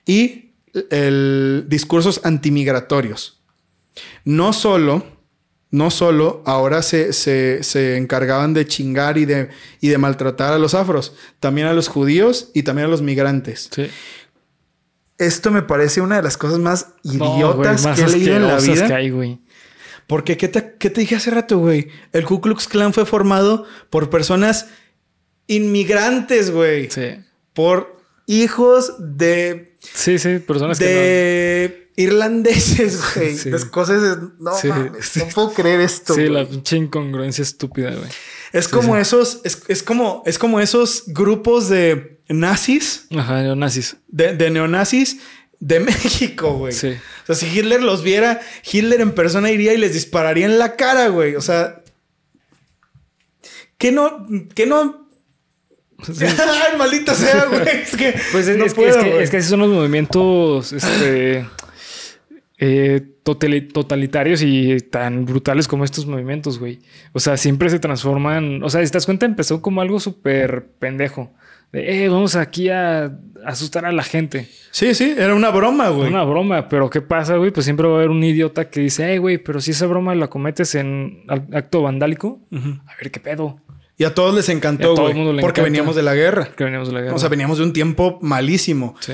[0.07, 0.53] y
[0.91, 3.44] el discursos antimigratorios.
[4.25, 5.05] No solo,
[5.71, 9.49] no solo ahora se, se- se encargaban de chingar y de,
[9.81, 13.69] y de maltratar a los afros, también a los judíos y también a los migrantes.
[13.75, 13.87] Sí.
[15.19, 18.47] Esto me parece una de las cosas más No, idiotas más que he leído en
[18.49, 18.87] la vida.
[18.89, 19.39] que hay, güey.
[20.07, 21.89] Porque, ¿qué te, qué te dije hace rato, güey?
[22.13, 24.67] El Ku Klux Klan fue formado por personas
[25.47, 26.91] inmigrantes, güey.
[26.91, 27.17] Sí.
[27.53, 33.37] Por hijos de, Sí, sí, personas que de irlandeses, güey.
[33.37, 33.51] Sí.
[33.51, 34.19] Escoceses.
[34.39, 36.15] No Sí, mames, no puedo creer esto.
[36.15, 36.33] Sí, güey.
[36.33, 38.09] la pinche incongruencia estúpida, güey.
[38.53, 43.97] Es sí, como esos, es, es como, es como esos grupos de nazis, Ajá, neonazis.
[44.09, 45.19] de, de neonazis
[45.61, 46.73] de México, güey.
[46.73, 46.89] Sí.
[47.23, 48.41] O sea, si Hitler los viera,
[48.71, 51.37] Hitler en persona iría y les dispararía en la cara, güey.
[51.37, 51.83] O sea,
[53.79, 55.09] que no, que no.
[56.03, 56.25] Sí.
[56.25, 57.63] Ay, maldita sea, güey.
[57.69, 59.23] Es que Pues es, no es que, es, que, güey.
[59.23, 61.47] es que así son los movimientos este,
[62.67, 66.81] eh, totali- totalitarios y tan brutales como estos movimientos, güey.
[67.13, 68.63] O sea, siempre se transforman.
[68.63, 71.33] O sea, si te das cuenta, empezó como algo súper pendejo.
[71.73, 74.49] De, eh, vamos aquí a asustar a la gente.
[74.71, 76.09] Sí, sí, era una broma, güey.
[76.09, 77.51] Una broma, pero ¿qué pasa, güey?
[77.51, 80.15] Pues siempre va a haber un idiota que dice, eh, güey, pero si esa broma
[80.15, 83.61] la cometes en acto vandálico, a ver qué pedo.
[83.97, 85.13] Y a todos les encantó, güey.
[85.15, 85.63] Porque encanta.
[85.63, 86.49] veníamos de la guerra.
[86.57, 87.15] Que veníamos de la guerra.
[87.15, 88.95] O sea, veníamos de un tiempo malísimo.
[89.01, 89.13] sí.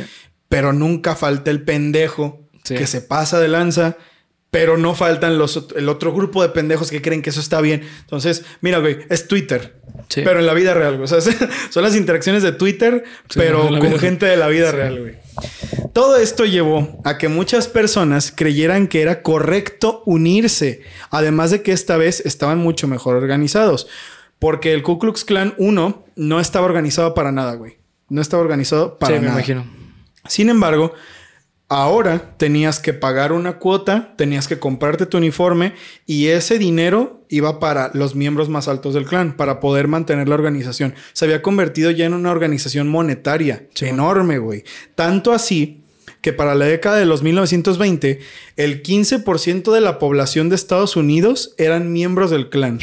[0.48, 2.74] Pero nunca falta el pendejo Sí.
[2.74, 3.96] que se pasa de lanza.
[4.50, 7.82] Pero no faltan los, el otro grupo de pendejos que creen que eso está bien.
[8.00, 9.76] Entonces, mira, güey, es Twitter.
[10.08, 10.22] Sí.
[10.24, 11.04] Pero en la vida real, güey.
[11.04, 11.20] O sea,
[11.70, 15.14] son las interacciones de Twitter, Sí, pero con vida- gente de la vida real, güey.
[15.92, 20.82] Todo esto llevó a que muchas personas creyeran que era correcto unirse.
[21.10, 23.86] Además de que esta vez estaban mucho mejor organizados.
[24.40, 27.78] Porque el Ku Klux Klan 1 no estaba organizado para nada, güey.
[28.08, 29.38] No estaba organizado para sí, me nada.
[29.38, 29.64] imagino.
[30.26, 30.92] Sin embargo,
[31.70, 35.72] ahora tenías que pagar una cuota, tenías que comprarte tu uniforme
[36.04, 40.34] y ese dinero iba para los miembros más altos del clan, para poder mantener la
[40.34, 40.94] organización.
[41.12, 44.64] Se había convertido ya en una organización monetaria enorme, güey.
[44.96, 45.84] Tanto así
[46.20, 48.18] que para la década de los 1920,
[48.56, 52.80] el 15% de la población de Estados Unidos eran miembros del clan.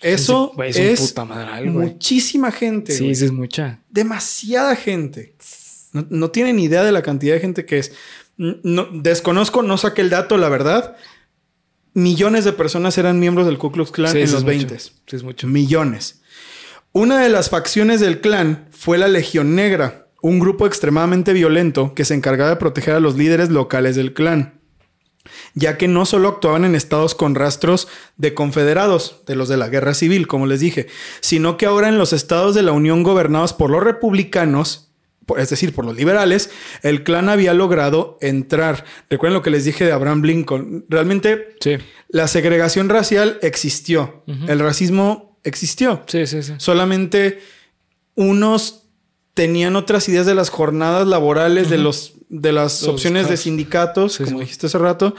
[0.00, 1.88] Eso es, es puta madral, güey.
[1.88, 2.92] muchísima gente.
[2.92, 3.80] Sí, es mucha.
[3.90, 5.34] demasiada gente.
[5.92, 7.92] No, no tienen idea de la cantidad de gente que es.
[8.36, 10.96] No, desconozco, no saqué el dato, la verdad.
[11.94, 14.56] Millones de personas eran miembros del Ku Klux Klan Sí, en los es mucho.
[14.56, 14.78] 20.
[14.78, 15.46] Sí, es mucho.
[15.46, 16.20] Millones.
[16.92, 22.06] Una de las facciones del clan fue la Legión Negra, un grupo extremadamente violento que
[22.06, 24.60] se encargaba de proteger a los líderes locales del clan,
[25.54, 29.68] ya que no solo actuaban en estados con rastros de confederados, de los de la
[29.68, 30.86] guerra civil, como les dije,
[31.20, 34.85] sino que ahora en los estados de la Unión gobernados por los republicanos,
[35.36, 36.50] es decir, por los liberales,
[36.82, 38.84] el clan había logrado entrar.
[39.10, 40.84] Recuerden lo que les dije de Abraham Lincoln.
[40.88, 41.76] Realmente Sí.
[42.08, 44.22] la segregación racial existió.
[44.46, 46.02] El racismo existió.
[46.06, 46.54] Sí, sí, sí.
[46.58, 47.40] Solamente
[48.14, 48.84] unos
[49.34, 54.14] tenían otras ideas de las jornadas laborales, de los de las Los opciones de sindicatos,
[54.14, 54.44] Sí, como sí.
[54.44, 55.14] dijiste hace rato,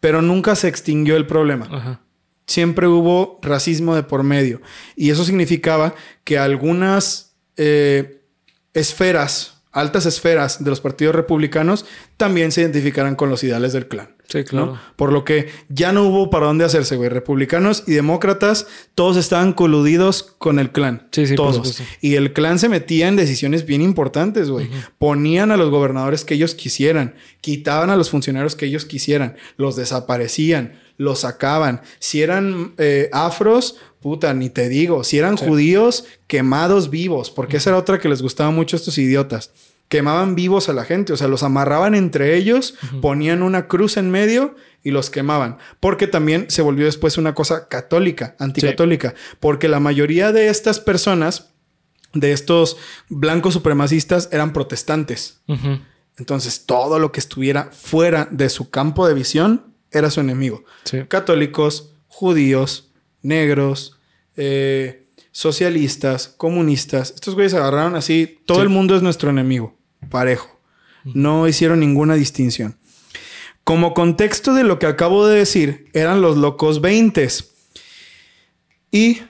[0.00, 1.68] pero nunca se extinguió el problema.
[1.70, 2.00] Ajá.
[2.46, 4.62] Siempre hubo racismo de por medio.
[4.96, 5.94] Y eso significaba
[6.24, 8.17] que algunas eh,
[8.74, 11.84] esferas, altas esferas de los partidos republicanos,
[12.16, 14.16] también se identificaran con los ideales del clan.
[14.28, 14.66] Sí, claro.
[14.66, 14.80] ¿no?
[14.96, 17.08] Por lo que ya no hubo para dónde hacerse, güey.
[17.08, 21.08] Republicanos y demócratas, todos estaban coludidos con el clan.
[21.12, 21.80] Sí, sí, todos.
[22.02, 24.68] Y el clan se metía en decisiones bien importantes, güey.
[24.98, 29.76] Ponían a los gobernadores que ellos quisieran, quitaban a los funcionarios que ellos quisieran, los
[29.76, 31.80] desaparecían, los sacaban.
[32.00, 35.04] Si eran eh, afros, puta, ni te digo.
[35.04, 38.98] Si eran judíos, quemados vivos, porque esa era otra que les gustaba mucho a estos
[38.98, 39.52] idiotas.
[39.88, 44.10] Quemaban vivos a la gente, o sea, los amarraban entre ellos, ponían una cruz en
[44.10, 49.80] medio y los quemaban, porque también se volvió después una cosa católica, anticatólica, porque la
[49.80, 51.52] mayoría de estas personas,
[52.12, 52.76] de estos
[53.08, 55.40] blancos supremacistas, eran protestantes.
[56.18, 60.64] Entonces, todo lo que estuviera fuera de su campo de visión era su enemigo.
[60.84, 61.04] Sí.
[61.08, 62.90] Católicos, judíos,
[63.22, 63.98] negros,
[64.36, 67.12] eh, socialistas, comunistas.
[67.12, 68.40] Estos güeyes agarraron así.
[68.46, 68.62] Todo Sí.
[68.64, 69.76] el mundo es nuestro enemigo.
[70.10, 70.58] Parejo.
[71.04, 72.76] No hicieron ninguna distinción.
[73.64, 77.28] Como contexto de lo que acabo de decir, eran los locos 20.
[78.90, 79.20] Y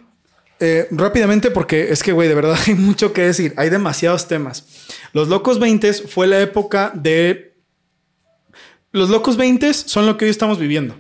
[0.61, 3.55] eh, rápidamente, porque es que, güey, de verdad hay mucho que decir.
[3.57, 4.67] Hay demasiados temas.
[5.13, 7.57] Los locos 20 fue la época de.
[8.93, 10.97] Los locos 20 son lo que hoy estamos viviendo.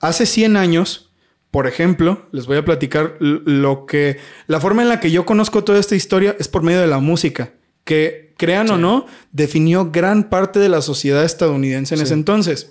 [0.00, 1.10] Hace 100 años,
[1.50, 4.18] por ejemplo, les voy a platicar lo que.
[4.46, 6.98] La forma en la que yo conozco toda esta historia es por medio de la
[6.98, 7.52] música,
[7.84, 12.04] que crean o no, definió gran parte de la sociedad estadounidense en Sí.
[12.04, 12.70] ese entonces.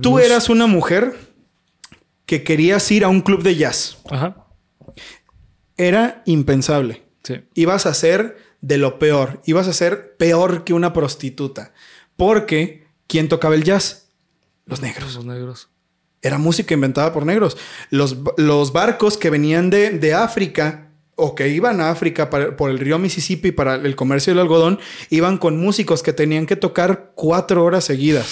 [0.00, 1.16] Tú eras una mujer
[2.26, 3.98] que querías ir a un club de jazz.
[4.10, 4.46] Ajá.
[5.76, 7.02] Era impensable.
[7.24, 7.40] Sí.
[7.54, 9.40] Ibas a ser de lo peor.
[9.44, 11.72] Ibas a ser peor que una prostituta.
[12.16, 14.08] Porque, ¿quién tocaba el jazz?
[14.66, 15.14] Los negros.
[15.14, 15.68] Los negros.
[16.20, 17.56] Era música inventada por negros.
[17.90, 22.70] Los, los barcos que venían de, de África o que iban a África para- por
[22.70, 24.78] el río Mississippi para el comercio del algodón,
[25.10, 28.26] iban con músicos que tenían que tocar cuatro horas seguidas.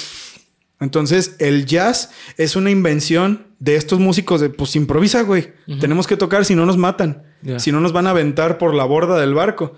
[0.80, 5.52] Entonces, el jazz es una invención de estos músicos de, pues improvisa, güey.
[5.78, 7.24] Tenemos que tocar si no nos matan.
[7.58, 9.74] Si no nos van a aventar por la borda del barco.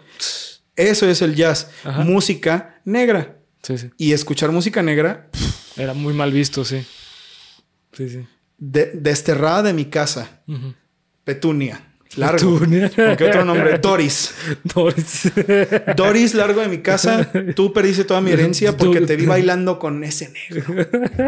[0.77, 1.71] Eso es el jazz.
[1.85, 2.03] Ajá.
[2.05, 3.39] Música negra.
[3.63, 3.91] Sí, sí.
[3.99, 5.29] Y escuchar música negra,
[5.77, 6.85] Era muy mal visto, sí.
[7.93, 8.27] Sí, sí.
[8.59, 10.43] de- desterrada de mi casa.
[11.25, 11.89] Petunia.
[12.17, 12.59] Largo.
[12.59, 12.91] Petunia.
[12.91, 13.79] ¿Con qué otro nombre?
[13.83, 14.35] Doris.
[14.65, 15.33] Doris.
[15.97, 17.31] Doris, largo de mi casa.
[17.55, 20.87] Tú perdiste toda mi herencia porque te vi bailando con ese negro.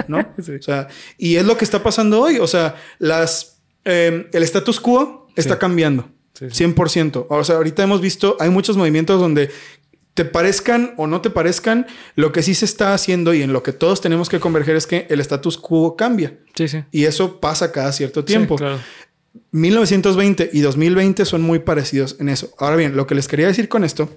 [0.09, 0.35] ¿No?
[0.43, 0.53] Sí.
[0.53, 2.39] O sea, y es lo que está pasando hoy.
[2.39, 5.61] O sea, las, eh, el status quo está Sí.
[5.61, 6.11] cambiando.
[6.35, 6.47] Sí.
[6.47, 7.26] 100%.
[7.30, 9.51] O sea, ahorita hemos visto, hay muchos movimientos donde
[10.15, 13.62] te parezcan o no te parezcan, lo que sí se está haciendo y en lo
[13.62, 16.39] que todos tenemos que converger es que el status quo cambia.
[16.55, 16.85] Sí, sí.
[16.93, 18.57] Y eso pasa cada cierto tiempo.
[18.57, 18.79] Sí, claro.
[19.51, 22.55] 1920 y 2020 son muy parecidos en eso.
[22.59, 24.09] Ahora bien, lo que les quería decir con esto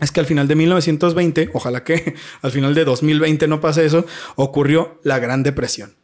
[0.00, 4.06] es que al final de 1920, ojalá que al final de 2020 no pase eso,
[4.36, 5.94] ocurrió la Gran Depresión.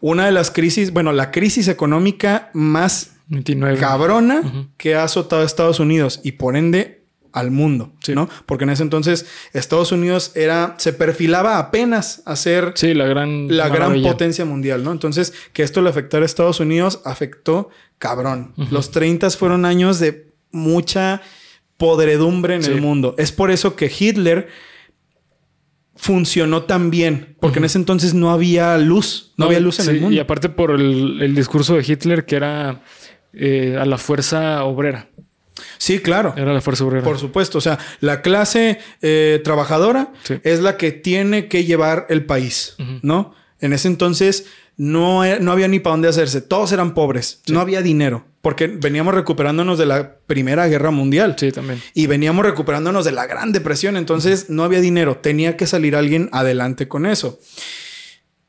[0.00, 3.78] Una de las crisis, bueno, la crisis económica más 29.
[3.78, 6.98] cabrona que ha azotado a Estados Unidos y por ende
[7.32, 8.14] al mundo, Sí.
[8.14, 8.28] ¿no?
[8.46, 13.54] Porque en ese entonces Estados Unidos era, se perfilaba apenas a ser Sí, la gran.
[13.56, 14.92] la gran potencia mundial, ¿no?
[14.92, 18.52] Entonces, que esto le afectara a Estados Unidos, afectó cabrón.
[18.70, 21.20] Los 30 fueron años de mucha
[21.76, 22.70] podredumbre en Sí.
[22.72, 23.14] el mundo.
[23.18, 24.48] Es por eso que Hitler
[25.94, 30.00] funcionó tan bien, porque en ese entonces no había luz, no, había luz en el
[30.00, 30.14] mundo.
[30.16, 32.82] Y aparte por el, el discurso de Hitler que era
[33.32, 35.08] eh, a la fuerza obrera.
[35.78, 36.34] Sí, claro.
[36.36, 37.04] Era la fuerza obrera.
[37.04, 40.34] Por supuesto, o sea, la clase eh, trabajadora Sí.
[40.44, 42.74] es la que tiene que llevar el país.
[43.02, 43.32] ¿no?
[43.60, 46.40] En ese entonces no, e- no había ni para dónde hacerse.
[46.40, 47.40] Todos eran pobres.
[47.48, 48.24] No había dinero.
[48.40, 51.34] Porque veníamos recuperándonos de la Primera Guerra Mundial.
[51.38, 51.82] Sí, también.
[51.94, 53.96] Y veníamos recuperándonos de la Gran Depresión.
[53.96, 55.16] Entonces no había dinero.
[55.18, 57.40] Tenía que salir alguien adelante con eso.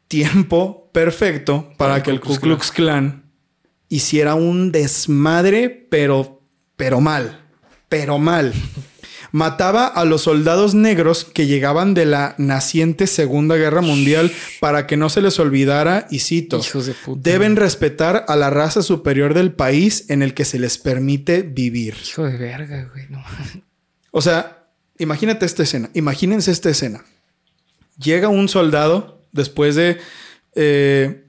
[0.08, 3.26] Tiempo perfecto para que el Ku Klux Klan
[3.90, 6.39] hiciera un desmadre, pero,
[6.80, 7.40] pero mal.
[7.90, 8.54] Pero mal.
[9.32, 14.98] Mataba a los soldados negros que llegaban de la naciente Segunda Guerra Mundial para que
[14.98, 17.22] no se les olvidara, y cito, Hijos de puta.
[17.30, 21.96] deben respetar a la raza superior del país en el que se les permite vivir.
[22.08, 23.06] Hijo de verga, güey.
[23.10, 23.24] No.
[24.12, 24.66] O sea,
[24.98, 25.92] imagínate esta escena.
[25.94, 27.06] Imagínense esta escena.
[28.02, 29.98] Llega un soldado después de.
[30.56, 31.26] eh,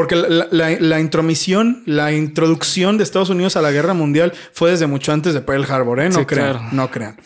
[0.00, 4.70] porque la, la- la intromisión, la introducción de Estados Unidos a la guerra mundial fue
[4.70, 6.08] desde mucho antes de Pearl Harbor, ¿eh?
[6.08, 6.68] No Sí, crean, claro.
[6.72, 7.16] no crean.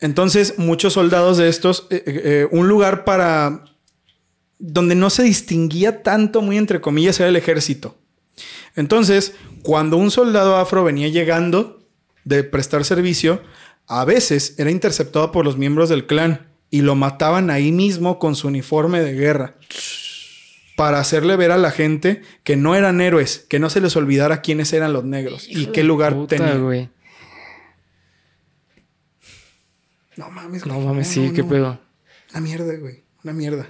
[0.00, 3.64] Entonces, muchos soldados de estos, eh, eh, eh, un lugar para.
[4.58, 7.96] donde no se distinguía tanto, muy entre comillas, era el ejército.
[8.76, 11.86] Entonces, cuando un soldado afro venía llegando
[12.24, 13.42] de prestar servicio,
[13.86, 18.34] a veces era interceptado por los miembros del clan y lo mataban ahí mismo con
[18.36, 19.54] su uniforme de guerra.
[20.80, 24.40] Para hacerle ver a la gente que no eran héroes, que no se les olvidara
[24.40, 26.90] quiénes eran los negros y qué lugar puta, tenían.
[30.16, 31.48] No mames, No güey, mames, sí, no, qué no.
[31.50, 31.80] pedo.
[32.30, 33.02] Una mierda, güey.
[33.22, 33.68] Una mierda.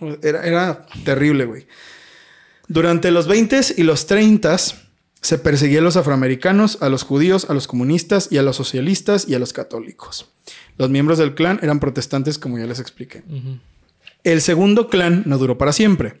[0.00, 1.66] No, Era, era terrible, güey.
[2.66, 4.56] Durante los 20 y los 30
[5.20, 9.28] se perseguía a los afroamericanos, a los judíos, a los comunistas y a los socialistas
[9.28, 10.30] y a los católicos.
[10.78, 13.22] Los miembros del clan eran protestantes, como ya les expliqué.
[14.24, 16.20] El segundo clan no duró para siempre.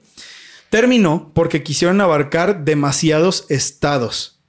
[0.70, 4.40] Terminó porque quisieron abarcar demasiados estados.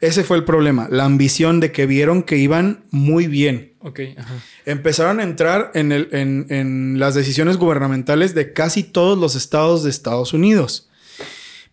[0.00, 3.74] Ese fue el problema, la ambición de que vieron que iban muy bien.
[3.80, 4.34] Ok, ajá.
[4.64, 9.84] Empezaron a entrar en, el- en- en las decisiones gubernamentales de casi todos los estados
[9.84, 10.88] de Estados Unidos.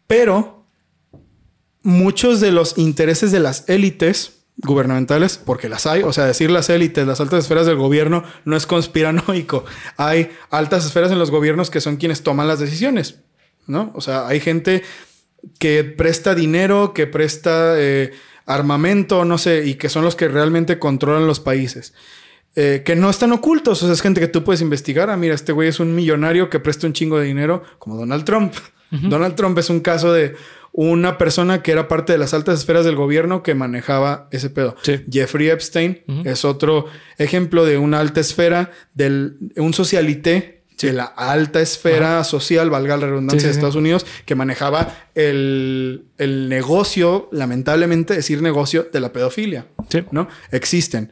[0.06, 0.66] Pero
[1.82, 6.70] muchos de los intereses de las élites gubernamentales, porque las hay, o sea, decir las
[6.70, 9.66] élites, las altas esferas del gobierno no es conspiranoico.
[9.98, 13.20] Hay altas esferas en los gobiernos que son quienes toman las decisiones,
[13.68, 13.92] ¿no?
[13.96, 14.84] O sea, hay gente
[15.58, 18.12] que presta dinero, que presta eh,
[18.46, 21.94] armamento, no sé, y que son los que realmente controlan los países.
[22.56, 25.10] Eh, que no están ocultos, o sea, es gente que tú puedes investigar.
[25.10, 28.26] Ah, mira, este güey es un millonario que presta un chingo de dinero, como Donald
[28.26, 28.54] Trump.
[28.92, 30.36] Donald Trump es un caso de
[30.72, 34.76] una persona que era parte de las altas esferas del gobierno que manejaba ese pedo.
[34.82, 35.02] Sí.
[35.12, 36.86] Jeffrey Epstein es otro
[37.18, 43.08] ejemplo de una alta esfera, del un socialité de la alta esfera social, valga la
[43.08, 43.52] redundancia, Sí, de.
[43.52, 49.68] Estados Unidos, que manejaba el, el negocio, lamentablemente decir negocio, de la pedofilia.
[49.90, 50.06] Sí.
[50.12, 50.30] ¿no?
[50.52, 51.12] Existen.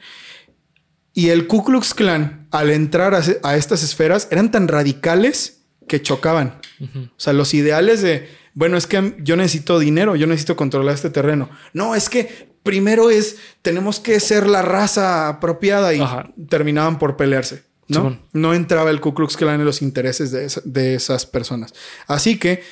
[1.14, 6.60] Y el Ku Klux Klan, al entrar a estas esferas, eran tan radicales que chocaban.
[6.93, 8.30] O sea, los ideales de,
[8.60, 11.47] bueno, es que yo necesito dinero, yo necesito controlar este terreno.
[11.74, 16.32] No, es que primero es, tenemos que ser la raza apropiada y Ajá.
[16.49, 17.62] terminaban por pelearse.
[17.88, 18.20] ¿no?
[18.34, 21.76] No entraba el Ku Klux Klan en los intereses de, esa- de esas personas.
[22.08, 22.64] Así que,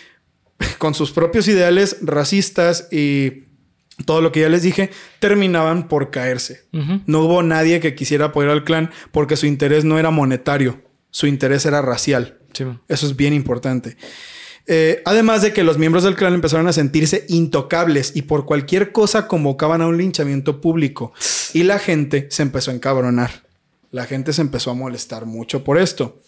[0.80, 3.44] con sus propios ideales racistas y
[4.06, 6.64] todo lo que ya les dije, terminaban por caerse.
[7.06, 10.82] No hubo nadie que quisiera apoyar al clan porque su interés no era monetario,
[11.12, 12.40] su interés era racial.
[12.54, 12.66] Sí.
[12.88, 13.98] Eso es bien importante.
[14.68, 18.92] Eh, además de que los miembros del clan empezaron a sentirse intocables y por cualquier
[18.92, 21.14] cosa convocaban a un linchamiento público
[21.54, 23.46] y la gente se empezó a encabronar.
[23.92, 26.20] La gente se empezó a molestar mucho por esto.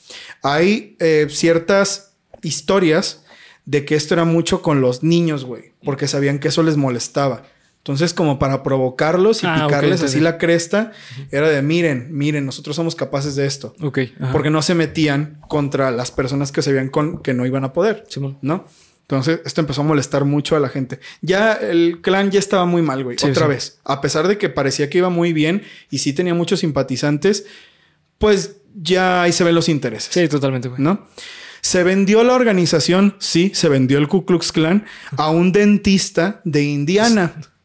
[0.44, 2.14] Hay eh, ciertas
[2.44, 3.24] historias
[3.66, 7.44] de que esto era mucho con los niños, güey, porque sabían que eso les molestaba.
[7.88, 10.92] Entonces, como para provocarlos y Ah, picarles así la cresta,
[11.32, 13.74] era de miren, miren, nosotros somos capaces de esto.
[13.82, 14.00] Ok.
[14.20, 14.32] ajá.
[14.34, 17.72] Porque no se metían contra las personas que se veían con que no iban a
[17.72, 18.38] poder, Simón.
[18.42, 18.66] ¿no?
[19.04, 21.00] Entonces, esto empezó a molestar mucho a la gente.
[21.22, 23.18] Ya el clan ya estaba muy mal, güey.
[23.18, 23.50] Sí, Otra sí.
[23.52, 23.80] vez.
[23.86, 27.46] A pesar de que parecía que iba muy bien y sí tenía muchos simpatizantes,
[28.18, 30.10] pues ya ahí se ven los intereses.
[30.14, 30.82] Sí, totalmente, güey.
[30.82, 31.08] ¿no?
[31.62, 34.86] Se vendió la organización, sí, se vendió el Ku Klux Klan
[35.16, 37.34] a un dentista de Indiana,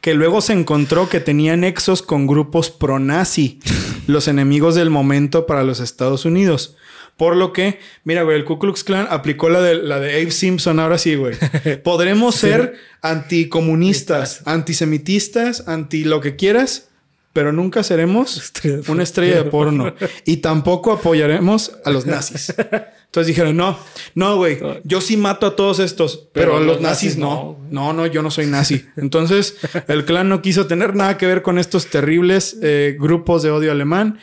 [0.00, 3.60] que luego se encontró que tenía nexos con grupos pro-nazi,
[4.06, 6.76] los enemigos del momento para los Estados Unidos.
[7.16, 10.30] Por lo que, mira, güey, el Ku Klux Klan aplicó la de, la de Abe
[10.30, 11.36] Simpson ahora sí, güey.
[11.84, 16.88] Podremos ser anticomunistas, antisemitistas, anti lo que quieras,
[17.34, 18.52] pero nunca seremos
[18.88, 19.94] una estrella de porno.
[20.24, 22.54] Y tampoco apoyaremos a los nazis.
[23.10, 23.76] Entonces dijeron, no,
[24.14, 27.58] no, güey, yo sí mato a todos estos, pero, a los, nazis, no.
[27.68, 28.84] No, no, yo no soy nazi.
[28.96, 29.56] Entonces
[29.88, 33.72] el clan no quiso tener nada que ver con estos terribles eh, grupos de odio
[33.72, 34.20] alemán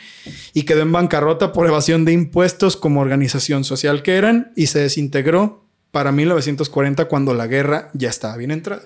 [0.54, 4.78] y quedó en bancarrota por evasión de impuestos como organización social que eran y se
[4.78, 8.82] desintegró para 1940 cuando la guerra ya estaba bien entrada.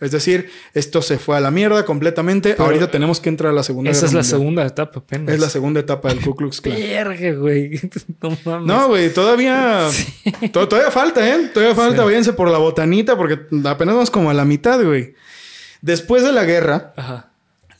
[0.00, 2.56] Es decir, esto se fue a la mierda completamente.
[2.58, 5.34] Ahorita tenemos que entrar a la segunda Esa es la segunda etapa apenas.
[5.34, 6.76] Es la segunda etapa del Ku Klux Klan.
[7.38, 7.80] Güey.
[8.20, 8.66] No mames.
[8.66, 9.88] No, güey, todavía
[10.52, 11.50] todavía falta, ¿eh?
[11.52, 15.14] Todavía falta, váyanse por la botanita porque apenas vamos como a la mitad, güey.
[15.82, 16.94] Después de la guerra,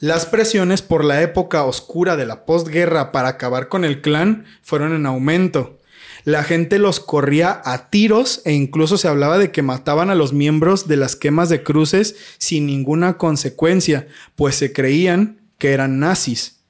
[0.00, 4.94] las presiones por la época oscura de la postguerra para acabar con el clan fueron
[4.94, 5.80] en aumento.
[6.25, 10.33] La gente los corría a tiros e incluso se hablaba de que mataban a los
[10.33, 16.61] miembros de las quemas de cruces sin ninguna consecuencia, pues se creían que eran nazis.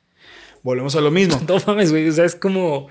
[0.64, 1.40] Volvemos a lo mismo.
[1.48, 2.08] No mames, güey.
[2.08, 2.88] O sea, es como.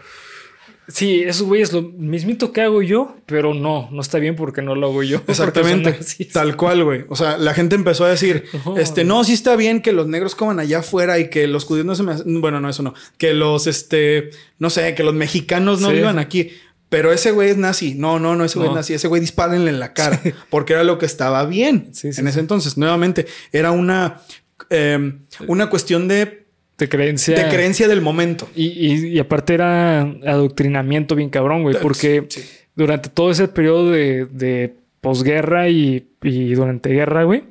[0.87, 4.61] Sí, eso, güey, es lo mismito que hago yo, pero no, no está bien porque
[4.61, 5.21] no lo hago yo.
[5.27, 5.97] Exactamente.
[6.31, 7.05] Tal cual, güey.
[7.07, 8.45] O sea, la gente empezó a decir,
[8.77, 11.85] este, no, sí está bien que los negros coman allá afuera y que los judíos
[11.85, 12.15] no se me...
[12.39, 12.93] Bueno, no, eso no.
[13.17, 16.51] Que los, este, no sé, que los mexicanos no vivan aquí.
[16.89, 17.95] Pero ese güey es nazi.
[17.95, 18.93] No, no, no, ese güey es nazi.
[18.93, 20.21] Ese güey dispárenle en la cara.
[20.49, 22.77] Porque era lo que estaba bien en ese entonces.
[22.77, 24.21] Nuevamente, era una,
[24.69, 26.42] em, una cuestión de
[26.83, 27.35] de creencia.
[27.35, 28.49] De creencia del momento.
[28.55, 32.27] Y, aparte era adoctrinamiento bien cabrón, güey, porque
[32.75, 37.43] durante todo ese periodo de, posguerra y, durante guerra, güey,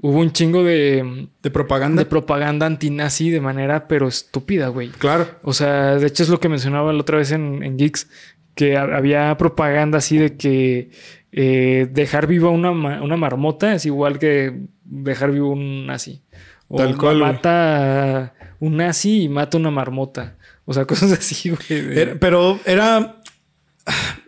[0.00, 1.28] hubo un chingo de...
[1.42, 2.02] De propaganda.
[2.02, 4.88] De propaganda antinazi de manera, pero estúpida, güey.
[4.90, 5.26] Claro.
[5.42, 8.08] O sea, de hecho es lo que mencionaba la otra vez en, en Geeks,
[8.54, 10.90] que había propaganda así de que
[11.30, 16.22] eh, dejar viva una, una marmota es igual que dejar vivo un nazi.
[16.68, 17.18] O Tal cual.
[17.18, 20.36] Mata un nazi y mata una marmota.
[20.64, 22.18] O sea, cosas así, güey.
[22.18, 23.20] pero era.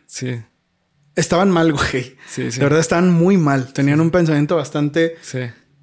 [0.06, 0.40] Sí.
[1.16, 2.16] Estaban mal, güey.
[2.26, 2.58] Sí, sí.
[2.58, 3.72] De verdad, estaban muy mal.
[3.72, 5.16] Tenían un pensamiento bastante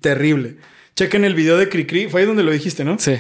[0.01, 0.57] terrible.
[0.95, 2.07] Chequen el video de Cricri.
[2.07, 2.97] Fue ahí donde lo dijiste, ¿no?
[2.97, 3.17] Sí.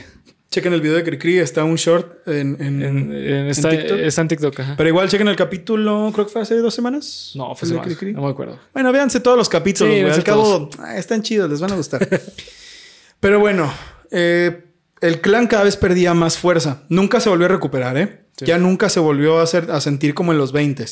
[0.49, 1.37] Chequen el video de Cricri.
[1.37, 3.11] Está un short en, en,
[3.49, 3.97] está, TikTok.
[3.99, 7.33] Está en TikTok, Pero igual chequen el capítulo, creo que fue hace dos semanas.
[7.35, 8.13] No, fue hace Cricri.
[8.13, 8.57] No me acuerdo.
[8.73, 10.09] Bueno, véanse todos los capítulos, güey.
[10.09, 12.07] Al cabo, ah, están chidos, les van a gustar.
[13.19, 13.71] Pero bueno,
[14.09, 14.66] eh,
[15.01, 16.83] el clan cada vez perdía más fuerza.
[16.89, 18.27] Nunca se volvió a recuperar, ¿eh?
[18.37, 20.85] Ya nunca se volvió a, hacer, a sentir como en los 20.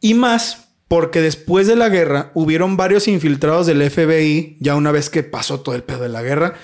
[0.00, 5.10] Y más porque después de la guerra hubieron varios infiltrados del FBI, ya una vez
[5.10, 6.54] que pasó todo el pedo de la guerra,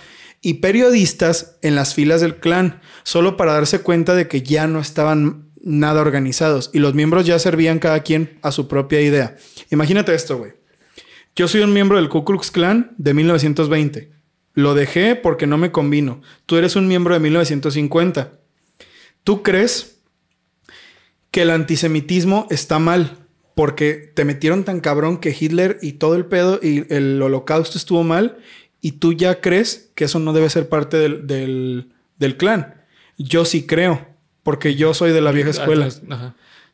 [0.41, 4.81] y periodistas en las filas del clan, solo para darse cuenta de que ya no
[4.81, 9.37] estaban nada organizados y los miembros ya servían cada quien a su propia idea.
[9.71, 10.53] Imagínate esto, güey.
[11.35, 14.13] Yo soy un miembro del Ku Klux Klan de 1920.
[14.55, 16.21] Lo dejé porque no me convino.
[16.47, 18.33] Tú eres un miembro de 1950.
[19.25, 19.99] ¿Tú crees
[21.31, 23.19] que el antisemitismo está mal?
[23.55, 28.03] Porque te metieron tan cabrón que Hitler y todo el pedo y el holocausto estuvo
[28.03, 28.39] mal
[28.81, 32.83] y tú ya crees que eso no debe ser parte del, del, clan.
[33.17, 34.07] Yo sí creo,
[34.43, 35.89] porque yo soy de la vieja escuela.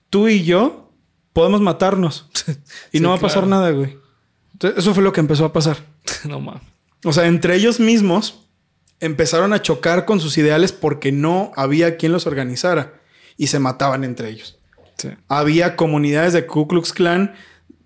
[0.09, 0.91] Tú y yo
[1.33, 2.29] podemos matarnos
[2.93, 3.99] y no va a pasar nada, güey.
[4.77, 5.77] eso fue lo que empezó a pasar.
[6.25, 6.63] no mames.
[7.05, 8.49] O sea, entre ellos mismos
[9.01, 13.01] empezaron a chocar con sus ideales porque no había quien los organizara
[13.37, 14.59] y se mataban entre ellos.
[15.29, 17.35] Había comunidades de Ku Klux Klan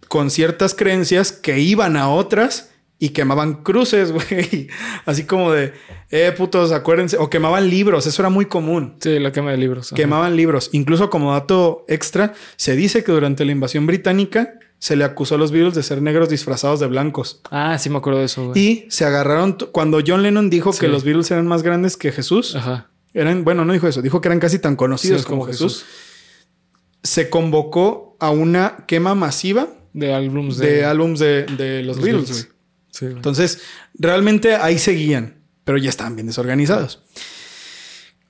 [0.08, 4.68] con ciertas creencias que iban a otras y quemaban cruces, güey.
[5.04, 5.72] Así como de,
[6.10, 7.16] eh, putos, acuérdense.
[7.18, 8.96] O quemaban libros, eso era muy común.
[9.00, 9.92] Sí, la quema de libros.
[9.94, 10.70] Quemaban libros.
[10.72, 15.38] Incluso como dato extra, se dice que durante la invasión británica se le acusó a
[15.38, 17.40] los Beatles de ser negros disfrazados de blancos.
[17.52, 18.48] Ah, sí me acuerdo de eso.
[18.48, 18.60] Güey.
[18.60, 22.56] Y se agarraron cuando John Lennon dijo que los Beatles eran más grandes que Jesús.
[22.56, 22.90] Ajá.
[23.14, 25.84] Eran, bueno, no dijo eso, dijo que eran casi tan conocidos como, Jesús.
[27.04, 32.48] Se convocó a una quema masiva de álbums de, de álbums de, los, Beatles.
[32.90, 33.60] Sí, Entonces,
[33.94, 37.04] realmente ahí seguían, pero ya estaban bien desorganizados.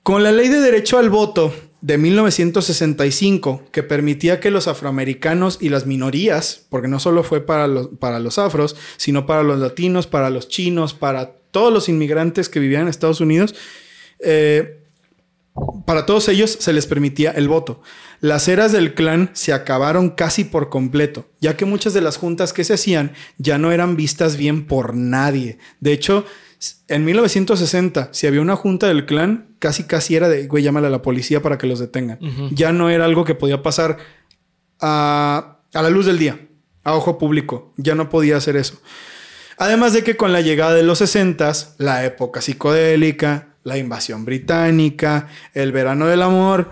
[0.03, 1.51] Con la ley de derecho al voto
[1.83, 7.67] de 1965 que permitía que los afroamericanos y las minorías, porque no solo fue para
[7.67, 12.47] los, para los afros, sino para los latinos, para los chinos, para todos los inmigrantes
[12.47, 13.53] que vivían en Estados Unidos,
[14.19, 14.79] eh,
[15.85, 17.81] para todos ellos se les permitía el voto.
[18.21, 22.53] Las eras del clan se acabaron casi por completo, ya que muchas de las juntas
[22.53, 25.57] que se hacían ya no eran vistas bien por nadie.
[25.81, 26.25] De hecho,
[26.87, 30.89] en 1960, si había una junta del clan, casi casi era de, güey, llámale a
[30.89, 32.19] la policía para que los detengan.
[32.51, 33.97] Ya no era algo que podía pasar
[34.79, 36.39] a, a la luz del día,
[36.83, 37.73] a ojo público.
[37.77, 38.81] Ya no podía hacer eso.
[39.57, 45.27] Además de que con la llegada de los 60, la época psicodélica, la invasión británica,
[45.53, 46.71] el verano del amor,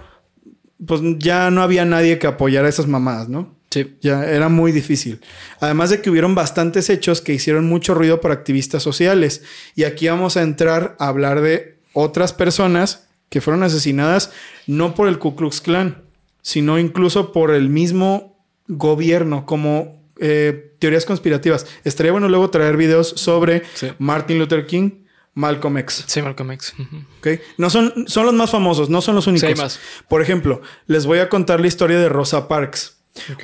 [0.85, 3.55] pues ya no había nadie que apoyara a esas mamadas, ¿no?
[3.71, 3.95] Sí.
[4.01, 5.21] Ya era muy difícil.
[5.59, 9.41] Además de que hubieron bastantes hechos que hicieron mucho ruido por activistas sociales.
[9.75, 14.31] Y aquí vamos a entrar a hablar de otras personas que fueron asesinadas
[14.67, 16.03] no por el Ku Klux Klan,
[16.41, 21.65] sino incluso por el mismo gobierno, como eh, teorías conspirativas.
[21.83, 23.87] Estaría bueno luego traer videos sobre Sí.
[23.99, 24.91] Martin Luther King,
[25.33, 26.03] Malcolm X.
[26.07, 26.73] Sí, Malcolm X.
[26.77, 26.97] Ujú.
[27.19, 27.27] ¿ok?
[27.57, 29.49] No son, son los más famosos, no son los únicos.
[29.49, 29.79] Sí, más.
[30.09, 32.97] Por ejemplo, les voy a contar la historia de Rosa Parks.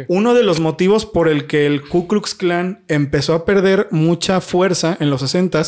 [0.08, 4.40] Uno de los motivos por el que el Ku Klux Klan empezó a perder mucha
[4.42, 5.62] fuerza en los 60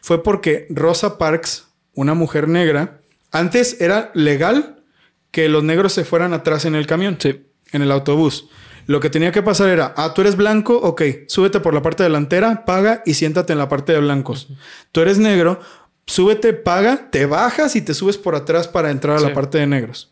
[0.00, 3.00] fue porque Rosa Parks, una mujer negra,
[3.30, 4.82] antes era legal
[5.30, 7.42] que los negros se fueran atrás en el camión, Sí.
[7.72, 8.48] en el autobús.
[8.86, 12.02] Lo que tenía que pasar era, ah, tú eres blanco, ok, súbete por la parte
[12.02, 14.48] delantera, paga y siéntate en la parte de blancos.
[14.90, 15.60] Tú eres negro,
[16.06, 19.66] súbete, paga, te bajas y te subes por atrás para entrar a la parte de
[19.66, 20.11] negros.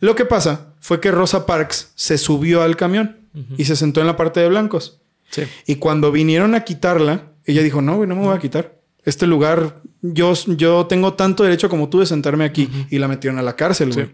[0.00, 3.18] Lo que pasa fue que Rosa Parks se subió al camión
[3.58, 5.00] y se sentó en la parte de blancos.
[5.30, 5.42] Sí.
[5.66, 8.76] Y cuando vinieron a quitarla, ella dijo, no, güey, no me voy a quitar.
[9.04, 12.70] Este lugar, yo, yo tengo tanto derecho como tú de sentarme aquí.
[12.90, 14.06] Y la metieron a la cárcel, güey.
[14.06, 14.12] Sí.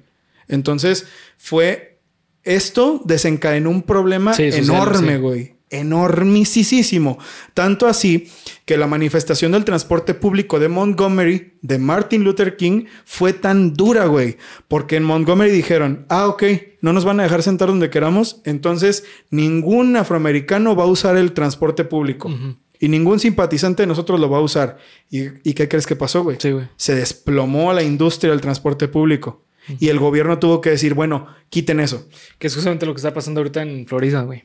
[0.49, 1.07] Entonces,
[1.37, 2.01] fue...
[2.45, 5.55] Esto desencadenó un problema Sí, enorme, güey.
[5.72, 7.18] Enormisísimo.
[7.54, 8.28] Tanto así
[8.64, 14.06] que la manifestación del transporte público de Montgomery de Martin Luther King fue tan dura,
[14.06, 14.36] güey.
[14.68, 16.44] Porque en Montgomery dijeron, ah, ok,
[16.82, 18.42] no nos van a dejar sentar donde queramos.
[18.44, 22.30] Entonces, ningún afroamericano va a usar el transporte público.
[22.78, 24.76] Y ningún simpatizante de nosotros lo va a usar.
[25.10, 26.36] ¿Y, y qué crees que pasó, güey?
[26.38, 26.68] Sí, güey.
[26.76, 29.44] Se desplomó la industria del transporte público.
[29.78, 32.08] Y el gobierno tuvo que decir, bueno, quiten eso.
[32.38, 34.44] Que es justamente lo que está pasando ahorita en Florida, güey.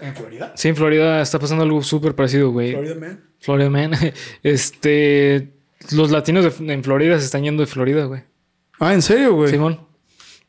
[0.00, 0.52] ¿En Florida?
[0.54, 2.72] Sí, en Florida está pasando algo súper parecido, güey.
[2.72, 3.24] Florida, man.
[3.40, 3.90] Florida Man.
[4.42, 5.52] Este.
[5.92, 8.22] Los latinos de- en Florida se están yendo de Florida, güey.
[8.78, 9.50] Ah, ¿en serio, güey?
[9.50, 9.80] Simón.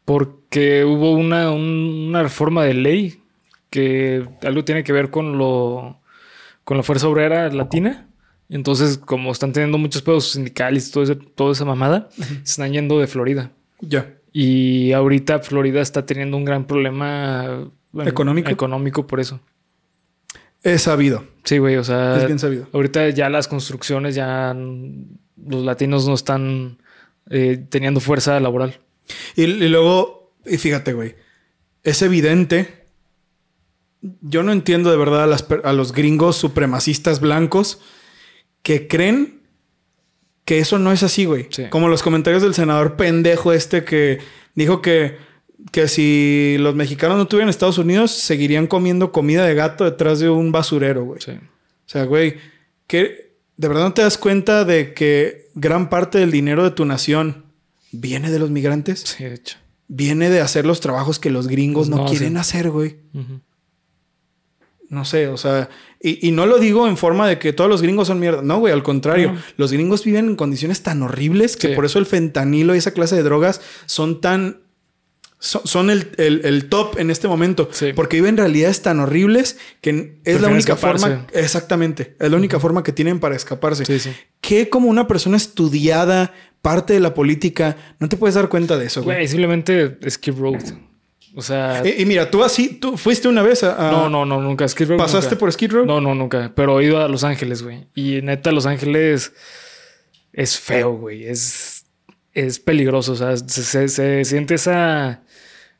[0.06, 3.22] Porque hubo una, un- una reforma de ley
[3.70, 6.00] que algo tiene que ver con lo.
[6.64, 8.08] con la fuerza obrera latina.
[8.48, 12.72] Entonces, como están teniendo muchos pedos sindicales y todo ese- toda esa mamada, se están
[12.72, 13.52] yendo de Florida.
[13.82, 14.14] Ya.
[14.32, 17.68] Y ahorita Florida está teniendo un gran problema
[18.04, 18.50] ¿Económico?
[18.50, 19.40] Económico por eso.
[20.64, 21.26] He sabido.
[21.44, 21.78] Sí, güey.
[21.78, 22.68] O sea, Es bien sabido.
[22.74, 26.80] ahorita ya las construcciones, ya los latinos no están
[27.30, 28.80] eh, teniendo fuerza laboral.
[29.36, 31.16] Y, y luego, y fíjate, güey,
[31.84, 32.86] es evidente.
[34.22, 37.80] Yo no entiendo de verdad a, las per- a los gringos supremacistas blancos
[38.62, 39.42] que creen
[40.46, 41.48] que eso no es así, güey.
[41.50, 41.66] Sí.
[41.70, 44.20] Como los comentarios del senador pendejo este que
[44.54, 45.18] dijo que,
[45.72, 50.30] que si los mexicanos no tuvieran Estados Unidos, seguirían comiendo comida de gato detrás de
[50.30, 51.22] un basurero, güey.
[51.22, 51.32] Sí.
[51.32, 52.36] O sea, güey,
[52.88, 56.86] que de verdad no te das cuenta de que gran parte del dinero de tu
[56.86, 57.46] nación
[57.92, 59.58] viene de los migrantes, Sí, de hecho.
[59.88, 62.38] viene de hacer los trabajos que los gringos no, No, quieren sí.
[62.40, 62.98] hacer, güey.
[64.88, 67.82] No sé, o sea, y, y no lo digo en forma de que todos los
[67.82, 68.44] gringos son mierda.
[68.44, 69.34] No, güey, al contrario.
[69.34, 69.42] No.
[69.58, 71.74] Los gringos viven en condiciones tan horribles que Sí.
[71.76, 74.60] por eso el fentanilo y esa clase de drogas son tan.
[75.38, 77.70] Son, son el, el- el top en este momento.
[77.72, 77.94] Sí.
[77.94, 81.08] Porque viven realidades tan horribles que es la única escaparse.
[81.08, 81.28] forma.
[81.34, 82.16] Exactamente.
[82.20, 83.86] Es la única forma que tienen para escaparse.
[83.86, 84.12] Sí, sí.
[84.42, 88.86] Que como una persona estudiada, parte de la política, no te puedes dar cuenta de
[88.88, 89.18] eso, güey.
[89.18, 90.64] Güey, simplemente Skid Road.
[91.38, 93.90] O sea, Y, y mira, tú así, tú fuiste una vez a.
[93.90, 94.66] a- no, no, no, nunca.
[94.68, 94.98] Skid Row.
[94.98, 95.40] ¿Pasaste nunca.
[95.40, 95.86] por Skid Row?
[95.86, 96.54] No, no, nunca.
[96.56, 97.88] Pero he ido a Los Ángeles, güey.
[97.94, 99.34] Y neta, Los Ángeles
[100.34, 101.26] es feo, güey.
[101.28, 101.86] Es,
[102.34, 103.12] es peligroso.
[103.12, 105.24] O sea, se, se- se siente esa,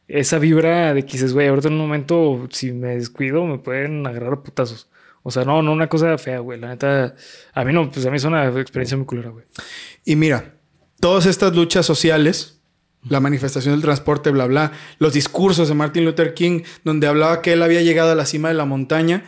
[0.08, 4.06] esa vibra de que dices, güey, ahorita en un momento, si me descuido, me pueden
[4.06, 4.88] agarrar a putazos.
[5.24, 6.60] O sea, no, no una cosa fea, güey.
[6.60, 7.16] La neta,
[7.54, 9.46] a mí no, pues a mí es una experiencia muy culera, güey.
[10.04, 10.54] Y mira,
[11.00, 12.60] todas estas luchas sociales,
[13.10, 17.54] la manifestación del transporte, bla, bla, los discursos de Martin Luther King, donde hablaba que
[17.54, 19.26] él había llegado a la cima de la montaña,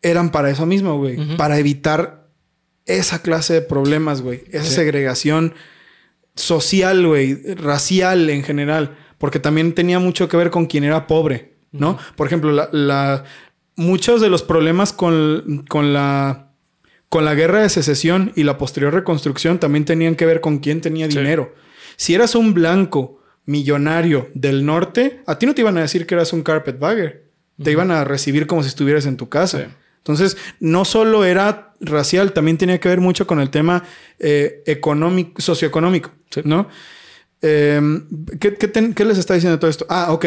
[0.00, 1.36] eran para eso mismo, güey.
[1.36, 2.28] Para evitar
[2.86, 4.44] esa clase de problemas, güey.
[4.52, 4.74] Esa Sí.
[4.76, 5.52] segregación
[6.34, 8.96] social, güey, racial en general.
[9.18, 11.98] Porque también tenía mucho que ver con quien era pobre, ¿no?
[12.16, 13.24] Por ejemplo, la, la-
[13.76, 16.42] muchos de los problemas con, con la
[17.08, 20.80] con la guerra de secesión y la posterior reconstrucción también tenían que ver con quién
[20.80, 21.16] tenía Sí.
[21.18, 21.54] dinero.
[21.96, 26.14] Si eras un blanco millonario del norte, a ti no te iban a decir que
[26.16, 27.30] eras un carpetbagger.
[27.62, 29.58] Te iban a recibir como si estuvieras en tu casa.
[29.58, 29.64] Sí.
[29.98, 33.84] Entonces, no solo era racial, también tenía que ver mucho con el tema
[34.18, 36.40] eh, económico, socioeconómico, Sí.
[36.44, 36.68] ¿no?
[37.46, 37.80] Eh,
[38.40, 39.86] ¿qué, qué ten- qué les está diciendo todo esto?
[39.88, 40.26] Ah, ok.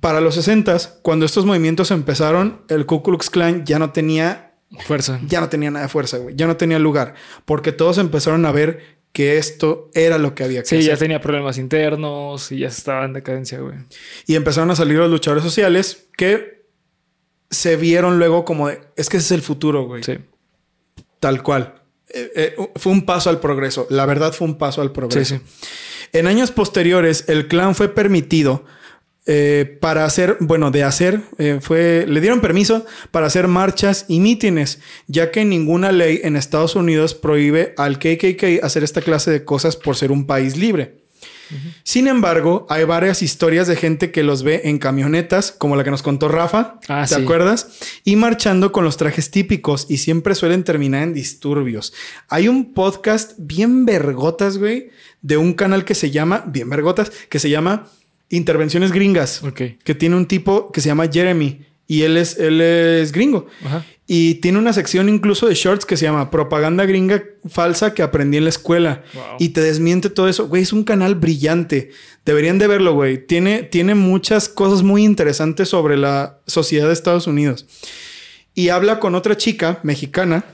[0.00, 4.52] Para los 60 cuando estos movimientos empezaron, el Ku Klux Klan ya no tenía
[4.84, 5.18] Fuerza.
[5.26, 6.34] ya no tenía nada de fuerza, güey.
[6.36, 7.14] Ya no tenía lugar.
[7.44, 10.98] Porque todos empezaron a ver que esto era lo que había que Sí, ya hacer.
[11.06, 13.76] tenía problemas internos y ya estaba en decadencia, güey.
[14.26, 16.66] Y empezaron a salir los luchadores sociales que
[17.50, 20.02] se vieron luego como de, es que ese es el futuro, güey.
[20.02, 20.18] Sí.
[21.20, 21.74] Tal cual.
[22.08, 23.86] Eh, eh, fue un paso al progreso.
[23.88, 25.36] La verdad fue un paso al progreso.
[25.36, 25.66] Sí, sí.
[26.12, 28.64] En años posteriores, el clan fue permitido
[29.28, 34.20] eh, para hacer, bueno, de hacer, eh, fue, le dieron permiso para hacer marchas y
[34.20, 34.78] mítines,
[35.08, 39.76] ya que ninguna ley en Estados Unidos prohíbe al KKK hacer esta clase de cosas
[39.76, 41.04] por ser un país libre.
[41.84, 45.92] Sin embargo, hay varias historias de gente que los ve en camionetas, como la que
[45.92, 47.22] nos contó Rafa, Ah, ¿te sí.
[47.22, 47.68] acuerdas?
[48.02, 51.92] Y marchando con los trajes típicos y siempre suelen terminar en disturbios.
[52.28, 54.90] Hay un podcast bien vergotas, güey,
[55.26, 57.88] de un canal que se llama, bien vergotas, que se llama
[58.30, 59.60] Intervenciones Gringas, Ok.
[59.82, 63.48] que tiene un tipo que se llama Jeremy y él es, él es gringo.
[63.64, 63.84] Ajá.
[64.06, 68.36] Y tiene una sección incluso de shorts que se llama Propaganda Gringa Falsa que aprendí
[68.36, 69.02] en la escuela.
[69.14, 69.24] Wow.
[69.40, 70.46] Y te desmiente todo eso.
[70.46, 71.90] Güey, es un canal brillante.
[72.24, 73.18] Deberían de verlo, güey.
[73.26, 77.66] Tiene, tiene muchas cosas muy interesantes sobre la sociedad de Estados Unidos.
[78.54, 80.44] Y habla con otra chica mexicana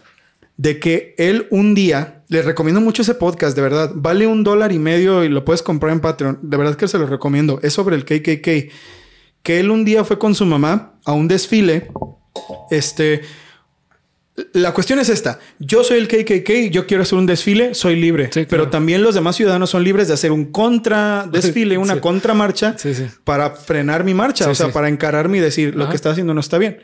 [0.62, 3.90] de que él un día, les recomiendo mucho ese podcast, de verdad.
[3.94, 6.38] Vale un dólar y medio y lo puedes comprar en Patreon.
[6.42, 7.58] De verdad que se lo recomiendo.
[7.64, 8.72] Es sobre el KKK.
[9.42, 11.88] Que él un día fue con su mamá a un desfile.
[12.70, 13.22] Este,
[14.52, 15.40] la cuestión es esta.
[15.58, 18.26] Yo soy el KKK, yo quiero hacer un desfile, soy libre.
[18.26, 18.48] Sí, claro.
[18.48, 22.00] Pero también los demás ciudadanos son libres de hacer un contra desfile, una Sí.
[22.00, 22.92] contramarcha Sí,
[23.24, 26.40] para frenar mi marcha, o sea, para encararme y decir lo que está haciendo no
[26.40, 26.78] está bien.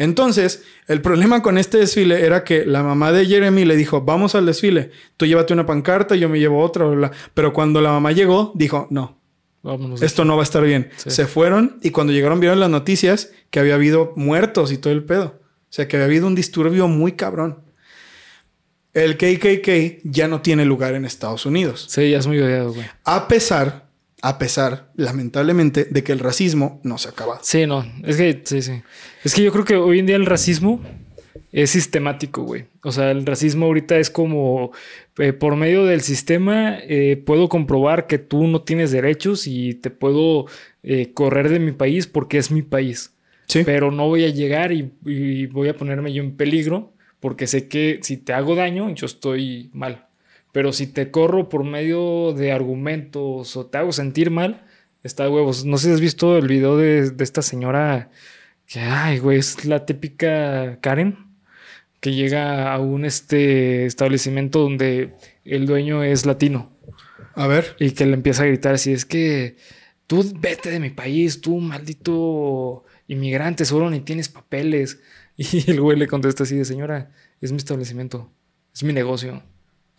[0.00, 4.34] Entonces, el problema con este desfile era que la mamá de Jeremy le dijo, vamos
[4.34, 7.10] al desfile, tú llévate una pancarta, yo me llevo otra, bla, bla.
[7.34, 9.20] pero cuando la mamá llegó, dijo, no,
[9.62, 10.00] Vámonos.
[10.00, 10.88] esto no va a estar bien.
[10.96, 11.10] Sí.
[11.10, 15.04] Se fueron y cuando llegaron vieron las noticias que había habido muertos y todo el
[15.04, 15.38] pedo.
[15.44, 17.58] O sea, que había habido un disturbio muy cabrón.
[18.94, 21.88] El KKK ya no tiene lugar en Estados Unidos.
[21.90, 22.86] Sí, ya es muy odiado, güey.
[23.04, 23.89] A pesar,
[24.22, 27.40] a pesar, lamentablemente, de que el racismo no se ha acabado.
[27.42, 27.84] Sí, no.
[28.04, 28.82] Es que, sí, sí.
[29.24, 30.80] Es que yo creo que hoy en día el racismo
[31.52, 32.66] es sistemático, güey.
[32.82, 34.72] O sea, el racismo ahorita es como
[35.18, 39.90] eh, por medio del sistema eh, puedo comprobar que tú no tienes derechos y te
[39.90, 40.46] puedo
[40.82, 43.14] eh, correr de mi país porque es mi país.
[43.46, 43.62] Sí.
[43.64, 47.68] Pero no voy a llegar y, y voy a ponerme yo en peligro porque sé
[47.68, 50.06] que si te hago daño, yo estoy mal.
[50.52, 54.64] Pero si te corro por medio de argumentos o te hago sentir mal,
[55.02, 55.64] está de huevos.
[55.64, 58.10] No sé si has visto el video de, de esta señora
[58.66, 61.30] que, ay, güey, es la típica Karen
[62.00, 65.14] que llega a un este establecimiento donde
[65.44, 66.72] el dueño es latino
[67.34, 67.76] A ver.
[67.78, 69.56] y que le empieza a gritar así, es que
[70.06, 74.98] tú vete de mi país, tú maldito inmigrante, seguro ni tienes papeles.
[75.36, 78.30] Y el güey le contesta así de, señora, es mi establecimiento,
[78.74, 79.42] es mi negocio.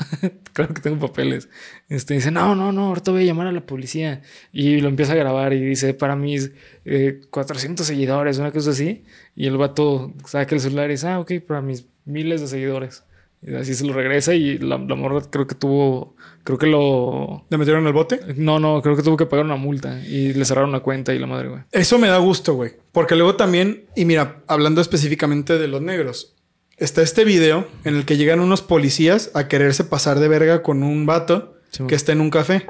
[0.53, 1.49] claro que tengo papeles.
[1.90, 4.22] Este dice, no, no, no, ahorita voy a llamar a la policía.
[4.52, 6.52] Y lo empieza a grabar y dice, para mis
[6.86, 9.03] eh, 400 seguidores, una cosa así.
[9.36, 13.03] Y el vato saca el celular y dice, ah, ok, para mis miles de seguidores.
[13.44, 17.44] Y así se lo regresa y la, la morra creo que tuvo, creo que lo...
[17.49, 18.19] ¿Le metieron al bote?
[18.38, 21.18] No, no, creo que tuvo que pagar una multa y le cerraron la cuenta y
[21.18, 21.61] la madre, güey.
[21.72, 22.73] Eso me da gusto, güey.
[22.91, 26.36] Porque luego también, y mira, hablando específicamente de los negros,
[26.81, 30.83] está este video en el que llegan unos policías a quererse pasar de verga con
[30.83, 32.65] un vato Sí, que está en un café.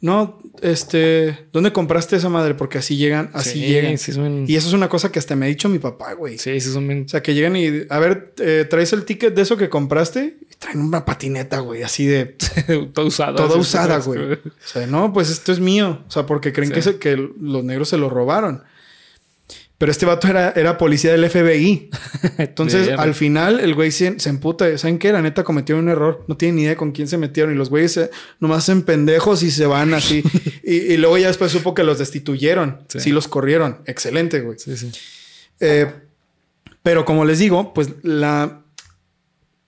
[0.00, 2.54] No, este, ¿dónde compraste esa madre?
[2.54, 3.98] Porque así llegan, así Sí, llegan.
[3.98, 6.38] sí son- Y eso es una cosa que hasta me ha dicho mi papá, güey.
[6.38, 7.02] Sí, sí son.
[7.04, 10.36] O sea, que llegan y, a ver, eh, ¿traes el ticket de eso que compraste?
[10.50, 12.26] Y traen una patineta, güey, así de
[12.94, 13.34] toda usada.
[13.34, 14.34] toda usada, güey.
[14.34, 15.98] O sea, no, pues esto es mío.
[16.06, 18.62] O sea, porque creen que, se- que los negros se lo robaron.
[19.78, 21.88] Pero este vato era, era policía del FBI.
[22.38, 24.76] Entonces, al final, el güey se, se emputa.
[24.76, 25.12] ¿Saben qué?
[25.12, 26.24] La neta cometió un error.
[26.26, 27.54] No tienen ni idea con quién se metieron.
[27.54, 28.10] Y los güeyes se,
[28.40, 30.24] nomás hacen pendejos y se van así.
[30.64, 32.80] y, y luego ya después supo que los destituyeron.
[32.88, 33.10] Sí, Sí.
[33.12, 33.78] los corrieron.
[33.86, 34.58] Excelente, güey.
[34.58, 34.90] Sí, sí.
[35.60, 35.86] Eh,
[36.82, 38.62] pero como les digo, pues la...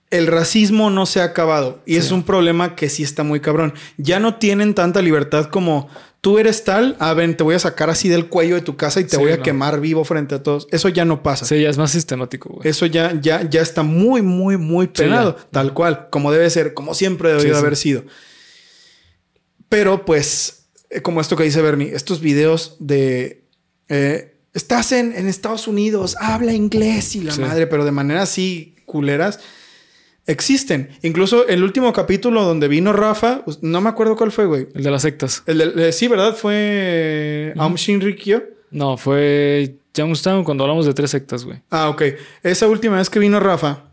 [0.09, 3.73] El racismo no se ha acabado y es un problema que sí está muy cabrón.
[3.95, 5.87] Ya no tienen tanta libertad como
[6.21, 8.99] tú eres tal, a ver, te voy a sacar así del cuello de tu casa
[8.99, 9.43] y te Sí, voy a no.
[9.43, 10.67] quemar vivo frente a todos.
[10.71, 11.45] Eso ya no pasa.
[11.45, 12.69] Sí, ya es más sistemático, güey.
[12.69, 16.93] Eso ya, ya, ya está muy, muy, muy penado, tal cual, como debe ser, como
[16.93, 18.03] siempre debió Sí, de haber sido.
[19.69, 23.45] Pero pues, eh, como esto que dice Bernie, estos videos de
[23.89, 28.75] eh, estás en, en Estados Unidos, habla inglés y la madre, pero de manera así
[28.85, 29.39] culeras.
[30.27, 30.89] Existen.
[31.01, 34.67] Incluso el último capítulo donde vino Rafa, no me acuerdo cuál fue, güey.
[34.75, 35.43] El de las sectas.
[35.47, 36.35] El de- eh, sí, ¿verdad?
[36.35, 38.43] Fue Aum Shinrikyo.
[38.69, 41.59] No, fue Jamestown cuando hablamos de tres sectas, güey.
[41.69, 42.03] Ah, ok.
[42.43, 43.83] Esa última vez que vino Rafa,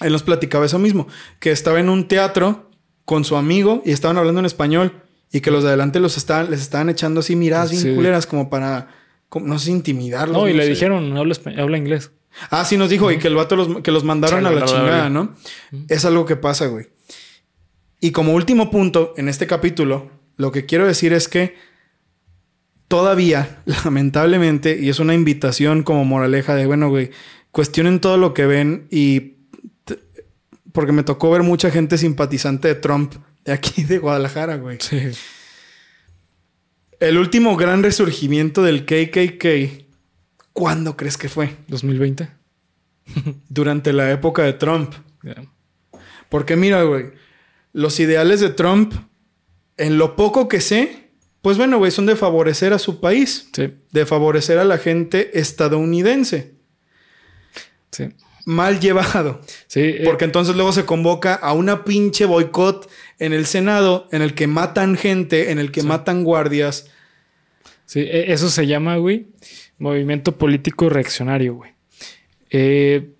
[0.00, 1.08] él nos platicaba eso mismo,
[1.40, 2.70] que estaba en un teatro
[3.04, 5.02] con su amigo y estaban hablando en español
[5.32, 7.94] y que los de adelante los estaban, les estaban echando así miradas bien Sí.
[7.94, 8.88] culeras como para,
[9.28, 10.36] como, no sé, intimidarlos.
[10.36, 10.70] No, y le sé.
[10.70, 12.12] dijeron, habla, habla inglés.
[12.50, 14.66] Ah, sí nos dijo y que el vato los, que los mandaron a la la
[14.66, 15.10] chingada.
[15.10, 15.34] ¿no?
[15.88, 16.86] Es algo que pasa, güey.
[18.00, 21.56] Y como último punto en este capítulo, lo que quiero decir es que
[22.88, 27.10] todavía, lamentablemente, y es una invitación como moraleja de, bueno, güey,
[27.50, 29.36] cuestionen todo lo que ven y...
[30.72, 34.78] Porque me tocó ver mucha gente simpatizante de Trump de aquí de Guadalajara, güey.
[34.80, 35.00] Sí.
[37.00, 39.89] El último gran resurgimiento del KKK,
[40.52, 41.56] ¿cuándo crees que fue?
[41.68, 42.28] 2020.
[43.48, 44.94] Durante la época de Trump.
[46.28, 47.06] Porque mira, güey,
[47.72, 48.92] los ideales de Trump,
[49.76, 51.10] en lo poco que sé,
[51.42, 53.48] pues bueno, güey, son de favorecer a su país.
[53.52, 53.72] Sí.
[53.90, 56.54] De favorecer a la gente estadounidense.
[57.90, 58.08] Sí.
[58.46, 59.40] Mal llevado.
[59.66, 59.80] Sí.
[59.80, 64.34] eh, Porque entonces luego se convoca a una pinche boicot en el Senado en el
[64.34, 66.86] que matan gente, en el que matan guardias.
[67.86, 69.26] Sí, e- eso se llama, güey,
[69.80, 71.72] movimiento político reaccionario, güey.
[72.50, 73.10] Eh,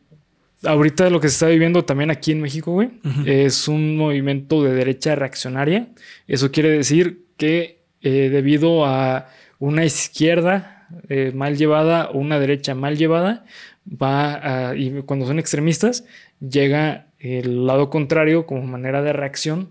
[0.62, 2.90] ahorita lo que se está viviendo también aquí en México, güey,
[3.26, 5.88] es un movimiento de derecha reaccionaria.
[6.28, 9.28] Eso quiere decir que eh, debido a
[9.58, 13.44] una izquierda eh, mal llevada o una derecha mal llevada,
[13.90, 16.04] va a, y cuando son extremistas,
[16.40, 19.70] llega el lado contrario como manera de reacción,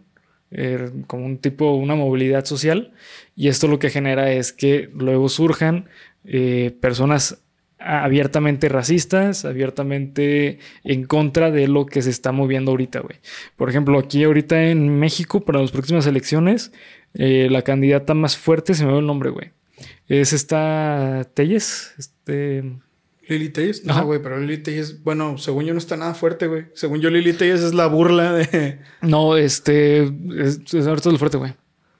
[0.52, 2.91] eh, como un tipo, una movilidad social,
[3.36, 5.90] y esto lo que genera es que luego surjan
[6.31, 7.41] eh, personas
[7.80, 13.18] abiertamente racistas, abiertamente en contra de lo que se está moviendo ahorita, güey.
[13.56, 16.72] Por ejemplo, aquí ahorita en México, para las próximas elecciones,
[17.15, 19.51] eh, la candidata más fuerte, se me ve el nombre, güey.
[20.07, 22.64] Es esta Telles, este...
[23.27, 23.85] Lili Telles.
[23.85, 26.65] No, güey, pero Lili Telles, bueno, según yo no está nada fuerte, güey.
[26.73, 28.80] Según yo, Lili Telles es la burla de.
[29.01, 30.03] No, este...
[30.38, 31.53] Es, es ahorita el fuerte, güey.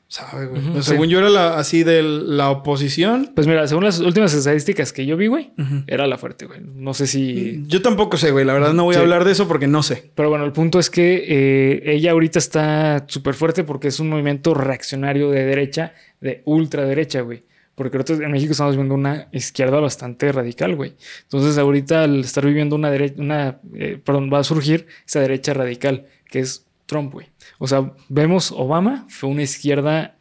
[0.10, 0.62] ¿Sabe, güey?
[0.74, 0.82] Sí.
[0.82, 3.32] según yo era la, así de la oposición.
[3.36, 5.52] Pues mira, según las últimas estadísticas que yo vi, güey,
[5.86, 6.62] era la fuerte, güey.
[6.62, 7.64] No sé si...
[7.68, 8.44] Yo tampoco sé, güey.
[8.44, 10.12] La verdad no voy a hablar de eso porque no sé.
[10.16, 14.10] Pero bueno, el punto es que eh, ella ahorita está súper fuerte porque es un
[14.10, 17.44] movimiento reaccionario de derecha, de ultraderecha, güey.
[17.76, 20.96] Porque ahorita en México estamos viendo una izquierda bastante radical, güey.
[21.22, 25.54] Entonces ahorita al estar viviendo una derecha, una, eh, perdón, va a surgir esa derecha
[25.54, 27.28] radical, que es Trump, güey.
[27.60, 30.16] O sea, vemos Obama, fue una izquierda,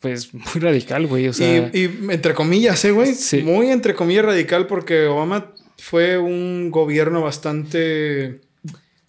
[0.00, 1.28] pues, muy radical, güey.
[1.28, 3.14] O sea, y, y entre comillas, ¿eh, güey?
[3.14, 3.42] Sí.
[3.42, 8.40] Muy entre comillas radical porque Obama fue un gobierno bastante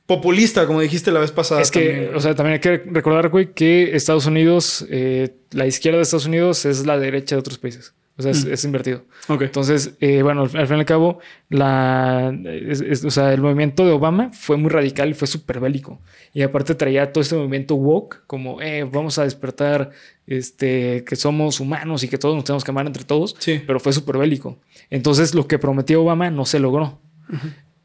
[0.05, 1.61] populista, como dijiste la vez pasada.
[1.61, 5.67] Es que, también, o sea, también hay que recordar, güey, que Estados Unidos, eh, la
[5.67, 7.93] izquierda de Estados Unidos es la derecha de otros países.
[8.17, 8.53] O sea, es, Mm.
[8.53, 9.03] es invertido.
[9.27, 9.41] Ok.
[9.41, 11.19] Entonces, eh, bueno, al, al fin y al cabo,
[11.49, 15.59] la, es- es- o sea, el movimiento de Obama fue muy radical y fue súper
[15.59, 15.99] bélico.
[16.33, 19.91] Y aparte traía todo este movimiento woke, como, eh, vamos a despertar
[20.27, 23.35] este, que somos humanos y que todos nos tenemos que amar entre todos.
[23.39, 23.61] Sí.
[23.67, 24.59] Pero fue súper bélico.
[24.89, 26.99] Entonces, lo que prometió Obama no se logró.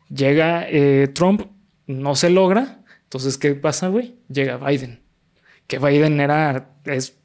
[0.08, 1.42] Llega eh, Trump,
[1.86, 2.82] no se logra.
[3.04, 4.14] Entonces, ¿qué pasa, güey?
[4.28, 5.00] Llega Biden.
[5.66, 7.16] Que Biden era, es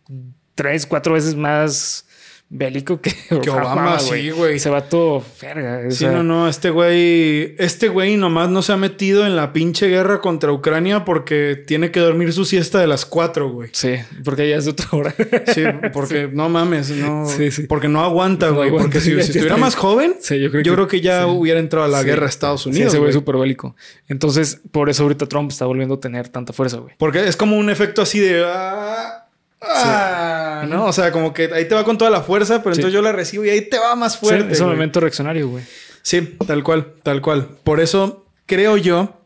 [0.56, 2.08] tres, cuatro veces más
[2.48, 3.12] bélico que,
[3.42, 4.60] Que Obama, sí, güey.
[4.60, 5.82] Se va todo verga.
[5.88, 9.52] o Sí, no, no, este güey, este güey nomás no se ha metido en la
[9.52, 13.70] pinche guerra contra Ucrania porque tiene que dormir su siesta de las cuatro, güey.
[13.74, 15.16] Sí, porque ya es de otra hora.
[15.54, 15.64] Sí,
[15.94, 17.64] porque no mames, no, Sí, sí.
[17.64, 18.70] porque no aguanta, güey.
[18.72, 21.60] porque si, si estuviera más joven, Sí, yo creo yo que- creo que ya hubiera
[21.60, 22.88] entrado a la guerra a Estados Unidos.
[22.90, 23.76] ese güey es súper bélico.
[24.08, 26.94] Entonces, por eso ahorita Trump está volviendo a tener tanta fuerza, güey.
[26.98, 28.44] Porque es como un efecto así de.
[28.46, 29.25] ah,
[29.62, 30.86] ah, ¿no?
[30.86, 32.82] O sea, como que ahí te va con toda la fuerza, pero Sí.
[32.82, 34.54] entonces yo la recibo y ahí te va más Sí, fuerte.
[34.54, 34.78] es un güey.
[34.78, 35.64] momento reaccionario, güey.
[36.02, 37.48] Sí, tal cual, tal cual.
[37.64, 39.22] Por eso creo yo.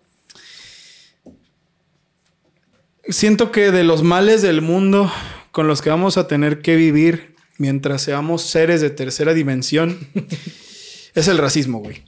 [3.08, 5.12] Siento que de los males del mundo
[5.52, 9.98] con los que vamos a tener que vivir mientras seamos seres de tercera dimensión
[11.16, 12.04] es el racismo, güey.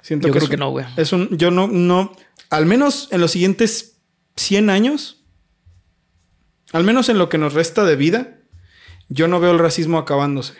[0.00, 0.86] Siento Yo creo es que no, güey.
[0.96, 1.36] Es un.
[1.36, 2.16] Yo no, no.
[2.48, 3.96] Al menos en los siguientes
[4.36, 5.17] 100 años,
[6.72, 8.38] al menos en lo que nos resta de vida,
[9.08, 10.54] yo no veo el racismo acabándose.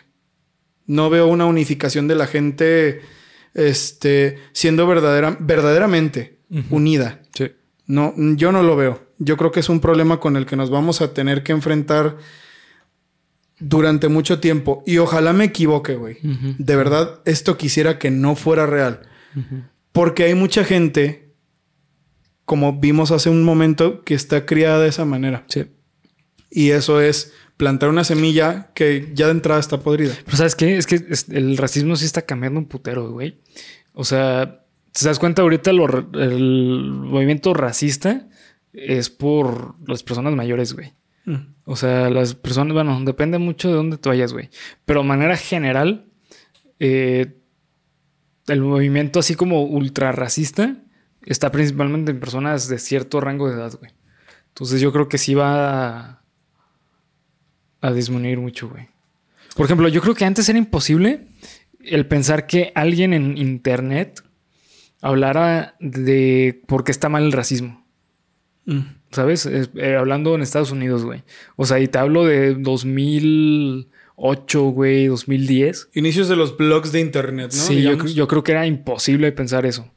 [0.87, 3.03] No veo una unificación de la gente
[3.55, 6.39] este, siendo verdadera, verdaderamente
[6.71, 7.21] unida.
[7.35, 7.53] Sí.
[7.87, 9.07] No, yo no lo veo.
[9.19, 12.17] Yo creo que es un problema con el que nos vamos a tener que enfrentar
[13.59, 14.83] durante mucho tiempo.
[14.87, 16.19] Y ojalá me equivoque, güey.
[16.59, 19.03] De verdad, esto quisiera que no fuera real.
[19.93, 21.35] Porque hay mucha gente,
[22.45, 25.45] como vimos hace un momento, que está criada de esa manera.
[25.49, 25.67] Sí.
[26.51, 30.15] Y eso es plantar una semilla que ya de entrada está podrida.
[30.25, 30.77] Pero ¿sabes qué?
[30.77, 33.41] Es que el racismo sí está cambiando un putero, güey.
[33.93, 38.29] O sea, ¿te das cuenta ahorita lo el movimiento racista
[38.73, 40.93] es por las personas mayores, güey?
[41.65, 44.49] O sea, las personas, bueno, depende mucho de dónde tú vayas, güey.
[44.87, 46.07] Pero de manera general,
[46.79, 47.37] eh,
[48.47, 50.77] el movimiento así como ultra racista
[51.23, 53.93] está principalmente en personas de cierto rango de edad, güey.
[54.49, 56.18] Entonces yo creo que sí va
[57.81, 58.89] a, disminuir mucho, güey.
[59.57, 61.27] Por ejemplo, yo creo que antes era imposible
[61.81, 64.23] el pensar que alguien en internet
[65.01, 67.85] hablara de por qué está mal el racismo.
[68.67, 68.81] Mm.
[69.11, 69.47] ¿Sabes?
[69.47, 71.23] Es- eh, hablando en Estados Unidos, güey.
[71.57, 75.89] O sea, y te hablo de 2008, güey, 2010.
[75.95, 77.63] Inicios de los blogs de internet, ¿no?
[77.63, 79.91] sí, yo creo que era imposible pensar eso.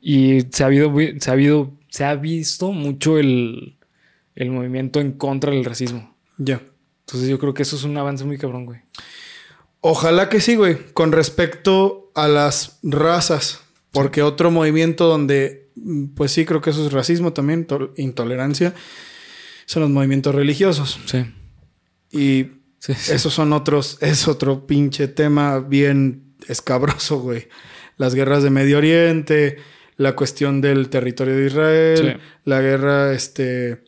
[0.00, 3.76] Y se ha habido, se ha habido, se ha visto mucho el,
[4.34, 6.14] el movimiento en contra del racismo.
[6.36, 6.60] Ya.
[7.08, 8.80] Entonces yo creo que eso es un avance muy cabrón, güey.
[9.80, 10.76] Ojalá que sí, güey.
[10.92, 13.60] Con respecto a las razas.
[13.92, 18.74] Porque otro movimiento donde, mm, pues sí, creo que eso es racismo también, to- intolerancia,
[19.64, 20.98] son los movimientos religiosos.
[21.06, 21.24] Sí.
[22.12, 23.12] Y Sí, sí.
[23.12, 27.48] esos son otros, es otro pinche tema bien escabroso, güey.
[27.96, 29.56] Las guerras de Medio Oriente,
[29.96, 32.20] la cuestión del territorio de Israel, Sí.
[32.44, 33.84] la guerra, este,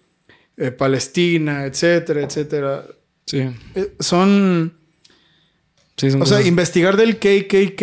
[0.57, 2.85] eh, Palestina, etcétera, etcétera.
[3.31, 3.49] Sí.
[3.77, 4.75] Eh, son,
[5.97, 7.83] Sí, son o sea, investigar del KKK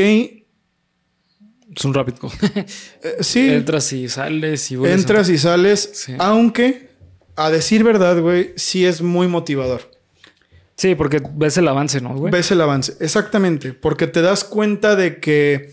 [1.76, 2.32] es un rapid call.
[3.04, 6.16] Eh, sí, Entras y sales y vuelves a- entras y sales, Sí.
[6.20, 6.90] aunque
[7.36, 9.92] a decir verdad, güey, sí es muy motivador.
[10.76, 12.32] Sí, porque ves el avance, ¿no, güey?
[12.32, 15.72] Ves el avance, exactamente, porque te das cuenta de que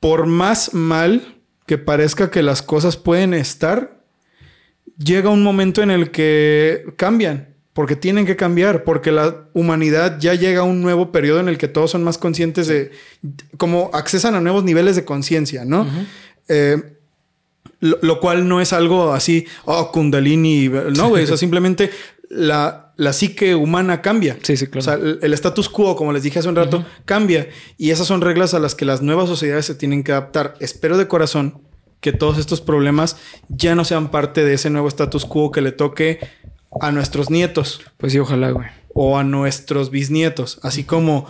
[0.00, 4.02] por más mal que parezca que las cosas pueden estar,
[4.98, 10.32] llega un momento en el que cambian, porque tienen que cambiar, porque la humanidad ya
[10.32, 12.90] llega a un nuevo periodo en el que todos son más conscientes de,
[13.58, 15.86] como accesan a nuevos niveles de conciencia, ¿no?
[16.48, 16.82] Eh,
[17.80, 21.90] lo, lo cual no es algo así, oh, kundalini, no, güey, o sea, simplemente
[22.30, 24.38] la, la psique humana cambia.
[24.40, 24.78] Sí, sí, claro.
[24.78, 27.46] O sea, el, el status quo, como les dije hace un rato, cambia.
[27.76, 30.54] Y esas son reglas a las que las nuevas sociedades se tienen que adaptar.
[30.60, 31.60] Espero de corazón
[32.00, 33.18] que todos estos problemas
[33.50, 36.20] ya no sean parte de ese nuevo status quo que le toque
[36.80, 38.68] a nuestros nietos Pues sí, ojalá, güey.
[38.94, 40.58] o a nuestros bisnietos.
[40.62, 41.26] Así como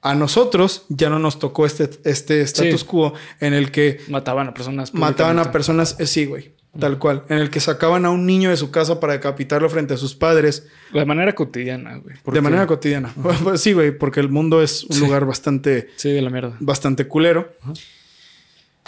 [0.00, 2.86] a nosotros ya no nos tocó este, este status Sí.
[2.86, 4.92] quo en el que Mataban a personas.
[4.94, 8.50] mataban a personas, eh, sí, güey, tal cual, en el que sacaban a un niño
[8.50, 12.16] de su casa para decapitarlo frente a sus padres De manera cotidiana, güey.
[12.24, 13.12] de manera cotidiana.
[13.44, 15.00] Pues sí, güey, porque el mundo es un Sí.
[15.02, 16.56] lugar bastante, Sí, de la mierda.
[16.58, 17.52] bastante culero.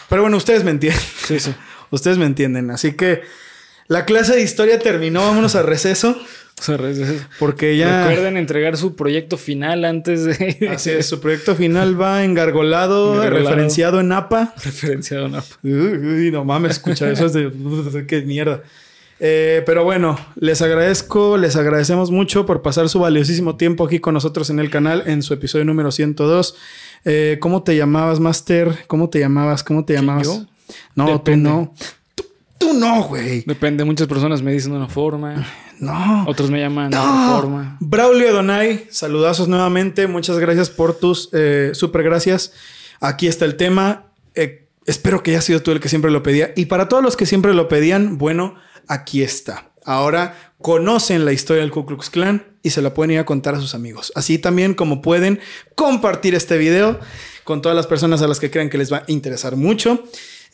[0.09, 1.01] Pero bueno, ustedes me entienden.
[1.25, 1.55] Sí, sí.
[1.91, 2.71] Ustedes me entienden.
[2.73, 3.23] Así que
[3.89, 5.21] la clase de historia terminó.
[5.21, 6.17] Vámonos a receso.
[6.59, 6.95] O sea, re-
[7.39, 8.07] Porque ya.
[8.07, 10.69] Recuerden entregar su proyecto final antes de.
[10.73, 13.49] Así es, su proyecto final va engargolado, Engargolado.
[13.51, 14.55] referenciado en APA.
[14.65, 15.43] Referenciado, ¿no?
[15.65, 18.63] Uy, no mames, escucha eso es de qué mierda.
[19.21, 24.13] Eh, pero bueno, les agradezco, les agradecemos mucho por pasar su valiosísimo tiempo aquí con
[24.15, 26.57] nosotros en el canal en su episodio número 102.
[27.05, 28.85] Eh, ¿Cómo te llamabas, Master?
[28.87, 29.63] ¿Cómo te llamabas?
[29.63, 30.27] ¿Cómo te llamabas?
[30.27, 30.45] yo?
[30.95, 31.49] No, Depende.
[31.49, 31.75] tú no.
[32.59, 33.43] Tú, no, güey.
[33.47, 33.85] Depende.
[33.85, 35.47] Muchas personas me dicen de una forma.
[35.81, 36.25] No.
[36.27, 37.03] Otros me llaman de No.
[37.03, 37.77] otra forma.
[37.81, 40.07] Braulio Donay, saludazos nuevamente.
[40.07, 42.53] Muchas gracias por tus eh, super gracias.
[43.01, 44.07] Aquí está el tema.
[44.35, 46.53] Eh, espero que haya sido tú el que siempre lo pedía.
[46.57, 48.55] Y para todos los que siempre lo pedían, bueno,
[48.87, 49.71] aquí está.
[49.85, 53.55] Ahora conocen la historia del Ku Klux Klan y se la pueden ir a contar
[53.55, 54.13] a sus amigos.
[54.15, 55.41] Así también como pueden
[55.75, 56.99] compartir este video
[57.43, 60.05] con todas las personas a las que crean que les va a interesar mucho.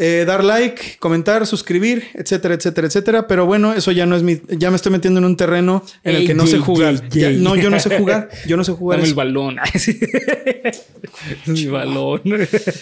[0.03, 3.29] Eh, dar like, comentar, suscribir, etcétera, etcétera, etcétera.
[3.29, 4.41] Pero bueno, eso ya no es mi.
[4.49, 7.03] Ya me estoy metiendo en un terreno en el Ey, que no sé jugar.
[7.35, 8.31] no, yo no sé jugar.
[8.47, 8.99] Yo no sé jugar.
[8.99, 9.57] Dame el balón.
[9.75, 10.01] Sí.
[11.47, 12.23] mi balón.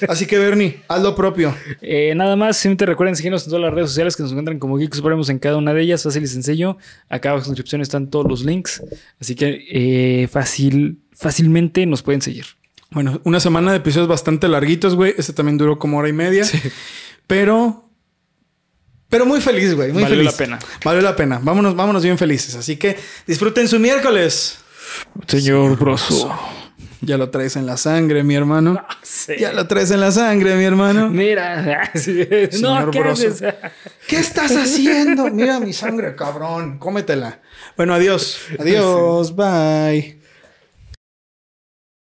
[0.08, 1.54] Así que, Bernie, haz lo propio.
[1.80, 4.76] Eh, nada más, simplemente recuerden seguirnos en todas las redes sociales que nos encuentran como
[4.76, 6.78] Geek Supremos en cada una de ellas, fácil y sencillo.
[7.08, 8.82] Acá abajo en la descripción están todos los links,
[9.20, 12.44] así que eh, fácil, fácilmente nos pueden seguir.
[12.90, 15.14] Bueno, una semana de episodios bastante larguitos, güey.
[15.18, 16.46] Este también duró como hora y media.
[17.28, 17.84] Pero.
[19.08, 19.92] Pero muy feliz, güey.
[19.92, 20.32] Muy Valió feliz.
[20.32, 20.58] la pena.
[20.84, 21.38] Valió la pena.
[21.40, 22.56] Vámonos, vámonos bien felices.
[22.56, 22.96] Así que
[23.26, 24.58] disfruten su miércoles.
[25.28, 26.36] Señor Broso.
[27.00, 28.84] Ya lo traes en la sangre, mi hermano.
[29.02, 29.34] Sí.
[29.38, 31.08] Ya lo traes en la sangre, mi hermano.
[31.08, 32.26] Mira, sí.
[32.50, 33.44] Señor no, ¿qué haces?
[34.08, 35.30] ¿Qué estás haciendo?
[35.30, 36.78] Mira mi sangre, cabrón.
[36.78, 37.40] Cómetela.
[37.76, 38.40] Bueno, adiós.
[38.58, 39.34] Adiós.
[39.36, 40.17] Bye.